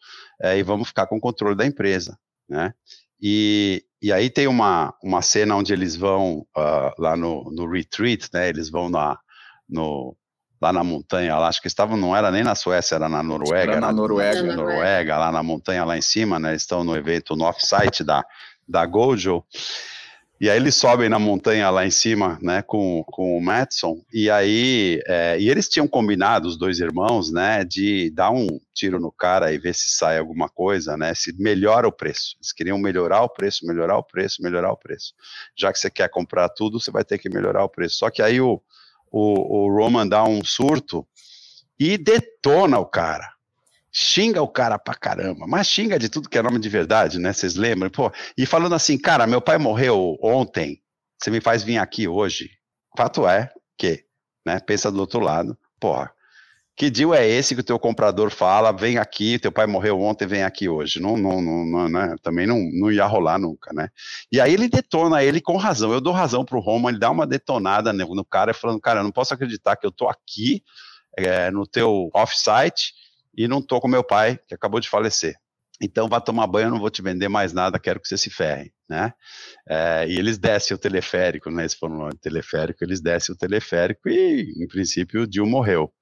é, 0.43 0.59
e 0.59 0.63
vamos 0.63 0.89
ficar 0.89 1.07
com 1.07 1.17
o 1.17 1.21
controle 1.21 1.57
da 1.57 1.67
empresa, 1.67 2.19
né? 2.49 2.75
E, 3.21 3.85
e 4.03 4.13
aí 4.13 4.29
tem 4.29 4.49
uma, 4.49 4.93
uma 5.03 5.23
cena 5.23 5.55
onde 5.55 5.73
eles 5.73 5.95
vão 5.95 6.45
uh, 6.57 6.93
lá 6.99 7.17
no, 7.17 7.45
no 7.53 7.71
retreat, 7.71 8.29
né? 8.35 8.49
Eles 8.49 8.69
vão 8.69 8.91
na, 8.91 9.17
no, 9.69 10.17
lá 10.61 10.73
na 10.73 10.83
montanha, 10.83 11.39
lá, 11.39 11.47
acho 11.47 11.63
que 11.63 11.69
estavam, 11.69 11.97
não 11.97 12.15
era 12.15 12.31
nem 12.33 12.43
na 12.43 12.57
Suécia, 12.57 12.97
era 12.97 13.09
na 13.09 13.23
Noruega. 13.23 13.73
Era 13.73 13.81
na 13.81 13.93
Noruega. 13.93 14.43
Na 14.43 14.57
Noruega, 14.57 15.19
lá 15.19 15.33
na 15.33 15.43
montanha 15.43 15.85
lá 15.85 15.97
em 15.97 16.03
cima, 16.03 16.41
né? 16.41 16.51
Eles 16.51 16.63
estão 16.63 16.83
no 16.83 16.97
evento, 16.97 17.37
no 17.37 17.45
off-site 17.45 18.03
da, 18.03 18.25
da 18.69 18.85
Gojo. 18.85 19.45
E 20.43 20.51
aí 20.51 20.57
eles 20.57 20.75
sobem 20.75 21.09
na 21.09 21.21
montanha 21.21 21.71
lá 21.71 21.87
em 21.87 21.91
cima, 21.93 22.37
né, 22.43 22.63
com, 22.63 23.05
com 23.05 23.39
o 23.39 23.41
Madison, 23.41 24.03
e 24.13 24.29
aí, 24.29 25.01
é, 25.07 25.39
e 25.39 25.49
eles 25.49 25.69
tinham 25.69 25.87
combinado, 25.87 26.49
os 26.49 26.59
dois 26.59 26.81
irmãos, 26.81 27.31
né, 27.31 27.63
de 27.63 28.11
dar 28.11 28.33
um 28.33 28.49
tiro 28.75 28.99
no 28.99 29.13
cara 29.13 29.53
e 29.53 29.59
ver 29.59 29.73
se 29.73 29.91
sai 29.91 30.19
alguma 30.19 30.49
coisa, 30.49 30.97
né, 30.97 31.15
se 31.15 31.33
melhora 31.41 31.87
o 31.87 31.93
preço. 31.93 32.35
Eles 32.39 32.51
queriam 32.51 32.77
melhorar 32.77 33.23
o 33.23 33.29
preço, 33.29 33.65
melhorar 33.65 33.97
o 33.97 34.03
preço, 34.03 34.43
melhorar 34.43 34.73
o 34.73 34.77
preço. 34.77 35.15
Já 35.57 35.73
que 35.73 35.79
você 35.79 35.89
quer 35.89 36.11
comprar 36.11 36.49
tudo, 36.49 36.81
você 36.81 36.91
vai 36.91 37.05
ter 37.05 37.19
que 37.19 37.29
melhorar 37.29 37.63
o 37.63 37.69
preço. 37.69 37.99
Só 37.99 38.11
que 38.11 38.21
aí 38.21 38.41
o, 38.41 38.61
o, 39.13 39.67
o 39.67 39.73
Roman 39.73 40.09
dá 40.09 40.25
um 40.25 40.45
surto 40.45 41.07
e 41.79 41.97
detona 41.97 42.81
o 42.81 42.87
cara 42.87 43.33
xinga 43.93 44.41
o 44.41 44.49
cara 44.49 44.79
pra 44.79 44.95
caramba, 44.95 45.47
mas 45.47 45.67
xinga 45.67 45.99
de 45.99 46.09
tudo 46.09 46.29
que 46.29 46.39
é 46.39 46.43
nome 46.43 46.59
de 46.59 46.69
verdade, 46.69 47.19
né? 47.19 47.33
Vocês 47.33 47.55
lembram? 47.55 47.91
Pô, 47.91 48.11
e 48.37 48.47
falando 48.47 48.75
assim, 48.75 48.97
cara, 48.97 49.27
meu 49.27 49.41
pai 49.41 49.59
morreu 49.59 50.17
ontem, 50.23 50.81
você 51.21 51.31
me 51.31 51.41
faz 51.41 51.63
vir 51.63 51.77
aqui 51.77 52.09
hoje. 52.09 52.51
Fato 52.97 53.29
é 53.29 53.53
que, 53.77 54.05
né? 54.47 54.59
Pensa 54.61 54.91
do 54.91 54.99
outro 55.01 55.21
lado, 55.21 55.57
porra. 55.79 56.11
Que 56.75 56.89
deal 56.89 57.15
é 57.15 57.29
esse 57.29 57.55
que 57.55 57.61
o 57.61 57.65
teu 57.65 57.79
comprador 57.79 58.31
fala, 58.31 58.73
vem 58.73 58.97
aqui, 58.97 59.39
teu 59.39 59.53
pai 59.53 59.67
morreu 59.67 60.01
ontem, 60.01 60.27
vem 60.27 60.43
aqui 60.43 60.71
hoje? 60.71 60.99
Não, 60.99 61.19
não, 61.19 61.43
não, 61.43 61.67
não 61.67 61.89
né? 61.89 62.17
Também 62.23 62.47
não, 62.47 62.59
não 62.73 62.91
ia 62.91 63.05
rolar 63.05 63.39
nunca, 63.39 63.75
né? 63.75 63.91
E 64.33 64.41
aí 64.41 64.55
ele 64.55 64.69
detona 64.69 65.23
ele 65.23 65.39
com 65.39 65.59
razão. 65.59 65.93
Eu 65.93 66.01
dou 66.01 66.15
razão 66.15 66.47
pro 66.47 66.61
Roma, 66.61 66.89
ele 66.89 66.99
dá 66.99 67.11
uma 67.11 67.27
detonada 67.27 67.93
no, 67.93 68.25
cara, 68.25 68.55
falando, 68.55 68.81
cara, 68.81 69.01
eu 69.01 69.05
não 69.05 69.13
posso 69.13 69.35
acreditar 69.35 69.77
que 69.77 69.87
eu 69.87 69.93
tô 69.93 70.09
aqui 70.09 70.63
é, 71.19 71.51
no 71.51 71.67
teu 71.67 72.09
off-site 72.15 72.95
e 73.37 73.49
não 73.49 73.63
tô 73.63 73.81
com 73.81 73.89
meu 73.89 74.05
pai, 74.05 74.39
que 74.47 74.55
acabou 74.55 74.81
de 74.81 74.89
falecer. 74.89 75.35
Então 75.81 76.09
vá 76.09 76.21
tomar 76.21 76.47
banho, 76.47 76.67
eu 76.67 76.71
não 76.71 76.79
vou 76.79 76.91
te 76.91 77.03
vender 77.03 77.29
mais 77.29 77.53
nada, 77.53 77.79
quero 77.79 77.99
que 78.01 78.07
você 78.07 78.17
se 78.17 78.31
ferre, 78.31 78.73
né? 78.89 79.13
É, 79.69 80.07
e 80.09 80.17
eles 80.17 80.39
descem 80.39 80.75
o 80.77 80.79
teleférico, 80.79 81.51
né? 81.51 81.63
Eles 81.63 81.75
foram 81.75 81.97
no 82.07 82.17
teleférico, 82.17 82.85
eles 82.85 83.01
descem 83.01 83.35
o 83.35 83.39
teleférico 83.39 84.09
e, 84.09 84.53
em 84.63 84.69
princípio, 84.69 85.23
o 85.23 85.27
Dil 85.27 85.45
morreu. 85.45 85.93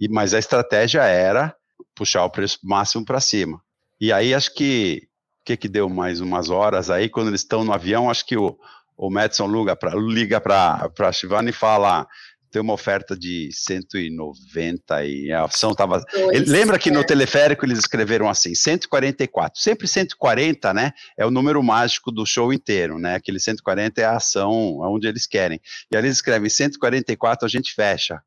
E, 0.00 0.08
mas 0.08 0.34
a 0.34 0.38
estratégia 0.38 1.02
era 1.02 1.54
puxar 1.94 2.24
o 2.24 2.30
preço 2.30 2.58
máximo 2.64 3.04
para 3.04 3.20
cima. 3.20 3.60
E 4.00 4.12
aí 4.12 4.34
acho 4.34 4.52
que 4.54 5.02
o 5.42 5.44
que, 5.44 5.56
que 5.56 5.68
deu 5.68 5.88
mais 5.88 6.20
umas 6.20 6.50
horas 6.50 6.90
aí, 6.90 7.08
quando 7.08 7.28
eles 7.28 7.42
estão 7.42 7.64
no 7.64 7.72
avião, 7.72 8.10
acho 8.10 8.26
que 8.26 8.36
o, 8.36 8.58
o 8.96 9.10
Madison 9.10 9.46
liga 9.46 10.40
para 10.40 10.90
a 10.98 11.12
Shivani 11.12 11.50
e 11.50 11.54
fala: 11.54 12.06
tem 12.50 12.60
uma 12.60 12.72
oferta 12.72 13.16
de 13.16 13.48
190 13.52 15.04
e 15.04 15.32
a 15.32 15.44
ação 15.44 15.70
estava. 15.70 16.04
Lembra 16.46 16.78
que 16.78 16.90
no 16.90 17.04
teleférico 17.04 17.64
eles 17.64 17.78
escreveram 17.78 18.28
assim, 18.28 18.54
144. 18.54 19.60
Sempre 19.60 19.86
140, 19.86 20.74
né? 20.74 20.92
É 21.16 21.24
o 21.24 21.30
número 21.30 21.62
mágico 21.62 22.10
do 22.10 22.26
show 22.26 22.52
inteiro, 22.52 22.98
né? 22.98 23.14
Aquele 23.14 23.38
140 23.38 24.00
é 24.00 24.04
a 24.04 24.16
ação 24.16 24.78
onde 24.80 25.06
eles 25.06 25.26
querem. 25.26 25.60
E 25.90 25.96
aí 25.96 26.02
eles 26.02 26.16
escrevem 26.16 26.50
144, 26.50 27.46
a 27.46 27.48
gente 27.48 27.72
fecha. 27.72 28.20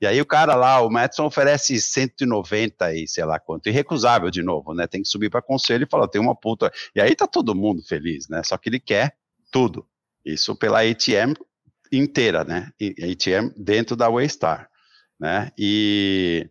E 0.00 0.06
aí 0.06 0.20
o 0.20 0.26
cara 0.26 0.54
lá, 0.54 0.80
o 0.80 0.90
Madison 0.90 1.24
oferece 1.24 1.80
190 1.80 2.94
e 2.94 3.08
sei 3.08 3.24
lá 3.24 3.38
quanto, 3.38 3.68
irrecusável 3.68 4.30
de 4.30 4.42
novo, 4.42 4.74
né? 4.74 4.86
Tem 4.86 5.02
que 5.02 5.08
subir 5.08 5.30
para 5.30 5.40
conselho 5.40 5.84
e 5.84 5.90
falar, 5.90 6.08
tem 6.08 6.20
uma 6.20 6.34
puta. 6.34 6.70
E 6.94 7.00
aí 7.00 7.14
tá 7.14 7.26
todo 7.26 7.54
mundo 7.54 7.82
feliz, 7.82 8.28
né? 8.28 8.42
Só 8.42 8.56
que 8.58 8.68
ele 8.68 8.80
quer 8.80 9.16
tudo. 9.50 9.86
Isso 10.24 10.56
pela 10.56 10.80
ATM 10.80 11.34
inteira, 11.92 12.44
né? 12.44 12.70
ATM 12.80 13.52
dentro 13.56 13.96
da 13.96 14.08
Waystar, 14.08 14.68
né? 15.18 15.50
E, 15.58 16.48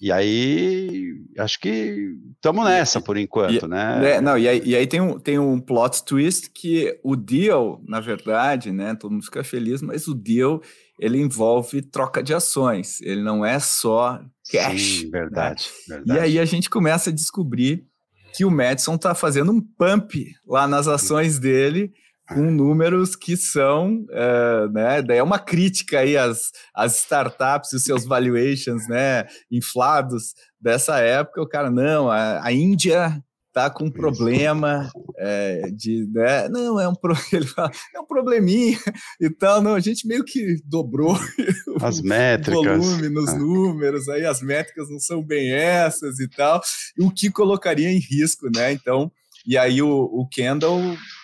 e 0.00 0.10
aí 0.10 1.14
acho 1.38 1.60
que 1.60 2.14
estamos 2.34 2.64
nessa 2.64 3.00
por 3.00 3.16
enquanto, 3.16 3.66
e, 3.66 3.68
né? 3.68 4.16
É, 4.16 4.20
não, 4.20 4.36
e 4.38 4.48
aí, 4.48 4.62
e 4.64 4.74
aí, 4.74 4.86
tem, 4.86 5.00
um, 5.00 5.18
tem 5.18 5.38
um 5.38 5.60
plot 5.60 6.04
twist 6.04 6.50
que 6.50 6.98
o 7.02 7.14
deal, 7.16 7.82
na 7.86 8.00
verdade, 8.00 8.72
né? 8.72 8.94
Todo 8.94 9.12
mundo 9.12 9.24
fica 9.24 9.44
feliz, 9.44 9.82
mas 9.82 10.06
o 10.08 10.14
deal 10.14 10.62
ele 10.98 11.18
envolve 11.18 11.80
troca 11.80 12.22
de 12.22 12.34
ações, 12.34 13.00
ele 13.00 13.22
não 13.22 13.44
é 13.44 13.58
só 13.58 14.20
cash. 14.50 15.00
Sim, 15.00 15.10
verdade, 15.10 15.66
né? 15.88 15.96
verdade. 15.96 16.18
E 16.18 16.22
aí 16.22 16.38
a 16.38 16.44
gente 16.44 16.68
começa 16.68 17.10
a 17.10 17.12
descobrir 17.12 17.86
que 18.34 18.44
o 18.44 18.50
Madison 18.50 18.94
está 18.94 19.14
fazendo 19.14 19.52
um 19.52 19.60
pump 19.60 20.34
lá 20.46 20.68
nas 20.68 20.86
ações 20.86 21.38
dele 21.38 21.92
com 22.32 22.50
números 22.50 23.16
que 23.16 23.36
são, 23.36 24.06
é, 24.10 24.68
né, 24.68 25.02
daí 25.02 25.18
é 25.18 25.22
uma 25.22 25.38
crítica 25.38 25.98
aí 25.98 26.16
às, 26.16 26.52
às 26.72 26.96
startups 26.98 27.72
e 27.72 27.76
os 27.76 27.82
seus 27.82 28.04
valuations, 28.04 28.88
né, 28.88 29.26
inflados 29.50 30.34
dessa 30.60 30.98
época, 31.00 31.42
o 31.42 31.48
cara, 31.48 31.70
não, 31.70 32.08
a, 32.08 32.44
a 32.44 32.52
Índia 32.52 33.20
tá 33.52 33.68
com 33.68 33.86
um 33.86 33.90
problema 33.90 34.88
é, 35.18 35.70
de, 35.72 36.06
né, 36.12 36.48
não, 36.48 36.78
é 36.78 36.88
um, 36.88 36.94
pro, 36.94 37.16
fala, 37.54 37.72
é 37.94 37.98
um 37.98 38.06
probleminha 38.06 38.78
e 39.20 39.28
tal, 39.28 39.60
não, 39.60 39.74
a 39.74 39.80
gente 39.80 40.06
meio 40.06 40.24
que 40.24 40.56
dobrou 40.64 41.18
as 41.82 41.98
o 41.98 42.04
métricas, 42.04 42.78
volume 42.78 43.08
nos 43.08 43.30
ah. 43.30 43.38
números, 43.38 44.08
aí 44.08 44.24
as 44.24 44.40
métricas 44.40 44.88
não 44.88 45.00
são 45.00 45.20
bem 45.20 45.50
essas 45.52 46.20
e 46.20 46.28
tal, 46.28 46.62
o 46.96 47.10
que 47.10 47.28
colocaria 47.28 47.90
em 47.90 47.98
risco, 47.98 48.48
né, 48.54 48.72
então, 48.72 49.10
e 49.50 49.58
aí 49.58 49.82
o, 49.82 50.04
o 50.04 50.28
Kendall 50.28 50.78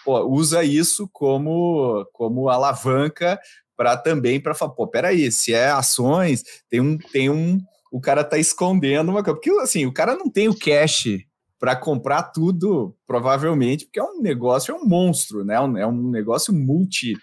pô, 0.04 0.20
usa 0.24 0.64
isso 0.64 1.08
como, 1.12 2.04
como 2.12 2.48
alavanca 2.48 3.38
para 3.76 3.96
também 3.96 4.40
para 4.40 4.52
falar, 4.52 4.72
pô, 4.72 4.88
peraí, 4.88 5.30
se 5.30 5.54
é 5.54 5.70
ações, 5.70 6.42
tem 6.68 6.80
um, 6.80 6.98
tem 6.98 7.30
um, 7.30 7.60
o 7.92 8.00
cara 8.00 8.24
tá 8.24 8.36
escondendo 8.36 9.12
uma 9.12 9.22
coisa, 9.22 9.38
porque 9.38 9.50
assim, 9.60 9.86
o 9.86 9.92
cara 9.92 10.16
não 10.16 10.28
tem 10.28 10.48
o 10.48 10.58
cash 10.58 11.06
para 11.56 11.76
comprar 11.76 12.24
tudo, 12.24 12.96
provavelmente, 13.06 13.84
porque 13.84 14.00
é 14.00 14.02
um 14.02 14.20
negócio, 14.20 14.74
é 14.74 14.76
um 14.76 14.84
monstro, 14.84 15.44
né? 15.44 15.54
É 15.54 15.86
um 15.86 16.10
negócio 16.10 16.52
multi 16.52 17.14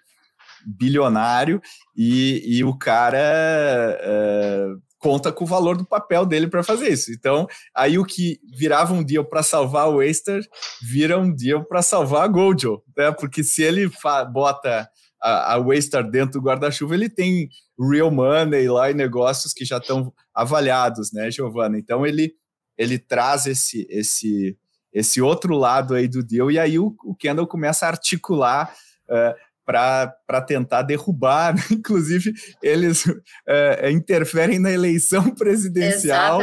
bilionário 0.66 1.62
e, 1.98 2.42
e 2.46 2.64
o 2.64 2.78
cara 2.78 3.20
é, 3.20 4.74
conta 5.04 5.34
com 5.34 5.44
o 5.44 5.48
valor 5.48 5.76
do 5.76 5.86
papel 5.86 6.26
dele 6.26 6.48
para 6.48 6.64
fazer 6.64 6.88
isso. 6.88 7.12
Então, 7.12 7.46
aí 7.76 8.00
o 8.00 8.06
que 8.06 8.40
virava 8.56 8.94
um 8.94 9.04
deal 9.04 9.26
para 9.26 9.44
salvar 9.44 9.90
o 9.90 9.98
Waster 9.98 10.42
vira 10.82 11.20
um 11.20 11.30
deal 11.30 11.66
para 11.66 11.82
salvar 11.82 12.24
a 12.24 12.28
Gojo, 12.28 12.82
né? 12.96 13.12
Porque 13.12 13.44
se 13.44 13.62
ele 13.62 13.92
bota 14.32 14.90
a, 15.22 15.54
a 15.54 15.58
Waystar 15.58 16.10
dentro 16.10 16.40
do 16.40 16.46
guarda-chuva, 16.46 16.96
ele 16.96 17.10
tem 17.10 17.50
real 17.78 18.10
money 18.10 18.70
lá 18.70 18.90
e 18.90 18.94
negócios 18.94 19.52
que 19.52 19.66
já 19.66 19.78
estão 19.78 20.14
avaliados, 20.34 21.12
né, 21.12 21.30
Giovana? 21.30 21.78
Então 21.78 22.06
ele, 22.06 22.34
ele 22.78 22.98
traz 22.98 23.46
esse, 23.46 23.86
esse, 23.90 24.58
esse 24.94 25.22
outro 25.22 25.58
lado 25.58 25.96
aí 25.96 26.08
do 26.08 26.24
deal, 26.24 26.50
e 26.50 26.58
aí 26.58 26.80
o, 26.80 26.96
o 27.04 27.14
Kendall 27.14 27.46
começa 27.46 27.86
a 27.86 27.90
articular 27.90 28.74
uh, 29.10 29.36
para 29.66 30.42
tentar 30.46 30.82
derrubar, 30.82 31.56
né? 31.56 31.62
inclusive 31.72 32.34
eles 32.62 33.04
é, 33.48 33.92
interferem 33.92 34.60
na 34.60 34.72
eleição 34.72 35.34
presidencial 35.36 36.40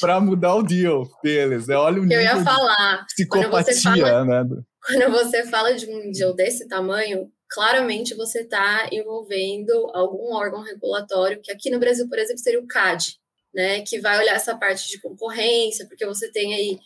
para 0.00 0.20
mudar 0.20 0.54
o 0.54 0.62
deal 0.62 1.08
deles. 1.22 1.66
Né? 1.66 1.76
Olha 1.76 2.00
o 2.00 2.04
nível 2.04 2.18
Eu 2.18 2.24
ia 2.24 2.44
falar, 2.44 3.06
de 3.06 3.14
psicopatia, 3.14 4.06
fala, 4.06 4.24
né? 4.24 4.62
Quando 4.86 5.10
você 5.12 5.44
fala 5.46 5.74
de 5.74 5.86
um 5.86 6.10
deal 6.10 6.34
desse 6.34 6.68
tamanho, 6.68 7.30
claramente 7.48 8.14
você 8.14 8.40
está 8.40 8.88
envolvendo 8.92 9.72
algum 9.94 10.34
órgão 10.34 10.62
regulatório, 10.62 11.40
que 11.42 11.50
aqui 11.50 11.70
no 11.70 11.78
Brasil, 11.78 12.08
por 12.08 12.18
exemplo, 12.18 12.42
seria 12.42 12.60
o 12.60 12.66
CAD, 12.66 13.16
né? 13.54 13.80
Que 13.82 14.00
vai 14.00 14.18
olhar 14.18 14.34
essa 14.34 14.56
parte 14.56 14.90
de 14.90 15.00
concorrência, 15.00 15.86
porque 15.86 16.04
você 16.04 16.30
tem 16.30 16.54
aí 16.54 16.78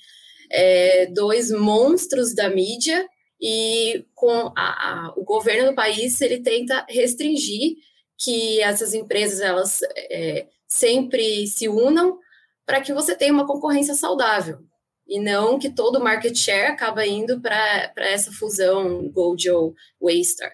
é, 0.51 1.07
dois 1.07 1.51
monstros 1.51 2.35
da 2.35 2.49
mídia 2.49 3.05
e 3.41 4.05
com 4.15 4.53
a, 4.57 4.57
a, 4.57 5.13
o 5.17 5.25
governo 5.25 5.71
do 5.71 5.75
país 5.75 6.21
ele 6.21 6.41
tenta 6.41 6.85
restringir 6.89 7.77
que 8.19 8.61
essas 8.61 8.95
empresas 8.95 9.41
elas 9.41 9.81
é, 9.95 10.47
sempre 10.67 11.47
se 11.47 11.69
unam 11.69 12.19
para 12.67 12.81
que 12.81 12.93
você 12.93 13.15
tenha 13.15 13.33
uma 13.33 13.47
concorrência 13.47 13.95
saudável 13.95 14.59
e 15.07 15.19
não 15.19 15.59
que 15.59 15.71
todo 15.71 15.97
o 15.97 16.05
market 16.05 16.37
share 16.37 16.73
acaba 16.73 17.07
indo 17.07 17.41
para 17.41 17.93
essa 17.97 18.31
fusão 18.31 19.09
Gold 19.11 19.51
ou 19.51 19.75
Waystar. 20.03 20.53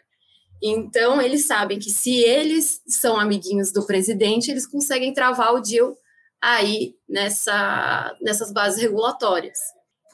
Então, 0.63 1.21
eles 1.21 1.47
sabem 1.47 1.79
que 1.79 1.91
se 1.91 2.23
eles 2.23 2.81
são 2.87 3.19
amiguinhos 3.19 3.73
do 3.73 3.85
presidente, 3.85 4.51
eles 4.51 4.67
conseguem 4.67 5.13
travar 5.13 5.53
o 5.53 5.61
deal 5.61 5.95
aí 6.41 6.95
nessa, 7.09 8.17
nessas 8.23 8.53
bases 8.53 8.81
regulatórias. 8.81 9.59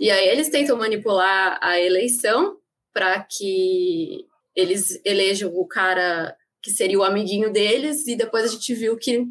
E 0.01 0.11
aí 0.11 0.29
eles 0.29 0.49
tentam 0.49 0.79
manipular 0.79 1.59
a 1.61 1.79
eleição 1.79 2.57
para 2.93 3.20
que 3.22 4.26
eles 4.55 5.01
elejam 5.05 5.51
o 5.55 5.66
cara 5.66 6.34
que 6.62 6.70
seria 6.70 6.99
o 6.99 7.05
amiguinho 7.05 7.53
deles, 7.53 8.07
e 8.07 8.16
depois 8.16 8.45
a 8.45 8.49
gente 8.49 8.74
viu 8.74 8.97
que 8.97 9.26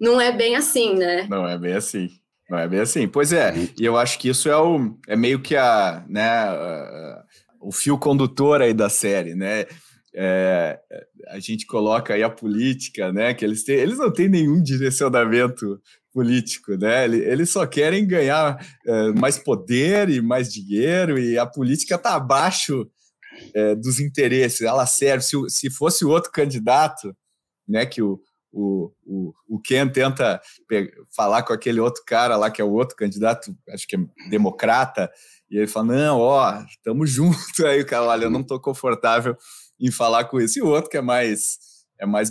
não 0.00 0.20
é 0.20 0.32
bem 0.32 0.56
assim, 0.56 0.94
né? 0.94 1.26
Não 1.28 1.46
é 1.46 1.58
bem 1.58 1.74
assim. 1.74 2.10
Não 2.48 2.58
é 2.58 2.68
bem 2.68 2.80
assim. 2.80 3.06
Pois 3.06 3.32
é, 3.32 3.52
e 3.78 3.84
eu 3.84 3.96
acho 3.96 4.18
que 4.18 4.28
isso 4.28 4.48
é, 4.48 4.56
o, 4.56 4.96
é 5.06 5.16
meio 5.16 5.40
que 5.40 5.54
a, 5.56 6.04
né, 6.08 6.28
a, 6.28 7.24
o 7.60 7.70
fio 7.70 7.98
condutor 7.98 8.60
aí 8.60 8.74
da 8.74 8.88
série, 8.88 9.34
né? 9.34 9.66
É, 10.14 10.78
a 11.28 11.38
gente 11.38 11.64
coloca 11.64 12.12
aí 12.12 12.22
a 12.22 12.28
política, 12.28 13.12
né? 13.12 13.32
Que 13.32 13.44
eles 13.44 13.64
têm, 13.64 13.76
eles 13.76 13.98
não 13.98 14.12
têm 14.12 14.28
nenhum 14.28 14.62
direcionamento 14.62 15.80
político, 16.12 16.76
né? 16.76 17.04
Eles 17.06 17.50
só 17.50 17.66
querem 17.66 18.06
ganhar 18.06 18.58
é, 18.86 19.12
mais 19.12 19.38
poder 19.38 20.08
e 20.10 20.20
mais 20.20 20.52
dinheiro, 20.52 21.18
e 21.18 21.38
a 21.38 21.46
política 21.46 21.94
está 21.94 22.14
abaixo 22.14 22.88
é, 23.54 23.74
dos 23.74 23.98
interesses. 23.98 24.60
Ela 24.60 24.86
serve. 24.86 25.24
Se, 25.24 25.36
se 25.48 25.70
fosse 25.70 26.04
outro 26.04 26.30
candidato, 26.30 27.16
né? 27.66 27.86
Que 27.86 28.02
o, 28.02 28.20
o, 28.52 28.92
o, 29.04 29.32
o 29.48 29.60
Ken 29.60 29.88
tenta 29.88 30.40
falar 31.16 31.42
com 31.42 31.52
aquele 31.52 31.80
outro 31.80 32.02
cara 32.06 32.36
lá, 32.36 32.50
que 32.50 32.60
é 32.60 32.64
o 32.64 32.72
outro 32.72 32.96
candidato, 32.96 33.56
acho 33.70 33.86
que 33.88 33.96
é 33.96 34.00
democrata, 34.28 35.10
e 35.50 35.56
ele 35.56 35.66
fala: 35.66 35.86
Não, 35.86 36.18
ó, 36.18 36.62
estamos 36.68 37.08
juntos. 37.10 37.60
Aí 37.60 37.80
o 37.80 37.86
cara, 37.86 38.04
olha, 38.04 38.24
eu 38.24 38.30
não 38.30 38.40
estou 38.40 38.60
confortável 38.60 39.36
em 39.80 39.90
falar 39.90 40.24
com 40.26 40.40
isso. 40.40 40.58
E 40.58 40.62
o 40.62 40.68
outro 40.68 40.90
que 40.90 40.96
é 40.96 41.02
mais 41.02 41.58
é 41.98 42.06
mais 42.06 42.30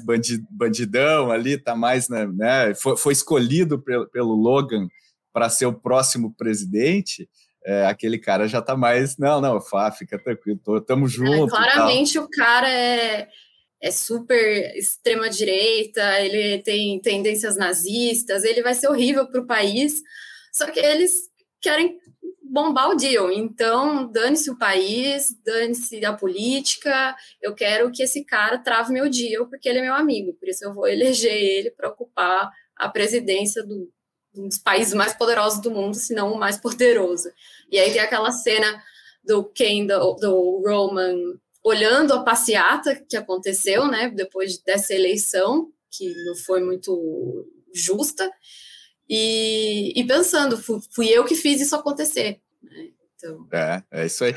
bandidão 0.49 1.31
ali, 1.31 1.57
tá 1.57 1.75
mais, 1.75 2.09
né, 2.09 2.27
né 2.27 2.73
foi, 2.75 2.97
foi, 2.97 3.13
escolhido 3.13 3.81
pelo, 3.81 4.07
pelo 4.09 4.33
Logan 4.33 4.87
para 5.31 5.49
ser 5.49 5.65
o 5.65 5.73
próximo 5.73 6.33
presidente, 6.35 7.29
é, 7.65 7.85
aquele 7.85 8.17
cara 8.17 8.47
já 8.47 8.61
tá 8.61 8.75
mais, 8.75 9.17
não, 9.17 9.39
não, 9.39 9.61
Fá, 9.61 9.91
fica 9.91 10.17
tranquilo, 10.17 10.59
tô, 10.63 10.81
tamo 10.81 11.05
é, 11.05 11.09
junto. 11.09 11.55
É, 11.55 11.57
claramente 11.57 12.19
o 12.19 12.27
cara 12.29 12.69
é, 12.69 13.29
é 13.81 13.91
super 13.91 14.75
extrema 14.75 15.29
direita, 15.29 16.19
ele 16.19 16.61
tem 16.63 16.99
tendências 16.99 17.55
nazistas, 17.55 18.43
ele 18.43 18.61
vai 18.61 18.73
ser 18.73 18.87
horrível 18.89 19.27
para 19.27 19.41
o 19.41 19.47
país, 19.47 20.01
só 20.51 20.69
que 20.69 20.79
eles 20.79 21.13
querem 21.61 21.97
bombar 22.51 22.89
o 22.89 22.95
deal. 22.95 23.31
Então, 23.31 24.05
dane-se 24.11 24.51
o 24.51 24.57
país, 24.57 25.33
dane-se 25.43 26.03
a 26.03 26.11
política. 26.11 27.15
Eu 27.41 27.55
quero 27.55 27.89
que 27.91 28.03
esse 28.03 28.25
cara 28.25 28.57
trave 28.57 28.91
meu 28.91 29.09
deal, 29.09 29.47
porque 29.47 29.69
ele 29.69 29.79
é 29.79 29.83
meu 29.83 29.93
amigo. 29.93 30.33
Por 30.33 30.49
isso, 30.49 30.65
eu 30.65 30.73
vou 30.73 30.85
eleger 30.85 31.33
ele 31.33 31.71
para 31.71 31.87
ocupar 31.87 32.51
a 32.75 32.89
presidência 32.89 33.63
do, 33.63 33.89
um 34.35 34.49
dos 34.49 34.57
países 34.57 34.93
mais 34.93 35.13
poderosos 35.13 35.61
do 35.61 35.71
mundo, 35.71 35.95
se 35.95 36.13
não 36.13 36.33
o 36.33 36.37
mais 36.37 36.57
poderoso. 36.57 37.31
E 37.71 37.79
aí 37.79 37.91
tem 37.91 38.01
aquela 38.01 38.31
cena 38.31 38.83
do 39.23 39.45
Ken, 39.45 39.85
do, 39.85 40.15
do 40.15 40.63
Roman, 40.65 41.15
olhando 41.63 42.13
a 42.13 42.23
passeata 42.23 42.95
que 42.95 43.15
aconteceu, 43.15 43.87
né, 43.87 44.09
depois 44.09 44.57
dessa 44.57 44.93
eleição, 44.93 45.71
que 45.89 46.11
não 46.25 46.35
foi 46.35 46.61
muito 46.61 47.47
justa, 47.73 48.29
e, 49.13 49.91
e 49.93 50.07
pensando, 50.07 50.57
fui, 50.57 50.79
fui, 50.95 51.07
eu 51.09 51.25
que 51.25 51.35
fiz 51.35 51.59
isso 51.59 51.75
acontecer. 51.75 52.39
Né? 52.63 52.87
Então... 53.13 53.45
É, 53.51 53.83
é 53.91 54.05
isso 54.05 54.23
aí. 54.23 54.33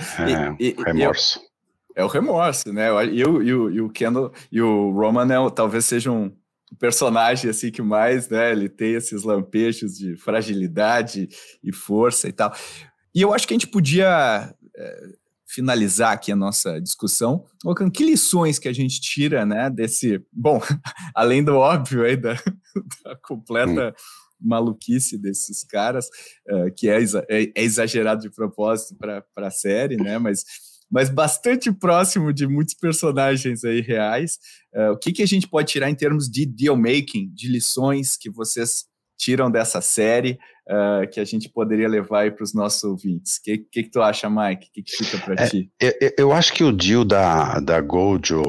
E, 0.59 0.75
é, 0.77 0.83
remorso. 0.83 1.41
é 1.95 2.05
o 2.05 2.09
remorso, 2.09 2.72
né? 2.72 2.89
E 3.07 3.25
o, 3.25 3.41
e 3.41 3.55
o, 3.55 3.70
e 3.70 3.81
o 3.81 3.89
Kendall 3.89 4.33
e 4.51 4.61
o 4.61 4.91
Roman 4.91 5.33
é, 5.33 5.51
talvez 5.51 5.85
sejam 5.85 6.25
um 6.72 6.77
personagem 6.77 7.49
assim 7.49 7.70
que 7.70 7.81
mais, 7.81 8.29
né? 8.29 8.51
Ele 8.51 8.68
tem 8.68 8.95
esses 8.95 9.22
lampejos 9.22 9.97
de 9.97 10.16
fragilidade 10.16 11.29
e 11.62 11.72
força 11.72 12.29
e 12.29 12.33
tal. 12.33 12.53
E 13.14 13.22
eu 13.22 13.33
acho 13.33 13.47
que 13.47 13.55
a 13.55 13.57
gente 13.57 13.68
podia 13.68 14.53
é, 14.77 15.03
finalizar 15.47 16.14
aqui 16.14 16.33
a 16.33 16.37
nossa 16.37 16.81
discussão, 16.81 17.47
colocando 17.62 17.93
que 17.93 18.05
lições 18.05 18.59
que 18.59 18.66
a 18.66 18.72
gente 18.72 19.01
tira, 19.01 19.47
né, 19.47 19.70
desse, 19.70 20.20
bom, 20.33 20.61
além 21.14 21.45
do 21.45 21.55
óbvio 21.55 22.05
aí 22.05 22.16
da, 22.16 22.35
da 23.05 23.14
completa 23.22 23.91
hum 23.91 24.24
maluquice 24.45 25.18
desses 25.18 25.64
caras, 25.64 26.07
uh, 26.49 26.72
que 26.76 26.88
é, 26.88 27.03
é, 27.03 27.42
é, 27.42 27.53
exagerado 27.62 28.22
de 28.22 28.30
propósito 28.30 28.97
para 28.97 29.24
a 29.36 29.51
série, 29.51 29.97
né? 29.97 30.18
Mas, 30.18 30.45
mas 30.90 31.09
bastante 31.09 31.72
próximo 31.72 32.32
de 32.32 32.47
muitos 32.47 32.74
personagens 32.74 33.64
aí 33.64 33.80
reais. 33.80 34.38
Uh, 34.74 34.92
o 34.92 34.99
que, 34.99 35.12
que 35.12 35.22
a 35.22 35.26
gente 35.26 35.49
pode 35.49 35.70
tirar 35.70 35.90
em 35.90 35.95
termos 35.95 36.28
de 36.28 36.45
deal 36.47 36.76
making, 36.76 37.30
de 37.34 37.49
lições 37.49 38.16
que 38.16 38.30
vocês 38.30 38.84
tiram 39.16 39.51
dessa 39.51 39.80
série 39.80 40.38
uh, 40.68 41.09
que 41.11 41.20
a 41.20 41.24
gente 41.24 41.49
poderia 41.49 41.88
levar 41.88 42.30
para 42.32 42.45
os 42.45 42.55
nossos 42.55 42.82
ouvintes? 42.84 43.36
O 43.36 43.42
que, 43.42 43.59
que, 43.59 43.82
que, 43.84 43.90
tu 43.90 44.03
acha, 44.03 44.28
Mike? 44.28 44.68
O 44.68 44.72
que, 44.72 44.82
que 44.82 45.05
fica 45.05 45.18
para 45.18 45.42
é, 45.42 45.49
ti? 45.49 45.70
Eu, 45.80 46.12
eu, 46.18 46.32
acho 46.32 46.53
que 46.53 46.64
o 46.64 46.72
deal 46.72 47.05
da, 47.05 47.61
da 47.61 47.80
Gojo, 47.80 48.42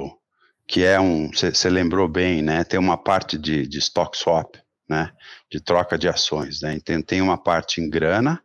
que 0.67 0.83
é 0.83 0.99
um, 0.99 1.29
você 1.31 1.69
lembrou 1.69 2.07
bem, 2.07 2.41
né? 2.41 2.63
Tem 2.63 2.79
uma 2.79 2.97
parte 2.97 3.37
de, 3.37 3.67
de 3.67 3.77
stock 3.79 4.17
swap, 4.17 4.55
né, 4.89 5.11
de 5.55 5.61
troca 5.61 5.97
de 5.97 6.09
ações. 6.09 6.61
Né? 6.61 6.73
Então, 6.73 7.01
tem 7.01 7.21
uma 7.21 7.37
parte 7.37 7.79
em 7.79 7.89
grana, 7.89 8.43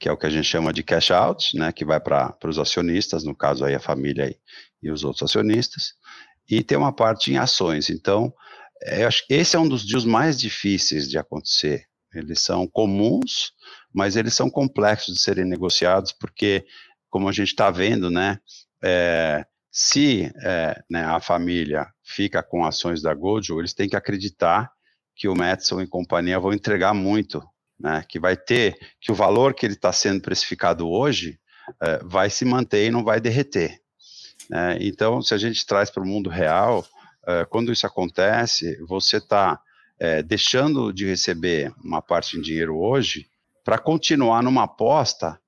que 0.00 0.08
é 0.08 0.12
o 0.12 0.16
que 0.16 0.26
a 0.26 0.30
gente 0.30 0.46
chama 0.46 0.72
de 0.72 0.82
cash 0.82 1.12
out, 1.12 1.56
né, 1.56 1.70
que 1.70 1.84
vai 1.84 2.00
para 2.00 2.36
os 2.44 2.58
acionistas, 2.58 3.22
no 3.22 3.36
caso 3.36 3.64
aí 3.64 3.74
a 3.74 3.80
família 3.80 4.28
e, 4.28 4.36
e 4.82 4.90
os 4.90 5.04
outros 5.04 5.22
acionistas, 5.22 5.94
e 6.48 6.64
tem 6.64 6.76
uma 6.76 6.92
parte 6.92 7.30
em 7.30 7.36
ações. 7.36 7.88
Então, 7.88 8.34
é, 8.82 9.04
eu 9.04 9.08
acho 9.08 9.24
que 9.26 9.34
esse 9.34 9.54
é 9.54 9.60
um 9.60 9.68
dos 9.68 9.86
dias 9.86 10.04
mais 10.04 10.40
difíceis 10.40 11.08
de 11.08 11.18
acontecer. 11.18 11.84
Eles 12.12 12.40
são 12.40 12.66
comuns, 12.66 13.52
mas 13.94 14.16
eles 14.16 14.34
são 14.34 14.50
complexos 14.50 15.14
de 15.14 15.20
serem 15.20 15.44
negociados, 15.44 16.10
porque, 16.10 16.66
como 17.08 17.28
a 17.28 17.32
gente 17.32 17.48
está 17.48 17.70
vendo, 17.70 18.10
né, 18.10 18.40
é, 18.82 19.44
se 19.70 20.32
é, 20.42 20.82
né, 20.90 21.04
a 21.04 21.20
família 21.20 21.86
fica 22.02 22.42
com 22.42 22.64
ações 22.64 23.00
da 23.00 23.14
Gojo, 23.14 23.60
eles 23.60 23.72
têm 23.72 23.88
que 23.88 23.94
acreditar 23.94 24.72
que 25.20 25.28
o 25.28 25.36
Madison 25.36 25.82
e 25.82 25.86
companhia 25.86 26.40
vão 26.40 26.50
entregar 26.50 26.94
muito, 26.94 27.46
né? 27.78 28.02
Que 28.08 28.18
vai 28.18 28.38
ter, 28.38 28.78
que 28.98 29.12
o 29.12 29.14
valor 29.14 29.52
que 29.52 29.66
ele 29.66 29.74
está 29.74 29.92
sendo 29.92 30.22
precificado 30.22 30.88
hoje 30.88 31.38
uh, 31.72 32.08
vai 32.08 32.30
se 32.30 32.42
manter 32.46 32.86
e 32.86 32.90
não 32.90 33.04
vai 33.04 33.20
derreter. 33.20 33.82
Né? 34.48 34.78
Então, 34.80 35.20
se 35.20 35.34
a 35.34 35.36
gente 35.36 35.66
traz 35.66 35.90
para 35.90 36.02
o 36.02 36.06
mundo 36.06 36.30
real, 36.30 36.86
uh, 37.24 37.46
quando 37.50 37.70
isso 37.70 37.86
acontece, 37.86 38.82
você 38.88 39.18
está 39.18 39.60
eh, 39.98 40.22
deixando 40.22 40.90
de 40.90 41.04
receber 41.04 41.70
uma 41.84 42.00
parte 42.00 42.38
em 42.38 42.40
dinheiro 42.40 42.78
hoje 42.78 43.28
para 43.62 43.78
continuar 43.78 44.42
numa 44.42 44.62
aposta 44.62 45.38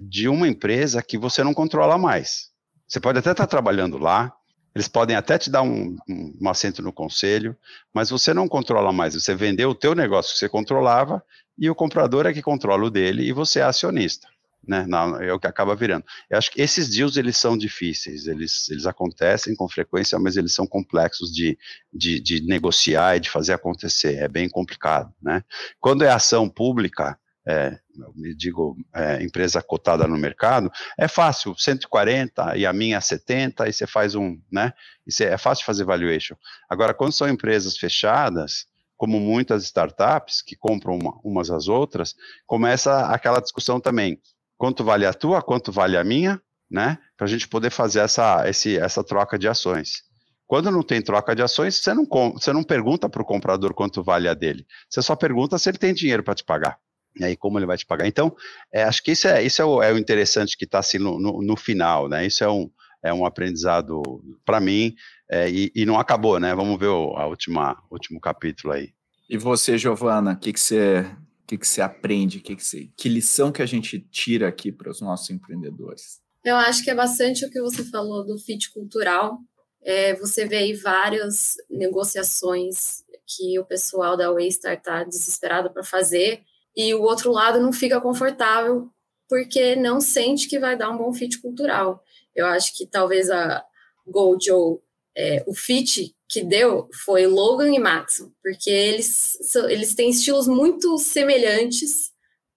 de 0.00 0.28
uma 0.28 0.48
empresa 0.48 1.00
que 1.00 1.16
você 1.16 1.44
não 1.44 1.54
controla 1.54 1.96
mais. 1.96 2.50
Você 2.88 2.98
pode 2.98 3.20
até 3.20 3.30
estar 3.30 3.44
tá 3.44 3.50
trabalhando 3.50 3.98
lá, 3.98 4.32
eles 4.74 4.88
podem 4.88 5.16
até 5.16 5.38
te 5.38 5.50
dar 5.50 5.62
um, 5.62 5.96
um, 6.08 6.48
assento 6.48 6.82
no 6.82 6.92
conselho, 6.92 7.56
mas 7.92 8.10
você 8.10 8.32
não 8.32 8.48
controla 8.48 8.92
mais. 8.92 9.14
Você 9.14 9.34
vendeu 9.34 9.70
o 9.70 9.74
teu 9.74 9.94
negócio 9.94 10.32
que 10.32 10.38
você 10.38 10.48
controlava 10.48 11.22
e 11.58 11.68
o 11.68 11.74
comprador 11.74 12.26
é 12.26 12.32
que 12.32 12.42
controla 12.42 12.84
o 12.84 12.90
dele 12.90 13.22
e 13.22 13.32
você 13.32 13.60
é 13.60 13.64
acionista. 13.64 14.28
né? 14.66 14.86
é 15.22 15.32
o 15.32 15.40
que 15.40 15.46
acaba 15.46 15.74
virando. 15.74 16.04
Eu 16.28 16.38
acho 16.38 16.50
que 16.52 16.60
esses 16.60 16.88
deals 16.88 17.16
eles 17.16 17.36
são 17.36 17.58
difíceis, 17.58 18.26
eles, 18.26 18.68
eles 18.70 18.86
acontecem 18.86 19.54
com 19.54 19.68
frequência, 19.68 20.18
mas 20.18 20.36
eles 20.36 20.54
são 20.54 20.66
complexos 20.66 21.32
de, 21.34 21.58
de, 21.92 22.20
de 22.20 22.40
negociar 22.42 23.16
e 23.16 23.20
de 23.20 23.28
fazer 23.28 23.52
acontecer. 23.52 24.16
É 24.16 24.28
bem 24.28 24.48
complicado, 24.48 25.12
né? 25.20 25.42
Quando 25.80 26.04
é 26.04 26.10
ação 26.10 26.48
pública, 26.48 27.18
é, 27.46 27.78
me 28.14 28.34
digo, 28.34 28.76
é, 28.94 29.22
empresa 29.22 29.62
cotada 29.62 30.06
no 30.06 30.16
mercado, 30.16 30.70
é 30.98 31.08
fácil, 31.08 31.54
140 31.56 32.56
e 32.56 32.66
a 32.66 32.72
minha 32.72 33.00
70, 33.00 33.68
e 33.68 33.72
você 33.72 33.86
faz 33.86 34.14
um, 34.14 34.38
né? 34.50 34.72
É, 35.20 35.24
é 35.24 35.38
fácil 35.38 35.64
fazer 35.64 35.84
valuation. 35.84 36.36
Agora, 36.68 36.94
quando 36.94 37.12
são 37.12 37.28
empresas 37.28 37.76
fechadas, 37.76 38.66
como 38.96 39.18
muitas 39.18 39.64
startups 39.64 40.42
que 40.42 40.54
compram 40.54 40.98
uma, 40.98 41.18
umas 41.24 41.50
às 41.50 41.68
outras, 41.68 42.14
começa 42.46 43.06
aquela 43.06 43.40
discussão 43.40 43.80
também 43.80 44.20
quanto 44.58 44.84
vale 44.84 45.06
a 45.06 45.14
tua, 45.14 45.40
quanto 45.40 45.72
vale 45.72 45.96
a 45.96 46.04
minha, 46.04 46.40
né? 46.70 46.98
Para 47.16 47.26
a 47.26 47.30
gente 47.30 47.48
poder 47.48 47.70
fazer 47.70 48.00
essa, 48.00 48.46
esse, 48.46 48.76
essa 48.78 49.02
troca 49.02 49.38
de 49.38 49.48
ações. 49.48 50.02
Quando 50.46 50.70
não 50.70 50.82
tem 50.82 51.00
troca 51.00 51.34
de 51.34 51.42
ações, 51.42 51.76
você 51.76 51.94
não, 51.94 52.06
você 52.34 52.52
não 52.52 52.62
pergunta 52.62 53.08
para 53.08 53.22
o 53.22 53.24
comprador 53.24 53.72
quanto 53.72 54.02
vale 54.02 54.28
a 54.28 54.34
dele. 54.34 54.66
Você 54.88 55.00
só 55.00 55.16
pergunta 55.16 55.56
se 55.58 55.70
ele 55.70 55.78
tem 55.78 55.94
dinheiro 55.94 56.22
para 56.22 56.34
te 56.34 56.44
pagar. 56.44 56.78
E 57.18 57.24
aí, 57.24 57.36
como 57.36 57.58
ele 57.58 57.66
vai 57.66 57.76
te 57.76 57.84
pagar. 57.84 58.06
Então, 58.06 58.34
é, 58.72 58.84
acho 58.84 59.02
que 59.02 59.12
isso 59.12 59.26
é, 59.26 59.42
isso 59.42 59.60
é, 59.60 59.64
o, 59.64 59.82
é 59.82 59.92
o 59.92 59.98
interessante 59.98 60.56
que 60.56 60.64
está 60.64 60.78
assim 60.78 60.98
no, 60.98 61.18
no, 61.18 61.42
no, 61.42 61.56
final, 61.56 62.08
né? 62.08 62.26
Isso 62.26 62.44
é 62.44 62.50
um, 62.50 62.70
é 63.02 63.12
um 63.12 63.26
aprendizado 63.26 64.02
para 64.44 64.60
mim 64.60 64.94
é, 65.28 65.50
e, 65.50 65.72
e, 65.74 65.84
não 65.84 65.98
acabou, 65.98 66.38
né? 66.38 66.54
Vamos 66.54 66.78
ver 66.78 66.88
o 66.88 67.16
a 67.16 67.26
última, 67.26 67.82
último 67.90 68.20
capítulo 68.20 68.72
aí. 68.72 68.92
E 69.28 69.36
você, 69.36 69.76
Giovana, 69.76 70.32
o 70.32 70.38
que, 70.38 70.52
que 70.52 70.60
você 70.60 71.04
que, 71.50 71.58
que 71.58 71.66
você 71.66 71.80
aprende? 71.80 72.38
Que, 72.38 72.54
que, 72.54 72.64
você, 72.64 72.88
que 72.96 73.08
lição 73.08 73.50
que 73.50 73.62
a 73.62 73.66
gente 73.66 73.98
tira 73.98 74.46
aqui 74.48 74.70
para 74.70 74.90
os 74.90 75.00
nossos 75.00 75.30
empreendedores? 75.30 76.20
Eu 76.44 76.56
acho 76.56 76.84
que 76.84 76.90
é 76.90 76.94
bastante 76.94 77.44
o 77.44 77.50
que 77.50 77.60
você 77.60 77.84
falou 77.84 78.24
do 78.24 78.38
fit 78.38 78.70
cultural. 78.70 79.38
É, 79.82 80.14
você 80.14 80.46
vê 80.46 80.58
aí 80.58 80.74
várias 80.74 81.56
negociações 81.68 83.02
que 83.26 83.58
o 83.58 83.64
pessoal 83.64 84.16
da 84.16 84.30
Waystar 84.30 84.74
está 84.74 85.02
desesperado 85.02 85.72
para 85.72 85.82
fazer 85.82 86.42
e 86.76 86.94
o 86.94 87.02
outro 87.02 87.32
lado 87.32 87.60
não 87.60 87.72
fica 87.72 88.00
confortável 88.00 88.88
porque 89.28 89.76
não 89.76 90.00
sente 90.00 90.48
que 90.48 90.58
vai 90.58 90.76
dar 90.76 90.90
um 90.90 90.98
bom 90.98 91.12
fit 91.12 91.40
cultural. 91.40 92.02
Eu 92.34 92.46
acho 92.46 92.76
que 92.76 92.86
talvez 92.86 93.30
a 93.30 93.64
Gojo, 94.06 94.80
é, 95.16 95.42
o 95.46 95.54
fit 95.54 96.14
que 96.28 96.42
deu 96.42 96.88
foi 97.04 97.26
Logan 97.26 97.72
e 97.72 97.78
Maxon, 97.78 98.30
porque 98.42 98.70
eles, 98.70 99.38
eles 99.68 99.94
têm 99.94 100.10
estilos 100.10 100.46
muito 100.46 100.96
semelhantes, 100.98 102.12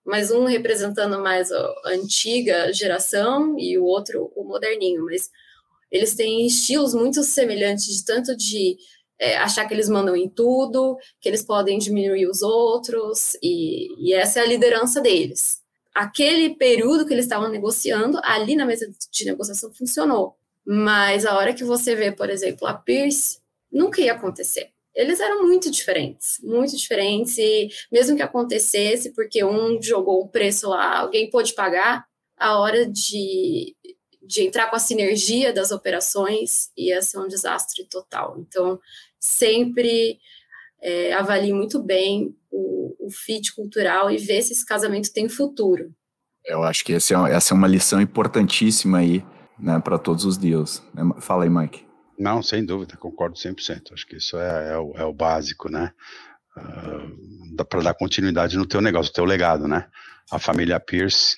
mas 0.05 0.31
um 0.31 0.45
representando 0.45 1.19
mais 1.19 1.51
a 1.51 1.73
antiga 1.87 2.71
geração 2.73 3.57
e 3.57 3.77
o 3.77 3.83
outro 3.83 4.31
o 4.35 4.43
moderninho, 4.43 5.05
mas 5.05 5.29
eles 5.91 6.15
têm 6.15 6.45
estilos 6.45 6.93
muito 6.93 7.23
semelhantes, 7.23 8.03
tanto 8.03 8.35
de 8.35 8.77
é, 9.23 9.37
achar 9.37 9.65
que 9.65 9.73
eles 9.73 9.87
mandam 9.87 10.15
em 10.15 10.27
tudo, 10.27 10.97
que 11.21 11.29
eles 11.29 11.43
podem 11.43 11.79
diminuir 11.79 12.27
os 12.27 12.41
outros, 12.41 13.37
e, 13.41 13.87
e 13.97 14.13
essa 14.13 14.39
é 14.39 14.43
a 14.43 14.47
liderança 14.47 14.99
deles. 14.99 15.61
Aquele 15.95 16.55
período 16.55 17.05
que 17.05 17.13
eles 17.13 17.23
estavam 17.23 17.49
negociando, 17.49 18.19
ali 18.23 18.53
na 18.55 18.65
mesa 18.65 18.85
de 19.09 19.25
negociação 19.25 19.71
funcionou. 19.73 20.35
Mas 20.65 21.25
a 21.25 21.37
hora 21.37 21.53
que 21.53 21.63
você 21.63 21.95
vê, 21.95 22.11
por 22.11 22.29
exemplo, 22.29 22.67
a 22.67 22.73
Pierce 22.73 23.39
nunca 23.71 24.01
ia 24.01 24.11
acontecer. 24.11 24.71
Eles 24.93 25.21
eram 25.21 25.43
muito 25.43 25.71
diferentes, 25.71 26.39
muito 26.43 26.75
diferentes, 26.75 27.37
e 27.37 27.69
mesmo 27.89 28.17
que 28.17 28.21
acontecesse, 28.21 29.13
porque 29.13 29.43
um 29.43 29.81
jogou 29.81 30.23
um 30.23 30.27
preço 30.27 30.69
lá, 30.69 30.99
alguém 30.99 31.29
pôde 31.29 31.53
pagar, 31.53 32.05
a 32.37 32.59
hora 32.59 32.85
de, 32.85 33.73
de 34.21 34.43
entrar 34.43 34.69
com 34.69 34.75
a 34.75 34.79
sinergia 34.79 35.53
das 35.53 35.71
operações 35.71 36.71
ia 36.77 37.01
ser 37.01 37.19
um 37.19 37.27
desastre 37.27 37.85
total. 37.85 38.35
Então, 38.39 38.79
sempre 39.23 40.19
é, 40.81 41.13
avalie 41.13 41.53
muito 41.53 41.81
bem 41.81 42.35
o, 42.51 43.07
o 43.07 43.09
fit 43.09 43.55
cultural 43.55 44.11
e 44.11 44.17
ver 44.17 44.41
se 44.41 44.51
esse 44.51 44.65
casamento 44.65 45.13
tem 45.13 45.29
futuro. 45.29 45.93
Eu 46.45 46.61
acho 46.61 46.83
que 46.83 46.91
essa 46.91 47.13
é, 47.13 47.33
essa 47.33 47.53
é 47.53 47.55
uma 47.55 47.67
lição 47.67 48.01
importantíssima 48.01 48.97
aí, 48.97 49.25
né, 49.57 49.79
para 49.79 49.97
todos 49.97 50.25
os 50.25 50.37
dias. 50.37 50.83
Fala 51.21 51.45
aí, 51.45 51.49
Mike. 51.49 51.85
Não, 52.19 52.43
sem 52.43 52.65
dúvida, 52.65 52.97
concordo 52.97 53.37
100%. 53.37 53.93
Acho 53.93 54.05
que 54.05 54.17
isso 54.17 54.37
é, 54.37 54.73
é, 54.73 54.77
o, 54.77 54.93
é 54.97 55.05
o, 55.05 55.13
básico, 55.13 55.69
né? 55.69 55.93
Uh, 56.57 57.63
para 57.63 57.81
dar 57.81 57.93
continuidade 57.93 58.57
no 58.57 58.65
teu 58.65 58.81
negócio, 58.81 59.09
no 59.09 59.15
teu 59.15 59.25
legado, 59.25 59.69
né? 59.69 59.87
A 60.29 60.37
família 60.37 60.81
Pierce, 60.81 61.37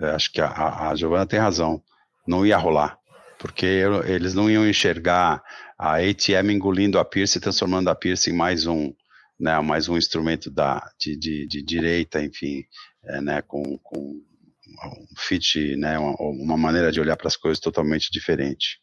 é, 0.00 0.06
acho 0.10 0.32
que 0.32 0.40
a, 0.40 0.88
a 0.88 0.94
Giovana 0.94 1.26
tem 1.26 1.38
razão, 1.38 1.82
não 2.26 2.46
ia 2.46 2.56
rolar, 2.56 2.98
porque 3.38 3.66
eles 4.06 4.34
não 4.34 4.50
iam 4.50 4.66
enxergar 4.66 5.42
a 5.78 5.96
ATM 5.96 6.50
engolindo 6.50 6.98
a 6.98 7.04
Pierce 7.04 7.38
e 7.38 7.40
transformando 7.40 7.88
a 7.88 7.94
Pierce 7.94 8.30
em 8.30 8.32
mais 8.32 8.66
um, 8.66 8.92
né, 9.38 9.58
mais 9.60 9.88
um 9.88 9.96
instrumento 9.96 10.50
da, 10.50 10.82
de, 10.98 11.16
de, 11.16 11.46
de 11.46 11.62
direita, 11.62 12.22
enfim, 12.22 12.64
é, 13.04 13.20
né, 13.20 13.42
com, 13.42 13.78
com 13.82 14.00
um 14.00 15.16
fit, 15.16 15.76
né, 15.76 15.98
uma, 15.98 16.14
uma 16.18 16.56
maneira 16.56 16.90
de 16.90 17.00
olhar 17.00 17.16
para 17.16 17.28
as 17.28 17.36
coisas 17.36 17.60
totalmente 17.60 18.10
diferente. 18.10 18.78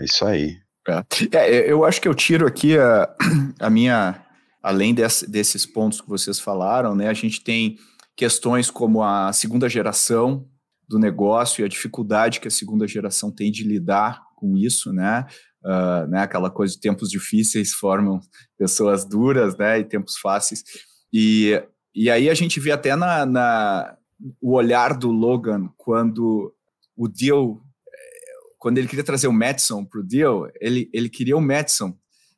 É 0.00 0.04
isso 0.04 0.24
aí. 0.24 0.56
É. 0.88 1.36
é. 1.36 1.72
eu 1.72 1.84
acho 1.84 2.00
que 2.00 2.08
eu 2.08 2.14
tiro 2.14 2.46
aqui 2.46 2.76
a, 2.78 3.14
a 3.60 3.70
minha, 3.70 4.24
além 4.62 4.94
desse, 4.94 5.30
desses 5.30 5.64
pontos 5.66 6.00
que 6.00 6.08
vocês 6.08 6.40
falaram, 6.40 6.94
né? 6.94 7.08
A 7.08 7.14
gente 7.14 7.42
tem 7.42 7.76
questões 8.16 8.70
como 8.70 9.02
a 9.02 9.32
segunda 9.32 9.68
geração 9.68 10.48
do 10.88 10.98
negócio 10.98 11.62
e 11.62 11.64
a 11.64 11.68
dificuldade 11.68 12.40
que 12.40 12.48
a 12.48 12.50
segunda 12.50 12.88
geração 12.88 13.30
tem 13.30 13.52
de 13.52 13.62
lidar 13.62 14.22
com 14.34 14.56
isso, 14.56 14.92
né? 14.92 15.26
Uh, 15.64 16.06
né 16.08 16.20
aquela 16.20 16.50
coisa 16.50 16.74
de 16.74 16.80
tempos 16.80 17.10
difíceis 17.10 17.72
formam 17.72 18.20
pessoas 18.56 19.04
duras, 19.04 19.56
né? 19.56 19.80
E 19.80 19.84
tempos 19.84 20.16
fáceis. 20.16 20.62
E, 21.12 21.60
e 21.94 22.10
aí 22.10 22.30
a 22.30 22.34
gente 22.34 22.60
vê 22.60 22.70
até 22.70 22.94
na, 22.94 23.26
na 23.26 23.96
o 24.40 24.54
olhar 24.54 24.96
do 24.96 25.10
Logan 25.10 25.68
quando 25.76 26.52
o 26.96 27.08
deal 27.08 27.62
quando 28.58 28.78
ele 28.78 28.88
queria 28.88 29.04
trazer 29.04 29.28
o 29.28 29.32
Madison 29.32 29.84
para 29.84 30.00
o 30.00 30.04
deal, 30.04 30.50
ele, 30.60 30.90
ele 30.92 31.08
queria 31.08 31.36
o 31.36 31.40
Madison. 31.40 31.96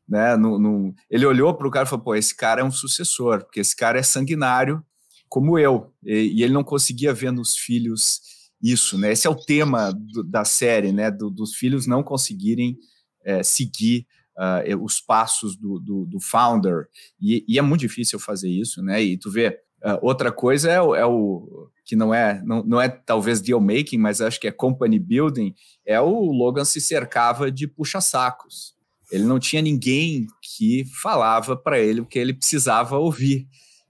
Né, 0.09 0.37
no, 0.37 0.59
no, 0.59 0.93
ele 1.09 1.25
olhou 1.25 1.55
para 1.55 1.69
o 1.69 1.71
cara 1.71 1.87
e 1.87 1.89
falou: 1.89 2.05
pô, 2.05 2.15
esse 2.17 2.35
cara 2.35 2.63
é 2.63 2.65
um 2.65 2.71
sucessor, 2.71 3.45
porque 3.45 3.61
esse 3.61 3.77
cara 3.77 3.97
é 3.97 4.03
sanguinário 4.03 4.85
como 5.29 5.57
eu. 5.57 5.95
E, 6.05 6.33
e 6.35 6.43
ele 6.43 6.53
não 6.53 6.65
conseguia 6.65 7.15
ver 7.15 7.31
nos 7.31 7.57
filhos 7.57 8.21
isso. 8.61 8.99
Né? 8.99 9.13
Esse 9.13 9.29
é 9.29 9.31
o 9.31 9.37
tema 9.37 9.93
do, 9.93 10.25
da 10.25 10.45
série, 10.45 10.91
né, 10.93 11.13
do, 11.13 11.31
dos 11.31 11.55
filhos 11.55 11.87
não 11.87 12.03
conseguirem 12.03 12.77
é, 13.25 13.43
seguir 13.43 14.07
uh, 14.37 14.83
os 14.83 15.01
passos 15.01 15.57
do, 15.57 15.79
do, 15.79 16.07
do 16.07 16.21
founder. 16.21 16.87
E, 17.21 17.45
e, 17.49 17.59
é 17.59 17.63
muito 17.63 17.81
difícil 17.81 18.19
fazer 18.19 18.49
isso. 18.49 18.83
Né? 18.83 19.03
E 19.03 19.17
tu 19.17 19.31
vê, 19.31 19.61
Uh, 19.83 19.97
outra 20.03 20.31
coisa 20.31 20.71
é 20.71 20.79
o, 20.79 20.95
é 20.95 21.07
o, 21.07 21.71
que 21.87 21.97
não 21.97 22.13
é 22.13 22.43
não, 22.45 22.63
não 22.63 22.81
é 22.81 22.87
talvez 22.89 23.41
deal 23.41 23.61
making, 23.61 23.97
mas 23.97 24.21
acho 24.21 24.39
que 24.39 24.47
é 24.47 24.53
company 24.53 24.99
building. 24.99 25.55
É 25.87 25.99
o 25.99 26.31
Logan 26.31 26.67
se 26.67 26.81
cercava 26.81 27.51
de 27.51 27.67
puxa 27.67 28.01
sacos. 28.01 28.75
Ele 29.11 29.25
não 29.25 29.39
tinha 29.39 29.63
ninguém 29.63 30.27
que 30.43 30.85
falava 31.03 31.57
para 31.57 31.81
ele 31.81 32.03
o 32.03 32.07
que 32.07 32.19
ele 32.19 32.35
precisava 32.35 32.99
ouvir. 32.99 33.49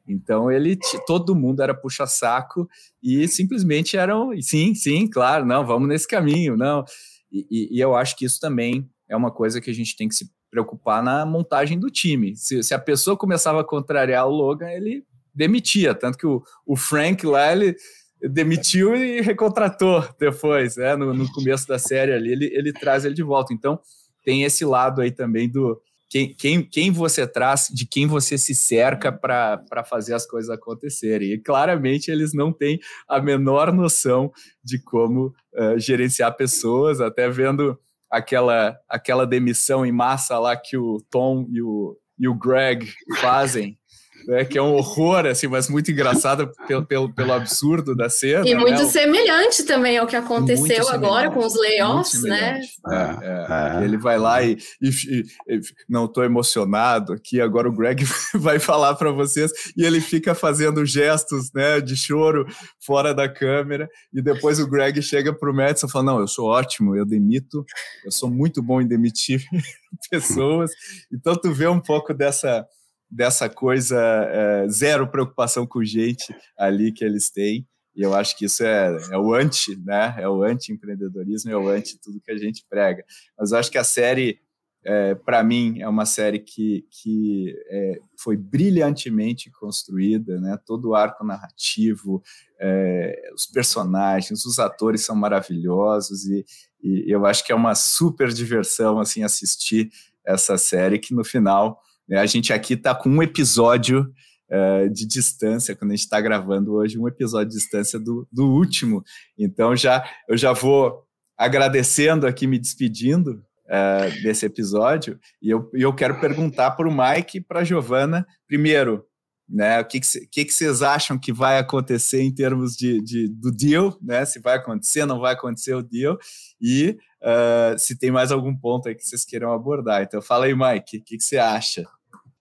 Então 0.09 0.51
ele 0.51 0.79
todo 1.07 1.35
mundo 1.35 1.61
era 1.61 1.75
puxa 1.75 2.07
saco 2.07 2.69
e 3.03 3.27
simplesmente 3.27 3.97
eram 3.97 4.31
sim 4.41 4.75
sim 4.75 5.09
claro 5.09 5.45
não 5.45 5.65
vamos 5.65 5.89
nesse 5.89 6.09
caminho 6.09 6.57
não 6.57 6.85
e, 7.31 7.47
e, 7.51 7.77
e 7.77 7.81
eu 7.81 7.95
acho 7.95 8.17
que 8.17 8.25
isso 8.25 8.41
também 8.41 8.91
é 9.11 9.17
uma 9.17 9.31
coisa 9.31 9.61
que 9.61 9.69
a 9.69 9.75
gente 9.75 9.97
tem 9.97 10.09
que 10.09 10.15
se 10.15 10.31
preocupar 10.51 11.03
na 11.03 11.27
montagem 11.27 11.79
do 11.79 11.91
time. 11.91 12.37
Se, 12.37 12.63
se, 12.63 12.73
a 12.73 12.79
pessoa 12.79 13.17
começava 13.17 13.61
a 13.61 13.65
contrariar 13.65 14.27
o 14.27 14.31
Logan, 14.31 14.71
ele 14.71 15.05
demitia. 15.35 15.95
Tanto 15.95 16.17
que 16.17 16.27
o, 16.27 16.43
o 16.65 16.77
Frank 16.77 17.27
lá, 17.27 17.53
ele 17.53 17.77
demitiu 18.23 18.95
e 18.95 19.21
recontratou 19.21 20.07
depois, 20.19 20.77
né? 20.77 20.95
No, 20.95 21.13
no 21.13 21.31
começo 21.33 21.67
da 21.67 21.79
série 21.79 22.13
ali, 22.13 22.33
ele, 22.33 22.47
ele 22.55 22.73
traz 22.73 23.05
ele 23.05 23.15
de 23.15 23.23
volta. 23.23 23.53
Então, 23.53 23.81
tem 24.25 24.45
esse 24.45 24.65
lado 24.65 25.01
aí 25.01 25.11
também 25.11 25.49
do 25.49 25.81
quem, 26.09 26.35
quem, 26.35 26.63
quem 26.63 26.91
você 26.91 27.27
traz, 27.27 27.69
de 27.73 27.87
quem 27.87 28.07
você 28.07 28.37
se 28.39 28.55
cerca 28.55 29.13
para 29.13 29.85
fazer 29.89 30.15
as 30.15 30.27
coisas 30.27 30.51
acontecerem. 30.51 31.33
E 31.33 31.39
claramente 31.39 32.11
eles 32.11 32.33
não 32.33 32.53
têm 32.53 32.81
a 33.09 33.21
menor 33.21 33.73
noção 33.73 34.33
de 34.63 34.81
como 34.83 35.35
uh, 35.55 35.79
gerenciar 35.79 36.37
pessoas, 36.37 37.01
até 37.01 37.29
vendo 37.29 37.79
aquela, 38.11 38.79
aquela 38.89 39.27
demissão 39.27 39.87
em 39.87 39.93
massa 39.93 40.39
lá 40.39 40.57
que 40.57 40.77
o 40.77 41.01
Tom 41.11 41.47
e 41.51 41.63
o, 41.63 41.97
e 42.19 42.29
o 42.29 42.35
Greg 42.35 42.93
fazem 43.21 43.79
né, 44.27 44.45
que 44.45 44.59
é 44.59 44.63
um 44.63 44.75
horror, 44.75 45.27
assim, 45.27 45.47
mas 45.47 45.69
muito 45.69 45.91
engraçada 45.91 46.51
pelo, 46.67 46.85
pelo, 46.85 47.13
pelo 47.13 47.33
absurdo 47.33 47.95
da 47.95 48.09
cena. 48.09 48.49
E 48.49 48.55
muito 48.55 48.83
né? 48.83 48.89
semelhante 48.89 49.65
também 49.65 49.99
ao 49.99 50.07
que 50.07 50.17
aconteceu 50.17 50.89
agora 50.89 51.31
com 51.31 51.41
os 51.41 51.59
layoffs, 51.59 52.23
né? 52.23 52.61
É, 52.89 52.95
é, 52.95 53.81
é. 53.81 53.85
Ele 53.85 53.97
vai 53.97 54.19
lá 54.19 54.43
e, 54.43 54.59
e, 54.81 55.25
e 55.49 55.61
não 55.89 56.05
estou 56.05 56.25
emocionado 56.25 57.13
aqui, 57.13 57.41
agora 57.41 57.69
o 57.69 57.73
Greg 57.73 58.05
vai 58.35 58.59
falar 58.59 58.95
para 58.95 59.11
vocês, 59.11 59.51
e 59.77 59.85
ele 59.85 60.01
fica 60.01 60.35
fazendo 60.35 60.85
gestos 60.85 61.53
né, 61.55 61.81
de 61.81 61.97
choro 61.97 62.47
fora 62.79 63.15
da 63.15 63.29
câmera, 63.29 63.89
e 64.13 64.23
depois 64.23 64.59
o 64.59 64.69
Greg 64.69 65.01
chega 65.03 65.33
para 65.33 65.51
o 65.51 65.55
Madison 65.55 65.87
e 65.87 65.91
fala, 65.91 66.05
não, 66.05 66.21
eu 66.21 66.29
sou 66.29 66.47
ótimo, 66.47 66.97
eu 66.97 67.05
demito, 67.05 67.65
eu 68.05 68.11
sou 68.11 68.31
muito 68.31 68.63
bom 68.63 68.81
em 68.81 68.87
demitir 68.87 69.45
pessoas, 70.11 70.71
então 71.13 71.35
tu 71.35 71.53
vê 71.53 71.67
um 71.67 71.81
pouco 71.81 72.15
dessa 72.15 72.67
dessa 73.11 73.49
coisa 73.49 73.99
é, 73.99 74.69
zero 74.69 75.11
preocupação 75.11 75.67
com 75.67 75.83
gente 75.83 76.35
ali 76.57 76.93
que 76.93 77.05
eles 77.05 77.31
têm. 77.31 77.67
E 77.95 78.03
eu 78.03 78.15
acho 78.15 78.37
que 78.39 78.45
isso 78.45 78.63
é, 78.63 78.97
é 79.11 79.19
o 79.19 79.35
anti, 79.35 79.77
né? 79.85 80.15
É 80.19 80.29
o 80.29 80.43
anti-empreendedorismo, 80.43 81.51
é 81.51 81.57
o 81.57 81.69
anti 81.69 81.99
tudo 82.01 82.21
que 82.21 82.31
a 82.31 82.37
gente 82.39 82.65
prega. 82.69 83.05
Mas 83.39 83.51
eu 83.51 83.59
acho 83.59 83.71
que 83.71 83.79
a 83.79 83.85
série, 83.85 84.39
é, 84.85 85.15
para 85.17 85.43
mim, 85.43 85.81
é 85.81 85.89
uma 85.89 86.07
série 86.07 86.39
que, 86.39 86.87
que 86.89 87.53
é, 87.69 87.99
foi 88.17 88.37
brilhantemente 88.37 89.51
construída, 89.51 90.41
né? 90.41 90.57
Todo 90.65 90.91
o 90.91 90.95
arco 90.95 91.25
narrativo, 91.25 92.23
é, 92.61 93.31
os 93.35 93.47
personagens, 93.47 94.45
os 94.45 94.59
atores 94.61 95.05
são 95.05 95.17
maravilhosos 95.17 96.25
e, 96.27 96.45
e 96.83 97.13
eu 97.13 97.27
acho 97.27 97.45
que 97.45 97.53
é 97.53 97.57
uma 97.57 97.75
super 97.75 98.29
diversão 98.33 99.01
assim 99.01 99.25
assistir 99.25 99.91
essa 100.25 100.57
série 100.57 100.99
que 100.99 101.13
no 101.13 101.25
final? 101.25 101.81
A 102.19 102.27
gente 102.27 102.53
aqui 102.53 102.75
está 102.75 102.95
com 102.95 103.09
um 103.09 103.23
episódio 103.23 104.13
uh, 104.51 104.91
de 104.91 105.07
distância, 105.07 105.77
quando 105.77 105.93
a 105.93 105.95
gente 105.95 106.05
está 106.05 106.21
gravando 106.21 106.75
hoje, 106.75 106.99
um 106.99 107.09
episódio 107.09 107.51
de 107.51 107.57
distância 107.57 107.99
do, 107.99 108.27
do 108.33 108.47
último. 108.47 109.03
Então 109.39 109.77
já 109.77 110.05
eu 110.29 110.37
já 110.37 110.53
vou 110.53 111.05
agradecendo 111.37 112.27
aqui, 112.27 112.47
me 112.47 112.59
despedindo 112.59 113.43
uh, 113.67 114.23
desse 114.23 114.45
episódio, 114.45 115.19
e 115.41 115.49
eu, 115.49 115.71
eu 115.73 115.95
quero 115.95 116.21
perguntar 116.21 116.73
para 116.73 116.89
o 116.89 116.93
Mike 116.93 117.39
e 117.39 117.41
para 117.41 117.61
a 117.61 117.65
Giovana, 117.65 118.27
primeiro, 118.47 119.07
né, 119.49 119.81
o 119.81 119.85
que, 119.85 120.01
que, 120.31 120.45
que, 120.45 120.53
vocês 120.53 120.83
acham 120.83 121.19
que 121.19 121.33
vai 121.33 121.59
acontecer 121.59 122.21
em 122.21 122.33
termos 122.33 122.77
de, 122.77 123.03
de, 123.03 123.27
do 123.27 123.51
deal, 123.51 123.99
né, 124.01 124.25
se 124.25 124.39
vai 124.39 124.57
acontecer, 124.57 125.05
não 125.07 125.19
vai 125.19 125.33
acontecer 125.33 125.75
o 125.75 125.83
deal, 125.83 126.19
e 126.61 126.97
uh, 127.23 127.79
se 127.79 127.99
tem 127.99 128.11
mais 128.11 128.31
algum 128.31 128.55
ponto 128.55 128.89
aí 128.89 128.95
que 128.95 129.05
vocês 129.05 129.25
queiram 129.25 129.53
abordar. 129.53 130.03
Então 130.03 130.21
fala 130.21 130.45
aí, 130.45 130.55
Mike, 130.55 130.99
o 130.99 131.05
que, 131.05 131.17
que 131.17 131.25
você 131.25 131.39
acha? 131.39 131.85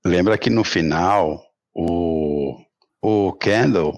Lembra 0.06 0.38
que 0.38 0.50
no 0.50 0.64
final 0.64 1.43
o, 1.74 2.56
o 3.02 3.34
Kendall 3.34 3.97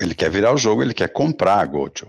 ele 0.00 0.14
quer 0.14 0.30
virar 0.30 0.52
o 0.52 0.56
jogo, 0.56 0.82
ele 0.82 0.94
quer 0.94 1.08
comprar 1.08 1.60
a 1.60 1.66
Gojo, 1.66 2.08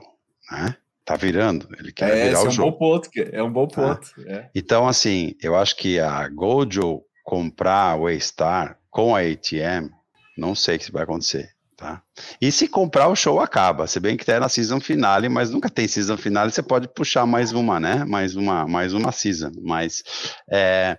né? 0.50 0.76
Tá 1.04 1.16
virando, 1.16 1.68
ele 1.78 1.92
quer 1.92 2.16
é, 2.16 2.24
virar 2.28 2.42
o 2.42 2.46
é 2.46 2.48
um 2.48 2.52
jogo. 2.52 2.72
Bom 2.72 2.78
ponto, 2.78 3.10
é 3.16 3.44
um 3.44 3.52
bom 3.52 3.68
tá? 3.68 3.96
ponto. 3.96 4.10
É. 4.28 4.50
Então, 4.56 4.88
assim, 4.88 5.36
eu 5.42 5.56
acho 5.56 5.76
que 5.76 6.00
a 6.00 6.28
Gojo 6.30 7.02
comprar 7.24 8.00
o 8.00 8.08
A-Star 8.08 8.78
com 8.89 9.16
a 9.16 9.20
ATM, 9.20 9.89
não 10.38 10.56
sei 10.56 10.80
se 10.80 10.92
vai 10.92 11.04
acontecer, 11.04 11.50
tá? 11.76 12.02
E 12.39 12.52
se 12.52 12.68
comprar, 12.68 13.08
o 13.08 13.16
show 13.16 13.39
acaba. 13.42 13.88
Se 13.88 14.00
bem 14.00 14.16
que 14.16 14.26
tá 14.26 14.39
na 14.39 14.48
season 14.48 14.80
finale, 14.80 15.28
mas 15.28 15.50
nunca 15.50 15.70
tem 15.70 15.88
season 15.88 16.18
finale, 16.18 16.52
você 16.52 16.62
pode 16.62 16.88
puxar 16.88 17.26
mais 17.26 17.52
uma, 17.52 17.80
né? 17.80 18.06
Mais 18.06 18.36
uma, 18.36 18.68
mais 18.68 18.94
uma 18.94 19.12
season. 19.12 19.52
Mas 19.62 20.04
é, 20.50 20.98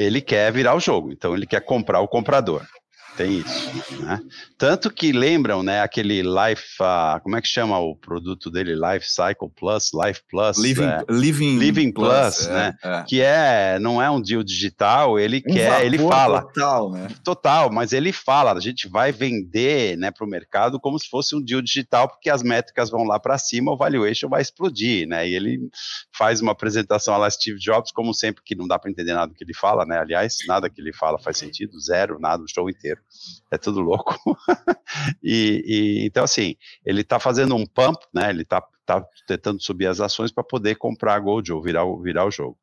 ele 0.00 0.22
quer 0.22 0.50
virar 0.50 0.74
o 0.74 0.80
jogo, 0.80 1.12
então 1.12 1.34
ele 1.34 1.46
quer 1.46 1.60
comprar 1.60 2.00
o 2.00 2.08
comprador. 2.08 2.66
Tem 3.20 3.40
isso, 3.40 4.02
né? 4.02 4.18
Tanto 4.56 4.90
que 4.90 5.12
lembram, 5.12 5.62
né, 5.62 5.82
aquele 5.82 6.22
Life, 6.22 6.82
uh, 6.82 7.20
como 7.22 7.36
é 7.36 7.42
que 7.42 7.48
chama 7.48 7.78
o 7.78 7.94
produto 7.94 8.50
dele? 8.50 8.74
Life 8.74 9.06
Cycle 9.10 9.50
Plus, 9.54 9.90
Life 9.92 10.22
Plus, 10.26 10.56
Living, 10.56 10.84
é, 10.84 11.04
Living, 11.10 11.58
Living 11.58 11.92
Plus, 11.92 12.08
Plus 12.08 12.46
é, 12.46 12.52
né? 12.54 12.74
É. 12.82 13.04
Que 13.06 13.20
é, 13.20 13.78
não 13.78 14.00
é 14.00 14.10
um 14.10 14.22
deal 14.22 14.42
digital, 14.42 15.18
ele 15.18 15.42
um 15.46 15.52
quer, 15.52 15.84
ele 15.84 15.98
fala. 15.98 16.40
Total, 16.44 16.90
né? 16.92 17.08
Total, 17.22 17.70
mas 17.70 17.92
ele 17.92 18.10
fala, 18.10 18.54
a 18.54 18.60
gente 18.60 18.88
vai 18.88 19.12
vender, 19.12 19.98
né, 19.98 20.10
para 20.10 20.24
o 20.24 20.28
mercado 20.28 20.80
como 20.80 20.98
se 20.98 21.06
fosse 21.06 21.36
um 21.36 21.42
deal 21.42 21.60
digital, 21.60 22.08
porque 22.08 22.30
as 22.30 22.42
métricas 22.42 22.88
vão 22.88 23.04
lá 23.04 23.20
para 23.20 23.36
cima, 23.36 23.70
o 23.70 23.76
valuation 23.76 24.30
vai 24.30 24.40
explodir, 24.40 25.06
né? 25.06 25.28
E 25.28 25.34
ele 25.34 25.68
faz 26.16 26.40
uma 26.40 26.52
apresentação 26.52 27.18
lá 27.18 27.28
Steve 27.28 27.58
Jobs, 27.58 27.92
como 27.92 28.14
sempre, 28.14 28.42
que 28.42 28.54
não 28.54 28.66
dá 28.66 28.78
para 28.78 28.90
entender 28.90 29.12
nada 29.12 29.26
do 29.26 29.34
que 29.34 29.44
ele 29.44 29.52
fala, 29.52 29.84
né? 29.84 29.98
Aliás, 29.98 30.38
nada 30.48 30.70
que 30.70 30.80
ele 30.80 30.94
fala 30.94 31.18
faz 31.18 31.36
sentido, 31.36 31.78
zero, 31.78 32.18
nada, 32.18 32.42
o 32.42 32.48
show 32.48 32.70
inteiro 32.70 32.98
é 33.50 33.58
tudo 33.58 33.80
louco. 33.80 34.18
e, 35.22 35.62
e, 35.66 36.06
então, 36.06 36.24
assim, 36.24 36.56
ele 36.84 37.02
está 37.02 37.18
fazendo 37.18 37.54
um 37.54 37.66
pump, 37.66 37.98
né? 38.14 38.30
Ele 38.30 38.42
está 38.42 38.62
tá 38.86 39.04
tentando 39.26 39.60
subir 39.62 39.86
as 39.86 40.00
ações 40.00 40.32
para 40.32 40.44
poder 40.44 40.76
comprar 40.76 41.14
a 41.14 41.18
Gold 41.18 41.52
ou 41.52 41.62
virar, 41.62 41.84
virar 42.02 42.26
o 42.26 42.30
jogo. 42.30 42.58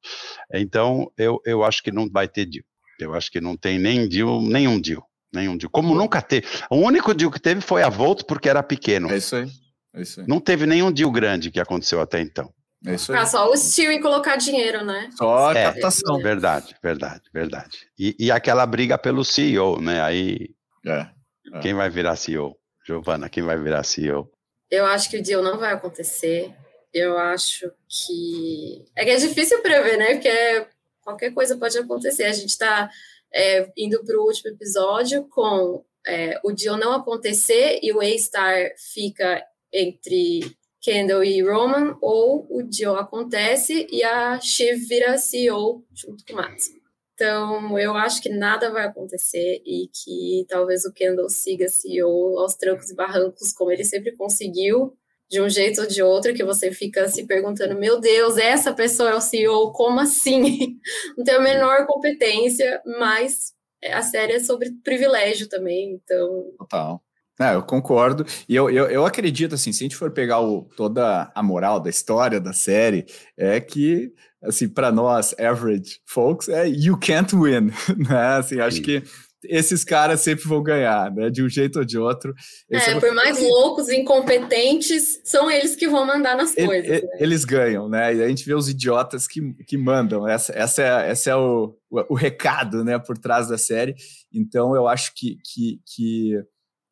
Então, 0.54 1.12
eu, 1.18 1.42
eu 1.46 1.64
acho 1.64 1.82
que 1.84 1.92
não 1.92 2.10
vai 2.10 2.28
ter 2.28 2.46
deal. 2.46 2.66
Eu 3.00 3.14
acho 3.14 3.32
que 3.32 3.40
não 3.40 3.56
tem 3.56 3.78
nem 3.78 4.08
deal, 4.08 4.42
nenhum 4.42 4.80
deal. 4.80 5.06
Nenhum 5.34 5.58
deal. 5.58 5.70
Como 5.70 5.94
nunca 5.94 6.22
teve. 6.22 6.48
O 6.70 6.78
único 6.78 7.14
deal 7.14 7.32
que 7.32 7.40
teve 7.40 7.62
foi 7.62 7.84
a 7.84 7.90
Volt 7.90 8.24
porque 8.24 8.50
era 8.50 8.64
pequeno. 8.64 9.12
É 9.12 9.18
isso 9.18 9.36
aí. 9.36 9.48
É 9.94 10.02
isso 10.02 10.22
aí. 10.22 10.28
Não 10.28 10.40
teve 10.40 10.66
nenhum 10.66 10.92
deal 10.92 11.12
grande 11.12 11.52
que 11.52 11.60
aconteceu 11.60 12.02
até 12.02 12.20
então. 12.22 12.52
É 12.86 12.94
isso 12.94 13.12
aí. 13.12 13.20
Ah, 13.20 13.26
só 13.26 13.50
o 13.50 13.58
Steel 13.58 13.92
e 13.92 14.02
colocar 14.02 14.36
dinheiro, 14.36 14.86
né? 14.86 15.10
Só 15.18 15.50
a 15.50 15.58
é, 15.58 15.64
captação. 15.64 16.20
Verdade, 16.20 16.76
verdade, 16.82 17.24
verdade. 17.34 17.90
E, 17.98 18.16
e 18.20 18.32
aquela 18.32 18.66
briga 18.66 18.98
pelo 18.98 19.26
CEO, 19.26 19.82
né? 19.82 20.02
Aí 20.02 20.50
é, 20.86 21.08
é. 21.54 21.60
Quem 21.60 21.74
vai 21.74 21.90
virar 21.90 22.16
CEO? 22.16 22.58
Giovana, 22.86 23.30
quem 23.30 23.44
vai 23.44 23.58
virar 23.58 23.84
CEO? 23.84 24.32
Eu 24.70 24.86
acho 24.86 25.10
que 25.10 25.18
o 25.18 25.24
deal 25.24 25.42
não 25.42 25.58
vai 25.58 25.74
acontecer. 25.74 26.54
Eu 26.94 27.18
acho 27.18 27.72
que. 27.88 28.86
É 28.96 29.04
que 29.04 29.12
é 29.12 29.16
difícil 29.18 29.62
prever, 29.62 29.98
né? 29.98 30.14
Porque 30.14 30.68
qualquer 31.02 31.34
coisa 31.34 31.58
pode 31.58 31.78
acontecer. 31.78 32.26
A 32.26 32.34
gente 32.34 32.50
está 32.50 32.90
é, 33.34 33.70
indo 33.78 34.04
para 34.04 34.18
o 34.18 34.26
último 34.26 34.52
episódio 34.52 35.28
com 35.30 35.84
é, 36.06 36.40
o 36.44 36.52
deal 36.52 36.78
não 36.78 36.94
acontecer 36.94 37.80
e 37.82 37.92
o 37.92 38.00
A-Star 38.00 38.72
fica 38.78 39.44
entre 39.74 40.56
Kendall 40.82 41.24
e 41.24 41.42
Roman, 41.42 41.98
ou 42.02 42.48
o 42.50 42.64
deal 42.64 42.96
acontece 42.96 43.88
e 43.92 44.04
a 44.04 44.40
Shiv 44.40 44.86
vira 44.88 45.18
CEO 45.18 45.84
junto 45.94 46.26
com 46.26 46.34
o 46.34 46.36
Max. 46.36 46.70
Então, 47.14 47.80
eu 47.80 47.96
acho 47.96 48.22
que 48.22 48.30
nada 48.30 48.70
vai 48.70 48.86
acontecer 48.86 49.62
e 49.66 49.90
que 49.92 50.46
talvez 50.48 50.86
o 50.86 50.94
Kendall 50.94 51.30
siga 51.30 51.68
CEO 51.68 52.38
aos 52.38 52.54
trancos 52.54 52.92
e 52.92 52.96
barrancos, 52.96 53.52
como 53.54 53.72
ele 53.72 53.84
sempre 53.84 54.16
conseguiu, 54.16 54.96
de 55.28 55.42
um 55.42 55.50
jeito 55.50 55.82
ou 55.82 55.88
de 55.88 56.04
outro, 56.04 56.34
que 56.36 56.44
você 56.44 56.72
fica 56.72 57.08
se 57.08 57.26
perguntando: 57.26 57.74
meu 57.74 58.00
Deus, 58.00 58.38
essa 58.38 58.72
pessoa 58.72 59.10
é 59.10 59.16
o 59.16 59.22
CEO, 59.22 59.72
como 59.72 60.00
assim? 60.00 60.80
Não 61.18 61.24
tem 61.24 61.34
a 61.34 61.42
menor 61.42 61.88
competência, 61.88 62.82
mas 63.00 63.52
a 63.84 64.04
série 64.04 64.34
é 64.34 64.40
sobre 64.40 64.72
privilégio 64.84 65.50
também, 65.50 65.94
então. 65.94 66.52
Total. 66.60 67.02
É, 67.40 67.54
eu 67.54 67.62
concordo. 67.62 68.26
E 68.50 68.56
eu, 68.56 68.70
eu, 68.70 68.88
eu, 68.88 69.06
acredito, 69.06 69.56
assim, 69.56 69.72
se 69.72 69.84
a 69.84 69.86
gente 69.86 69.96
for 69.96 70.10
pegar 70.12 70.40
o, 70.42 70.64
toda 70.76 71.32
a 71.34 71.44
moral 71.44 71.80
da 71.80 71.90
história 71.90 72.40
da 72.40 72.52
série, 72.52 73.06
é 73.38 73.60
que, 73.60 74.12
assim, 74.42 74.68
para 74.68 74.92
nós, 74.92 75.36
average 75.40 76.00
folks, 76.06 76.50
é 76.50 76.68
you 76.68 76.98
can't 76.98 77.36
win, 77.36 77.72
né? 78.10 78.38
Assim, 78.38 78.60
acho 78.60 78.78
Sim. 78.78 78.84
que 78.84 79.04
esses 79.44 79.84
caras 79.84 80.22
sempre 80.22 80.48
vão 80.48 80.64
ganhar, 80.64 81.12
né? 81.12 81.30
De 81.30 81.44
um 81.44 81.50
jeito 81.50 81.78
ou 81.78 81.86
de 81.86 81.98
outro. 82.00 82.34
É, 82.72 82.78
é 82.78 83.00
por 83.00 83.14
mais 83.14 83.40
loucos, 83.40 83.88
incompetentes, 83.90 85.22
são 85.24 85.50
eles 85.50 85.76
que 85.76 85.88
vão 85.88 86.08
mandar 86.08 86.36
nas 86.36 86.58
ele, 86.58 86.68
coisas. 86.68 86.90
Ele, 86.90 87.02
né? 87.06 87.18
Eles 87.20 87.46
ganham, 87.46 87.88
né? 87.88 88.16
E 88.16 88.24
a 88.24 88.28
gente 88.28 88.44
vê 88.44 88.56
os 88.56 88.68
idiotas 88.68 89.28
que, 89.28 89.54
que 89.66 89.78
mandam. 89.78 90.28
Essa, 90.28 90.54
essa 90.54 90.82
é, 90.82 91.12
essa 91.12 91.30
é 91.30 91.36
o, 91.36 91.76
o, 91.90 92.14
o 92.14 92.16
recado, 92.16 92.84
né? 92.84 92.98
Por 92.98 93.16
trás 93.16 93.48
da 93.48 93.60
série. 93.60 93.96
Então, 94.34 94.76
eu 94.76 94.88
acho 94.88 95.14
que, 95.16 95.38
que, 95.44 95.80
que 95.86 96.44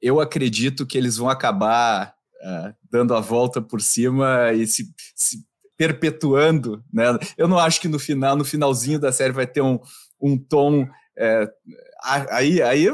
eu 0.02 0.20
acredito 0.20 0.86
que 0.86 0.98
eles 0.98 1.18
vão 1.18 1.30
acabar 1.30 2.16
uh, 2.42 2.74
dando 2.90 3.14
a 3.14 3.20
volta 3.20 3.62
por 3.62 3.82
cima 3.82 4.52
e 4.54 4.68
se, 4.68 4.94
se, 5.16 5.46
perpetuando, 5.78 6.84
né? 6.92 7.06
Eu 7.38 7.48
não 7.48 7.60
acho 7.60 7.82
que 7.82 7.88
no 7.88 8.00
final, 8.00 8.36
no 8.36 8.46
finalzinho 8.46 9.00
da 9.00 9.12
série 9.12 9.34
vai 9.34 9.46
ter 9.46 9.62
um, 9.62 9.80
um 10.22 10.38
tom 10.38 10.88
é, 11.18 11.50
aí, 12.30 12.62
aí, 12.62 12.88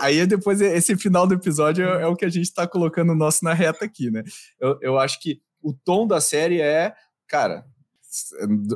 aí, 0.00 0.26
depois 0.26 0.60
esse 0.60 0.96
final 0.96 1.26
do 1.26 1.34
episódio 1.34 1.86
é, 1.86 2.02
é 2.02 2.06
o 2.06 2.16
que 2.16 2.24
a 2.24 2.28
gente 2.28 2.44
está 2.44 2.66
colocando 2.66 3.12
o 3.12 3.16
nosso 3.16 3.44
na 3.44 3.54
reta 3.54 3.84
aqui, 3.84 4.10
né? 4.10 4.24
Eu, 4.60 4.78
eu 4.80 4.98
acho 4.98 5.20
que 5.20 5.40
o 5.62 5.72
tom 5.72 6.06
da 6.06 6.20
série 6.20 6.60
é, 6.60 6.92
cara, 7.28 7.64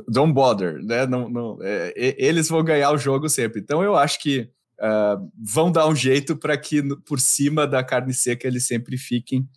don't 0.07 0.33
bother, 0.33 0.81
né? 0.83 1.05
Não, 1.05 1.29
não, 1.29 1.59
é, 1.61 1.93
eles 1.95 2.47
vão 2.47 2.63
ganhar 2.63 2.91
o 2.91 2.97
jogo 2.97 3.27
sempre. 3.27 3.59
Então 3.59 3.83
eu 3.83 3.95
acho 3.95 4.19
que 4.19 4.49
uh, 4.79 5.31
vão 5.37 5.71
dar 5.71 5.87
um 5.87 5.95
jeito 5.95 6.35
para 6.35 6.57
que 6.57 6.81
por 7.05 7.19
cima 7.19 7.65
da 7.67 7.83
carne 7.83 8.13
seca 8.13 8.47
eles 8.47 8.65
sempre 8.65 8.97
fiquem. 8.97 9.47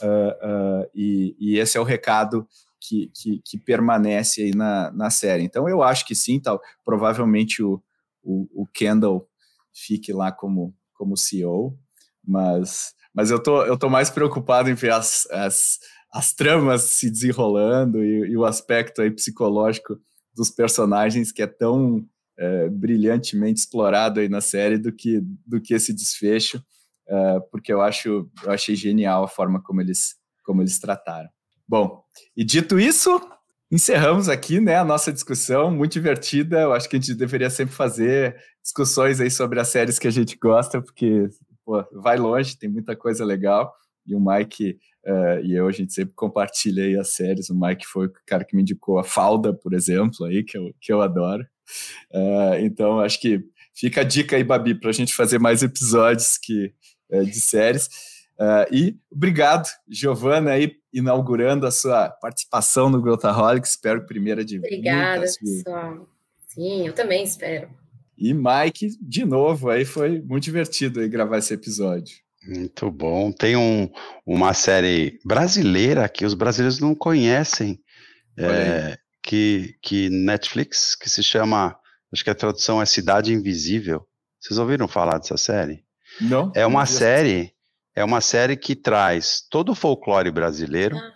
Uh, 0.00 0.82
uh, 0.82 0.90
e, 0.94 1.36
e, 1.38 1.58
esse 1.58 1.76
é 1.76 1.80
o 1.80 1.84
recado 1.84 2.46
que, 2.80 3.10
que, 3.12 3.40
que, 3.44 3.58
permanece 3.58 4.42
aí 4.42 4.54
na, 4.54 4.92
na 4.92 5.10
série. 5.10 5.42
Então 5.42 5.68
eu 5.68 5.82
acho 5.82 6.06
que 6.06 6.14
sim, 6.14 6.38
tal, 6.38 6.60
provavelmente 6.84 7.62
o, 7.62 7.82
o, 8.22 8.62
o 8.62 8.66
Kendall 8.66 9.28
fique 9.72 10.12
lá 10.12 10.30
como, 10.30 10.72
como 10.94 11.16
CEO, 11.16 11.76
mas, 12.24 12.94
mas 13.12 13.30
eu, 13.30 13.42
tô, 13.42 13.64
eu 13.64 13.76
tô 13.76 13.88
mais 13.88 14.08
preocupado 14.08 14.70
em 14.70 14.74
ver 14.74 14.92
as, 14.92 15.26
as, 15.32 15.80
as 16.12 16.32
tramas 16.32 16.82
se 16.82 17.10
desenrolando 17.10 18.04
e, 18.04 18.30
e 18.30 18.36
o 18.36 18.44
aspecto 18.44 19.02
aí 19.02 19.10
psicológico 19.10 19.98
dos 20.32 20.50
personagens 20.50 21.32
que 21.32 21.42
é 21.42 21.46
tão 21.48 22.06
é, 22.38 22.68
brilhantemente 22.68 23.60
explorado 23.60 24.20
aí 24.20 24.28
na 24.28 24.40
série 24.40 24.78
do 24.78 24.92
que, 24.92 25.20
do 25.46 25.60
que 25.60 25.74
esse 25.74 25.92
desfecho, 25.92 26.62
é, 27.08 27.40
porque 27.50 27.72
eu 27.72 27.80
acho 27.80 28.30
eu 28.44 28.52
achei 28.52 28.76
genial 28.76 29.24
a 29.24 29.28
forma 29.28 29.62
como 29.62 29.80
eles, 29.80 30.16
como 30.44 30.62
eles 30.62 30.78
trataram. 30.78 31.28
Bom, 31.66 32.02
e 32.36 32.44
dito 32.44 32.78
isso, 32.78 33.20
encerramos 33.70 34.28
aqui 34.28 34.60
né, 34.60 34.76
a 34.76 34.84
nossa 34.84 35.12
discussão, 35.12 35.70
muito 35.70 35.92
divertida. 35.92 36.60
Eu 36.60 36.72
acho 36.72 36.88
que 36.88 36.96
a 36.96 37.00
gente 37.00 37.14
deveria 37.14 37.50
sempre 37.50 37.74
fazer 37.74 38.36
discussões 38.62 39.20
aí 39.20 39.30
sobre 39.30 39.60
as 39.60 39.68
séries 39.68 39.98
que 39.98 40.08
a 40.08 40.10
gente 40.10 40.36
gosta, 40.36 40.80
porque 40.80 41.28
pô, 41.64 41.84
vai 41.92 42.16
longe, 42.16 42.56
tem 42.56 42.70
muita 42.70 42.96
coisa 42.96 43.24
legal. 43.24 43.74
E 44.06 44.14
o 44.14 44.20
Mike 44.20 44.78
uh, 45.06 45.44
e 45.44 45.54
eu, 45.54 45.66
a 45.66 45.72
gente 45.72 45.92
sempre 45.92 46.14
compartilha 46.14 46.84
aí 46.84 46.96
as 46.96 47.10
séries. 47.10 47.50
O 47.50 47.58
Mike 47.58 47.86
foi 47.86 48.06
o 48.06 48.12
cara 48.26 48.44
que 48.44 48.56
me 48.56 48.62
indicou 48.62 48.98
a 48.98 49.04
Falda, 49.04 49.52
por 49.52 49.74
exemplo, 49.74 50.24
aí, 50.24 50.42
que 50.42 50.56
eu, 50.56 50.74
que 50.80 50.92
eu 50.92 51.02
adoro. 51.02 51.46
Uh, 52.12 52.54
então, 52.60 53.00
acho 53.00 53.20
que 53.20 53.40
fica 53.74 54.00
a 54.02 54.04
dica 54.04 54.36
aí, 54.36 54.44
Babi, 54.44 54.74
para 54.74 54.90
a 54.90 54.92
gente 54.92 55.14
fazer 55.14 55.38
mais 55.38 55.62
episódios 55.62 56.38
que, 56.38 56.72
uh, 57.10 57.24
de 57.24 57.40
séries. 57.40 57.86
Uh, 58.38 58.72
e 58.72 58.96
obrigado, 59.10 59.68
Giovana, 59.88 60.52
aí 60.52 60.76
inaugurando 60.92 61.66
a 61.66 61.70
sua 61.70 62.08
participação 62.08 62.88
no 62.88 63.02
Growthaholics. 63.02 63.70
Espero 63.70 64.00
que 64.00 64.06
primeira 64.06 64.44
de 64.44 64.58
Obrigada, 64.58 65.22
pessoal. 65.22 66.08
Sim, 66.46 66.86
eu 66.86 66.92
também 66.92 67.24
espero. 67.24 67.68
E 68.16 68.34
Mike, 68.34 68.96
de 69.00 69.24
novo, 69.24 69.70
aí 69.70 69.84
foi 69.84 70.20
muito 70.20 70.44
divertido 70.44 71.00
aí 71.00 71.08
gravar 71.08 71.38
esse 71.38 71.54
episódio. 71.54 72.16
Muito 72.48 72.90
bom. 72.90 73.30
Tem 73.30 73.56
um, 73.56 73.88
uma 74.26 74.54
série 74.54 75.18
brasileira 75.24 76.08
que 76.08 76.24
os 76.24 76.34
brasileiros 76.34 76.80
não 76.80 76.94
conhecem, 76.94 77.80
é, 78.36 78.98
que, 79.28 79.76
que 79.82 80.08
Netflix, 80.08 80.94
que 80.94 81.10
se 81.10 81.22
chama, 81.22 81.76
acho 82.10 82.24
que 82.24 82.30
a 82.30 82.34
tradução 82.34 82.80
é 82.80 82.86
Cidade 82.86 83.30
Invisível. 83.30 84.08
Vocês 84.40 84.58
ouviram 84.58 84.88
falar 84.88 85.18
dessa 85.18 85.36
série? 85.36 85.84
Não. 86.18 86.50
É 86.56 86.66
uma 86.66 86.86
série 86.86 87.52
é 87.94 88.02
uma 88.02 88.22
série 88.22 88.56
que 88.56 88.74
traz 88.74 89.42
todo 89.50 89.72
o 89.72 89.74
folclore 89.74 90.30
brasileiro, 90.30 90.96
ah, 90.96 91.12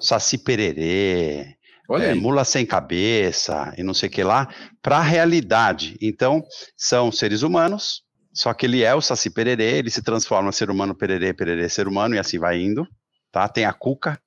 Saci 0.00 0.38
Pererê, 0.38 1.54
é, 1.90 2.14
Mula 2.14 2.44
Sem 2.44 2.66
Cabeça 2.66 3.72
e 3.76 3.84
não 3.84 3.94
sei 3.94 4.08
o 4.08 4.12
que 4.12 4.24
lá, 4.24 4.52
para 4.82 4.96
a 4.96 5.02
realidade. 5.02 5.96
Então, 6.00 6.42
são 6.76 7.12
seres 7.12 7.42
humanos, 7.42 8.02
só 8.32 8.52
que 8.52 8.66
ele 8.66 8.82
é 8.82 8.94
o 8.94 9.02
Saci 9.02 9.30
Pererê, 9.30 9.78
ele 9.78 9.90
se 9.90 10.02
transforma 10.02 10.50
ser 10.50 10.70
humano, 10.70 10.92
pererê, 10.92 11.32
pererê, 11.32 11.68
ser 11.68 11.86
humano, 11.86 12.16
e 12.16 12.18
assim 12.18 12.38
vai 12.38 12.60
indo, 12.60 12.84
tá? 13.30 13.46
Tem 13.46 13.64
a 13.64 13.72
Cuca, 13.72 14.20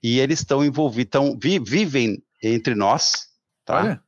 e 0.00 0.20
eles 0.20 0.40
estão 0.40 0.64
envolvidos, 0.64 1.10
tão, 1.10 1.36
vi, 1.42 1.58
vivem 1.58 2.22
entre 2.42 2.74
nós, 2.74 3.28
tá? 3.64 3.82
Olha. 3.82 4.02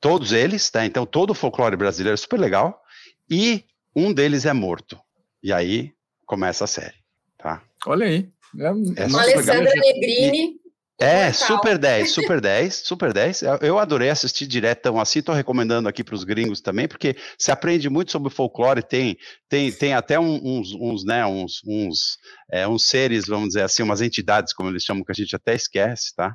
Todos 0.00 0.32
eles, 0.32 0.70
tá? 0.70 0.86
Então, 0.86 1.04
todo 1.04 1.30
o 1.30 1.34
folclore 1.34 1.76
brasileiro 1.76 2.14
é 2.14 2.16
super 2.16 2.38
legal, 2.38 2.82
e 3.28 3.64
um 3.94 4.12
deles 4.12 4.46
é 4.46 4.52
morto. 4.52 4.98
E 5.42 5.52
aí 5.52 5.92
começa 6.26 6.64
a 6.64 6.66
série, 6.66 6.96
tá? 7.38 7.62
Olha 7.86 8.06
aí. 8.06 8.30
É, 8.58 9.02
é 9.02 9.04
Alessandra 9.04 9.72
Negrini. 9.74 10.59
É, 11.00 11.32
Super 11.32 11.78
10, 11.78 12.10
Super 12.12 12.40
10, 12.40 12.74
Super 12.74 13.12
10. 13.12 13.42
Eu 13.62 13.78
adorei 13.78 14.10
assistir 14.10 14.46
diretão 14.46 15.00
assim, 15.00 15.22
tô 15.22 15.32
recomendando 15.32 15.88
aqui 15.88 16.04
para 16.04 16.14
os 16.14 16.24
gringos 16.24 16.60
também, 16.60 16.86
porque 16.86 17.16
se 17.38 17.50
aprende 17.50 17.88
muito 17.88 18.12
sobre 18.12 18.30
folclore, 18.30 18.82
tem, 18.82 19.16
tem, 19.48 19.72
tem 19.72 19.94
até 19.94 20.20
uns, 20.20 20.74
uns, 20.74 21.04
né, 21.04 21.24
uns, 21.24 21.62
uns, 21.66 22.18
é, 22.52 22.68
uns 22.68 22.86
seres, 22.86 23.26
vamos 23.26 23.48
dizer 23.48 23.62
assim, 23.62 23.82
umas 23.82 24.02
entidades, 24.02 24.52
como 24.52 24.68
eles 24.68 24.84
chamam, 24.84 25.02
que 25.02 25.12
a 25.12 25.14
gente 25.14 25.34
até 25.34 25.54
esquece, 25.54 26.14
tá? 26.14 26.34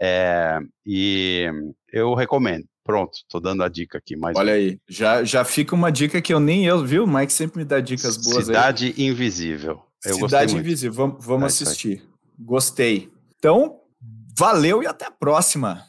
É, 0.00 0.58
e 0.84 1.50
eu 1.92 2.14
recomendo. 2.14 2.64
Pronto, 2.82 3.18
tô 3.28 3.40
dando 3.40 3.64
a 3.64 3.68
dica 3.68 3.98
aqui. 3.98 4.16
Mais 4.16 4.36
Olha 4.38 4.52
aí, 4.52 4.78
já, 4.88 5.24
já 5.24 5.44
fica 5.44 5.74
uma 5.74 5.90
dica 5.90 6.22
que 6.22 6.32
eu 6.32 6.38
nem 6.38 6.64
eu, 6.64 6.84
viu? 6.84 7.02
O 7.02 7.06
Mike 7.06 7.32
sempre 7.32 7.58
me 7.58 7.64
dá 7.64 7.80
dicas 7.80 8.16
boas 8.16 8.46
Cidade 8.46 8.94
aí. 8.96 9.06
Invisível. 9.08 9.82
Eu 10.04 10.14
Cidade 10.14 10.54
Invisível, 10.54 10.94
vamos, 10.94 11.26
vamos 11.26 11.42
é 11.42 11.46
assistir. 11.46 12.02
Gostei. 12.38 13.10
Então, 13.38 13.80
valeu 14.38 14.82
e 14.82 14.86
até 14.86 15.06
a 15.06 15.10
próxima. 15.10 15.86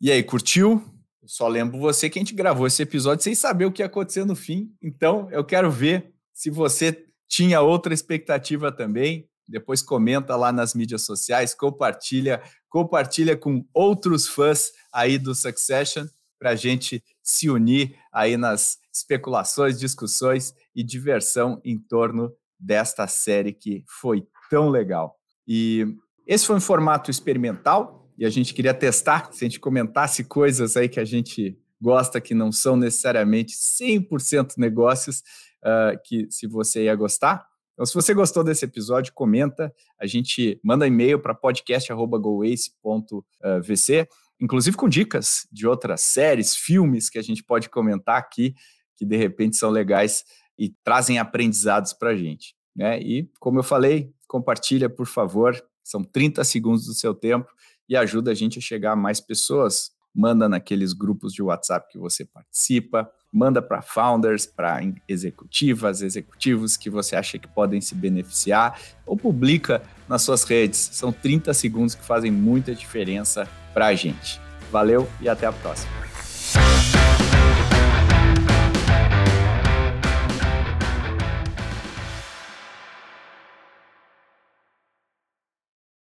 E 0.00 0.12
aí, 0.12 0.22
curtiu? 0.22 0.82
Eu 1.20 1.28
só 1.28 1.48
lembro 1.48 1.78
você 1.78 2.08
que 2.08 2.18
a 2.18 2.22
gente 2.22 2.34
gravou 2.34 2.66
esse 2.66 2.82
episódio 2.82 3.24
sem 3.24 3.34
saber 3.34 3.64
o 3.64 3.72
que 3.72 3.82
ia 3.82 3.86
acontecer 3.86 4.24
no 4.24 4.36
fim. 4.36 4.72
Então, 4.80 5.28
eu 5.32 5.44
quero 5.44 5.70
ver 5.70 6.14
se 6.32 6.50
você 6.50 7.04
tinha 7.26 7.60
outra 7.60 7.92
expectativa 7.92 8.70
também. 8.70 9.28
Depois 9.48 9.82
comenta 9.82 10.36
lá 10.36 10.52
nas 10.52 10.72
mídias 10.72 11.02
sociais, 11.02 11.52
compartilha, 11.52 12.40
compartilha 12.68 13.36
com 13.36 13.66
outros 13.74 14.28
fãs 14.28 14.70
aí 14.92 15.18
do 15.18 15.34
Succession 15.34 16.06
para 16.38 16.50
a 16.50 16.56
gente 16.56 17.02
se 17.22 17.50
unir 17.50 17.96
aí 18.12 18.36
nas 18.36 18.78
especulações, 18.92 19.80
discussões 19.80 20.54
e 20.74 20.84
diversão 20.84 21.60
em 21.64 21.76
torno 21.76 22.32
desta 22.58 23.08
série 23.08 23.52
que 23.52 23.82
foi 24.00 24.24
tão 24.48 24.68
legal. 24.68 25.16
E 25.46 25.96
esse 26.28 26.46
foi 26.46 26.56
um 26.56 26.60
formato 26.60 27.10
experimental 27.10 28.08
e 28.16 28.24
a 28.24 28.30
gente 28.30 28.54
queria 28.54 28.74
testar, 28.74 29.32
se 29.32 29.44
a 29.44 29.48
gente 29.48 29.58
comentasse 29.58 30.22
coisas 30.22 30.76
aí 30.76 30.88
que 30.88 31.00
a 31.00 31.04
gente 31.04 31.58
gosta 31.80 32.20
que 32.20 32.34
não 32.34 32.52
são 32.52 32.76
necessariamente 32.76 33.56
100% 33.56 34.52
negócios, 34.58 35.24
uh, 35.64 35.98
que 36.04 36.28
se 36.30 36.46
você 36.46 36.84
ia 36.84 36.94
gostar. 36.94 37.44
Então, 37.72 37.86
se 37.86 37.94
você 37.94 38.12
gostou 38.12 38.44
desse 38.44 38.64
episódio, 38.64 39.12
comenta, 39.12 39.74
a 39.98 40.06
gente 40.06 40.60
manda 40.62 40.86
e-mail 40.86 41.18
para 41.18 41.34
podcast.goace.vc 41.34 44.08
inclusive 44.40 44.76
com 44.76 44.88
dicas 44.88 45.46
de 45.50 45.66
outras 45.66 46.00
séries, 46.00 46.54
filmes 46.54 47.10
que 47.10 47.18
a 47.18 47.22
gente 47.22 47.42
pode 47.42 47.68
comentar 47.68 48.16
aqui, 48.16 48.54
que 48.96 49.04
de 49.04 49.16
repente 49.16 49.56
são 49.56 49.70
legais 49.70 50.24
e 50.58 50.70
trazem 50.84 51.18
aprendizados 51.18 51.92
para 51.92 52.10
a 52.10 52.16
gente. 52.16 52.54
Né? 52.74 53.00
E, 53.00 53.30
como 53.40 53.58
eu 53.58 53.62
falei, 53.62 54.12
compartilha, 54.26 54.88
por 54.88 55.06
favor, 55.06 55.60
são 55.90 56.04
30 56.04 56.44
segundos 56.44 56.86
do 56.86 56.94
seu 56.94 57.14
tempo 57.14 57.48
e 57.88 57.96
ajuda 57.96 58.30
a 58.30 58.34
gente 58.34 58.58
a 58.58 58.62
chegar 58.62 58.92
a 58.92 58.96
mais 58.96 59.20
pessoas. 59.20 59.90
Manda 60.14 60.48
naqueles 60.48 60.92
grupos 60.92 61.32
de 61.32 61.42
WhatsApp 61.42 61.86
que 61.90 61.98
você 61.98 62.24
participa, 62.24 63.10
manda 63.32 63.62
para 63.62 63.82
founders, 63.82 64.46
para 64.46 64.80
executivas, 65.06 66.02
executivos 66.02 66.76
que 66.76 66.90
você 66.90 67.14
acha 67.14 67.38
que 67.38 67.46
podem 67.46 67.80
se 67.80 67.94
beneficiar, 67.94 68.80
ou 69.06 69.16
publica 69.16 69.82
nas 70.08 70.22
suas 70.22 70.42
redes. 70.44 70.90
São 70.92 71.12
30 71.12 71.54
segundos 71.54 71.94
que 71.94 72.04
fazem 72.04 72.30
muita 72.30 72.74
diferença 72.74 73.48
para 73.72 73.86
a 73.86 73.94
gente. 73.94 74.40
Valeu 74.70 75.08
e 75.20 75.28
até 75.28 75.46
a 75.46 75.52
próxima. 75.52 76.17